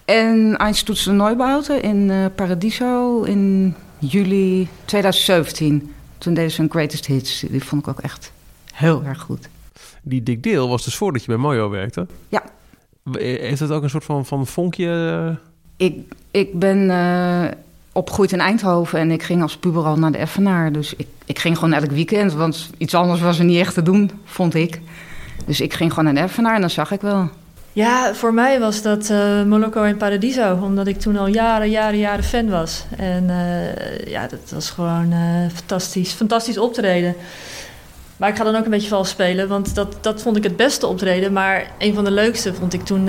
En 0.05 0.57
Einstürzende 0.57 1.23
Neubauten 1.23 1.81
in 1.81 2.09
uh, 2.09 2.25
Paradiso 2.35 3.21
in 3.23 3.75
juli 3.99 4.67
2017. 4.85 5.93
Toen 6.17 6.33
deden 6.33 6.51
ze 6.51 6.61
een 6.61 6.69
Greatest 6.69 7.05
Hits. 7.05 7.39
Die 7.49 7.63
vond 7.63 7.81
ik 7.81 7.87
ook 7.87 7.99
echt 7.99 8.31
heel 8.73 9.03
erg 9.03 9.21
goed. 9.21 9.49
Die 10.01 10.23
Dick 10.23 10.43
Deel 10.43 10.69
was 10.69 10.83
dus 10.83 10.95
voordat 10.95 11.21
je 11.21 11.27
bij 11.27 11.37
Mojo 11.37 11.69
werkte? 11.69 12.07
Ja. 12.29 12.43
Heeft 13.11 13.59
dat 13.59 13.71
ook 13.71 13.83
een 13.83 13.89
soort 13.89 14.03
van, 14.03 14.25
van 14.25 14.47
vonkje? 14.47 15.37
Ik, 15.77 16.13
ik 16.31 16.59
ben... 16.59 16.77
Uh, 16.77 17.45
opgegroeid 17.91 18.31
in 18.31 18.39
Eindhoven 18.39 18.99
en 18.99 19.11
ik 19.11 19.23
ging 19.23 19.41
als 19.41 19.57
puber 19.57 19.83
al 19.83 19.97
naar 19.97 20.11
de 20.11 20.17
Effenaar. 20.17 20.71
Dus 20.71 20.95
ik, 20.95 21.07
ik 21.25 21.39
ging 21.39 21.57
gewoon 21.57 21.73
elk 21.73 21.91
weekend, 21.91 22.33
want 22.33 22.69
iets 22.77 22.93
anders 22.93 23.21
was 23.21 23.39
er 23.39 23.45
niet 23.45 23.59
echt 23.59 23.73
te 23.73 23.81
doen, 23.81 24.11
vond 24.25 24.53
ik. 24.53 24.81
Dus 25.45 25.61
ik 25.61 25.73
ging 25.73 25.89
gewoon 25.89 26.05
naar 26.05 26.23
de 26.23 26.29
Effenaar 26.29 26.55
en 26.55 26.61
dan 26.61 26.69
zag 26.69 26.91
ik 26.91 27.01
wel. 27.01 27.29
Ja, 27.73 28.13
voor 28.13 28.33
mij 28.33 28.59
was 28.59 28.81
dat 28.81 29.09
uh, 29.09 29.43
Moloko 29.43 29.83
in 29.83 29.97
Paradiso, 29.97 30.59
omdat 30.61 30.87
ik 30.87 30.99
toen 30.99 31.17
al 31.17 31.27
jaren, 31.27 31.69
jaren, 31.69 31.99
jaren 31.99 32.23
fan 32.23 32.49
was. 32.49 32.85
En 32.97 33.23
uh, 33.23 34.05
ja, 34.05 34.27
dat 34.27 34.51
was 34.53 34.69
gewoon 34.69 35.11
uh, 35.11 35.49
fantastisch, 35.53 36.11
fantastisch 36.11 36.57
optreden. 36.57 37.15
Maar 38.17 38.29
ik 38.29 38.35
ga 38.35 38.43
dan 38.43 38.55
ook 38.55 38.65
een 38.65 38.71
beetje 38.71 38.87
vals 38.87 39.09
spelen, 39.09 39.47
want 39.47 39.75
dat, 39.75 39.97
dat 40.01 40.21
vond 40.21 40.37
ik 40.37 40.43
het 40.43 40.55
beste 40.55 40.87
optreden. 40.87 41.33
Maar 41.33 41.71
een 41.77 41.93
van 41.93 42.03
de 42.03 42.11
leukste 42.11 42.53
vond 42.53 42.73
ik 42.73 42.83
toen 42.83 43.03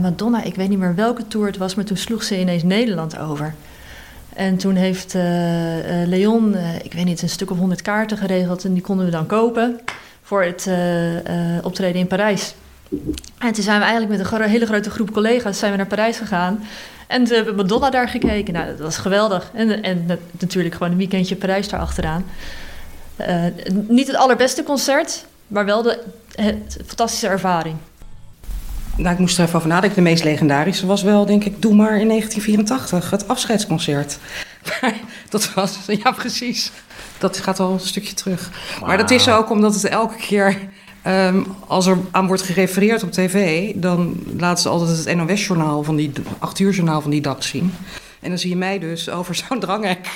Madonna, 0.00 0.42
ik 0.42 0.54
weet 0.54 0.68
niet 0.68 0.78
meer 0.78 0.94
welke 0.94 1.26
tour 1.28 1.46
het 1.46 1.56
was, 1.56 1.74
maar 1.74 1.84
toen 1.84 1.96
sloeg 1.96 2.22
ze 2.22 2.40
ineens 2.40 2.62
Nederland 2.62 3.18
over. 3.18 3.54
En 4.34 4.56
toen 4.56 4.74
heeft 4.74 5.14
uh, 5.14 6.02
uh, 6.02 6.08
Leon, 6.08 6.54
uh, 6.54 6.74
ik 6.82 6.92
weet 6.92 7.04
niet, 7.04 7.22
een 7.22 7.28
stuk 7.28 7.50
of 7.50 7.58
honderd 7.58 7.82
kaarten 7.82 8.16
geregeld. 8.16 8.64
En 8.64 8.72
die 8.72 8.82
konden 8.82 9.04
we 9.04 9.10
dan 9.10 9.26
kopen 9.26 9.80
voor 10.22 10.42
het 10.42 10.68
optreden 11.62 12.00
in 12.00 12.06
Parijs. 12.06 12.54
En 13.38 13.52
toen 13.52 13.62
zijn 13.62 13.78
we 13.78 13.84
eigenlijk 13.84 14.18
met 14.18 14.32
een 14.32 14.48
hele 14.48 14.66
grote 14.66 14.90
groep 14.90 15.12
collega's 15.12 15.58
zijn 15.58 15.70
we 15.70 15.76
naar 15.76 15.86
Parijs 15.86 16.16
gegaan. 16.16 16.64
En 17.06 17.24
toen 17.24 17.34
hebben 17.36 17.56
we 17.56 17.62
Madonna 17.62 17.90
daar 17.90 18.08
gekeken. 18.08 18.54
Nou, 18.54 18.66
dat 18.66 18.78
was 18.78 18.96
geweldig. 18.96 19.50
En, 19.54 19.82
en 19.82 20.06
natuurlijk 20.38 20.74
gewoon 20.74 20.92
een 20.92 20.98
weekendje 20.98 21.36
Parijs 21.36 21.68
daar 21.68 21.80
achteraan. 21.80 22.24
niet 23.70 24.06
het 24.06 24.16
allerbeste 24.16 24.62
concert, 24.62 25.24
maar 25.46 25.64
wel 25.64 25.82
de 25.82 25.98
fantastische 26.86 27.28
ervaring. 27.28 27.76
Nou, 28.96 29.12
ik 29.12 29.18
moest 29.18 29.38
er 29.38 29.44
even 29.44 29.56
over 29.56 29.68
nadenken. 29.68 29.96
De 29.96 30.10
meest 30.10 30.24
legendarische 30.24 30.86
was 30.86 31.02
wel, 31.02 31.26
denk 31.26 31.44
ik, 31.44 31.62
Doe 31.62 31.74
maar 31.74 32.00
in 32.00 32.08
1984, 32.08 33.10
het 33.10 33.28
afscheidsconcert. 33.28 34.18
dat 35.30 35.54
was, 35.54 35.78
ja 35.86 36.12
precies, 36.12 36.72
dat 37.18 37.36
gaat 37.38 37.60
al 37.60 37.72
een 37.72 37.80
stukje 37.80 38.14
terug. 38.14 38.50
Wow. 38.78 38.88
Maar 38.88 38.96
dat 38.96 39.10
is 39.10 39.28
ook 39.28 39.50
omdat 39.50 39.74
het 39.74 39.84
elke 39.84 40.16
keer, 40.16 40.58
um, 41.06 41.46
als 41.66 41.86
er 41.86 41.98
aan 42.10 42.26
wordt 42.26 42.42
gerefereerd 42.42 43.02
op 43.02 43.12
tv... 43.12 43.70
dan 43.74 44.22
laten 44.38 44.62
ze 44.62 44.68
altijd 44.68 45.04
het 45.04 45.16
NOS-journaal 45.16 45.82
van 45.82 45.96
die, 45.96 46.12
8 46.38 46.58
uur 46.58 46.72
journaal 46.72 47.00
van 47.00 47.10
die 47.10 47.20
dag 47.20 47.44
zien... 47.44 47.74
En 48.24 48.30
dan 48.30 48.38
zie 48.38 48.50
je 48.50 48.56
mij 48.56 48.78
dus 48.78 49.10
over 49.10 49.34
zo'n 49.34 49.60
dranghek 49.60 50.08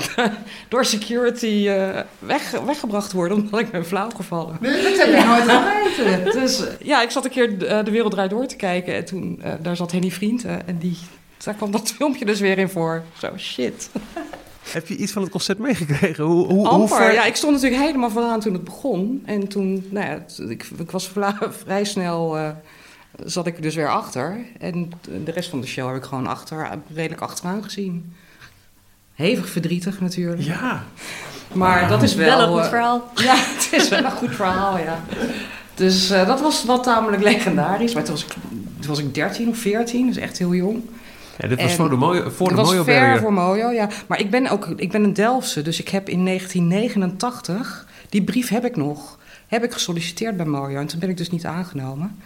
door 0.68 0.84
security 0.84 1.64
uh, 1.66 2.00
weg, 2.18 2.50
weggebracht 2.50 3.12
worden 3.12 3.36
omdat 3.36 3.60
ik 3.60 3.70
ben 3.70 3.86
flauw 3.86 4.10
gevallen. 4.10 4.56
Nee, 4.60 4.82
dat 4.82 4.96
heb 4.96 5.06
je 5.06 5.24
nooit 5.24 5.94
geweten. 5.94 6.32
Dus 6.40 6.62
ja, 6.82 7.02
ik 7.02 7.10
zat 7.10 7.24
een 7.24 7.30
keer 7.30 7.50
uh, 7.50 7.84
de 7.84 7.90
wereld 7.90 8.12
draait 8.12 8.30
door 8.30 8.46
te 8.46 8.56
kijken 8.56 8.94
en 8.94 9.04
toen 9.04 9.40
uh, 9.44 9.52
daar 9.62 9.76
zat 9.76 9.92
Henny 9.92 10.10
Vriend 10.10 10.44
en 10.44 10.78
die, 10.78 10.96
daar 11.44 11.54
kwam 11.54 11.70
dat 11.70 11.92
filmpje 11.96 12.24
dus 12.24 12.40
weer 12.40 12.58
in 12.58 12.68
voor. 12.68 13.02
Zo 13.18 13.28
shit. 13.36 13.90
Heb 14.62 14.86
je 14.86 14.96
iets 14.96 15.12
van 15.12 15.22
het 15.22 15.30
concert 15.30 15.58
meegekregen? 15.58 16.24
Hoe, 16.24 16.46
hoe, 16.46 16.68
Amper. 16.68 16.78
hoe 16.78 16.88
ver... 16.88 17.12
Ja, 17.12 17.24
ik 17.24 17.36
stond 17.36 17.54
natuurlijk 17.54 17.82
helemaal 17.82 18.10
vooraan 18.10 18.40
toen 18.40 18.52
het 18.52 18.64
begon. 18.64 19.22
En 19.24 19.48
toen, 19.48 19.86
nou 19.90 20.06
ja, 20.06 20.24
ik, 20.48 20.66
ik 20.78 20.90
was 20.90 21.10
vrij 21.64 21.84
snel 21.84 22.36
zat 23.24 23.46
ik 23.46 23.62
dus 23.62 23.74
weer 23.74 23.90
achter. 23.90 24.36
En 24.58 24.92
de 25.24 25.30
rest 25.30 25.50
van 25.50 25.60
de 25.60 25.66
show 25.66 25.86
heb 25.86 25.96
ik 25.96 26.04
gewoon 26.04 26.26
achter, 26.26 26.68
redelijk 26.94 27.20
achteraan 27.20 27.62
gezien. 27.62 28.14
Hevig 29.14 29.48
verdrietig 29.48 30.00
natuurlijk. 30.00 30.42
Ja. 30.42 30.84
Maar 31.52 31.88
dat 31.88 32.02
is 32.02 32.14
wel... 32.14 32.26
Wel 32.26 32.40
een 32.40 32.60
goed 32.60 32.68
verhaal. 32.68 33.10
Ja, 33.14 33.34
het 33.36 33.68
is 33.72 33.88
wel 33.88 34.04
een 34.04 34.10
goed 34.10 34.34
verhaal, 34.34 34.78
ja. 34.78 35.00
Dus 35.74 36.10
uh, 36.10 36.26
dat 36.26 36.40
was 36.40 36.64
wat 36.64 36.82
tamelijk 36.82 37.22
legendarisch. 37.22 37.94
Maar 37.94 38.04
toen 38.04 38.14
was, 38.14 38.24
ik, 38.24 38.32
toen 38.78 38.88
was 38.88 38.98
ik 38.98 39.14
13 39.14 39.48
of 39.48 39.58
14, 39.58 40.06
dus 40.06 40.16
echt 40.16 40.38
heel 40.38 40.54
jong. 40.54 40.82
Ja, 41.38 41.48
dit 41.48 41.60
was 41.60 41.70
en 41.70 41.76
voor 41.76 41.90
de 41.90 41.96
Mojo 41.96 42.30
voor 42.30 42.48
de 42.48 42.54
was 42.54 42.68
Mojo 42.68 42.82
ver 42.82 43.18
voor 43.18 43.32
Mojo, 43.32 43.70
ja. 43.70 43.88
Maar 44.06 44.20
ik 44.20 44.30
ben 44.30 44.48
ook 44.48 44.66
ik 44.76 44.90
ben 44.90 45.04
een 45.04 45.12
Delftse, 45.12 45.62
dus 45.62 45.80
ik 45.80 45.88
heb 45.88 46.08
in 46.08 46.24
1989... 46.24 47.86
Die 48.08 48.22
brief 48.22 48.48
heb 48.48 48.64
ik 48.64 48.76
nog. 48.76 49.18
Heb 49.46 49.64
ik 49.64 49.72
gesolliciteerd 49.72 50.36
bij 50.36 50.46
Mojo. 50.46 50.78
En 50.78 50.86
toen 50.86 50.98
ben 50.98 51.08
ik 51.08 51.16
dus 51.16 51.30
niet 51.30 51.46
aangenomen. 51.46 52.16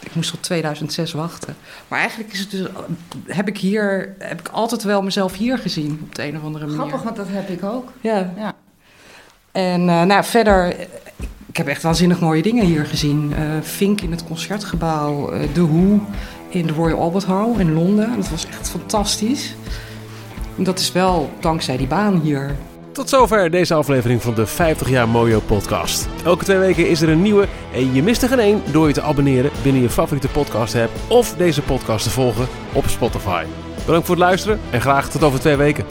Ik 0.00 0.14
moest 0.14 0.30
tot 0.30 0.42
2006 0.42 1.12
wachten. 1.12 1.56
Maar 1.88 1.98
eigenlijk 1.98 2.32
is 2.32 2.38
het 2.38 2.50
dus, 2.50 2.68
heb 3.26 3.48
ik 3.48 3.58
hier 3.58 4.14
heb 4.18 4.40
ik 4.40 4.48
altijd 4.48 4.82
wel 4.82 5.02
mezelf 5.02 5.34
hier 5.36 5.58
gezien 5.58 6.00
op 6.02 6.14
de 6.14 6.26
een 6.26 6.36
of 6.36 6.42
andere 6.42 6.66
manier. 6.66 6.80
Grappig, 6.80 7.02
want 7.02 7.16
dat 7.16 7.26
heb 7.28 7.48
ik 7.48 7.64
ook. 7.64 7.92
Ja. 8.00 8.32
ja. 8.36 8.54
En 9.52 9.80
uh, 9.80 10.02
nou, 10.02 10.24
verder, 10.24 10.76
ik 11.46 11.56
heb 11.56 11.66
echt 11.66 11.82
waanzinnig 11.82 12.20
mooie 12.20 12.42
dingen 12.42 12.64
hier 12.64 12.86
gezien. 12.86 13.32
Uh, 13.32 13.60
Fink 13.62 14.00
in 14.00 14.10
het 14.10 14.24
concertgebouw, 14.24 15.34
uh, 15.34 15.42
The 15.52 15.66
Who 15.66 16.00
in 16.48 16.66
de 16.66 16.72
Royal 16.72 17.00
Albert 17.00 17.24
Hall 17.24 17.54
in 17.58 17.72
Londen. 17.72 18.16
Dat 18.16 18.28
was 18.28 18.46
echt 18.46 18.68
fantastisch. 18.68 19.54
En 20.56 20.64
dat 20.64 20.78
is 20.78 20.92
wel 20.92 21.30
dankzij 21.40 21.76
die 21.76 21.86
baan 21.86 22.20
hier. 22.20 22.56
Tot 22.96 23.08
zover 23.08 23.50
deze 23.50 23.74
aflevering 23.74 24.22
van 24.22 24.34
de 24.34 24.46
50 24.46 24.88
jaar 24.88 25.08
Mojo 25.08 25.40
podcast. 25.40 26.08
Elke 26.24 26.44
twee 26.44 26.58
weken 26.58 26.88
is 26.88 27.00
er 27.00 27.08
een 27.08 27.22
nieuwe 27.22 27.48
en 27.72 27.94
je 27.94 28.02
mist 28.02 28.22
er 28.22 28.28
geen 28.28 28.38
één 28.38 28.62
door 28.72 28.88
je 28.88 28.94
te 28.94 29.02
abonneren 29.02 29.50
binnen 29.62 29.82
je 29.82 29.90
favoriete 29.90 30.28
podcast 30.28 30.74
app 30.74 30.90
of 31.08 31.34
deze 31.34 31.62
podcast 31.62 32.04
te 32.04 32.10
volgen 32.10 32.46
op 32.72 32.86
Spotify. 32.86 33.44
Bedankt 33.86 34.06
voor 34.06 34.14
het 34.14 34.24
luisteren 34.24 34.60
en 34.70 34.80
graag 34.80 35.10
tot 35.10 35.22
over 35.22 35.40
twee 35.40 35.56
weken. 35.56 35.84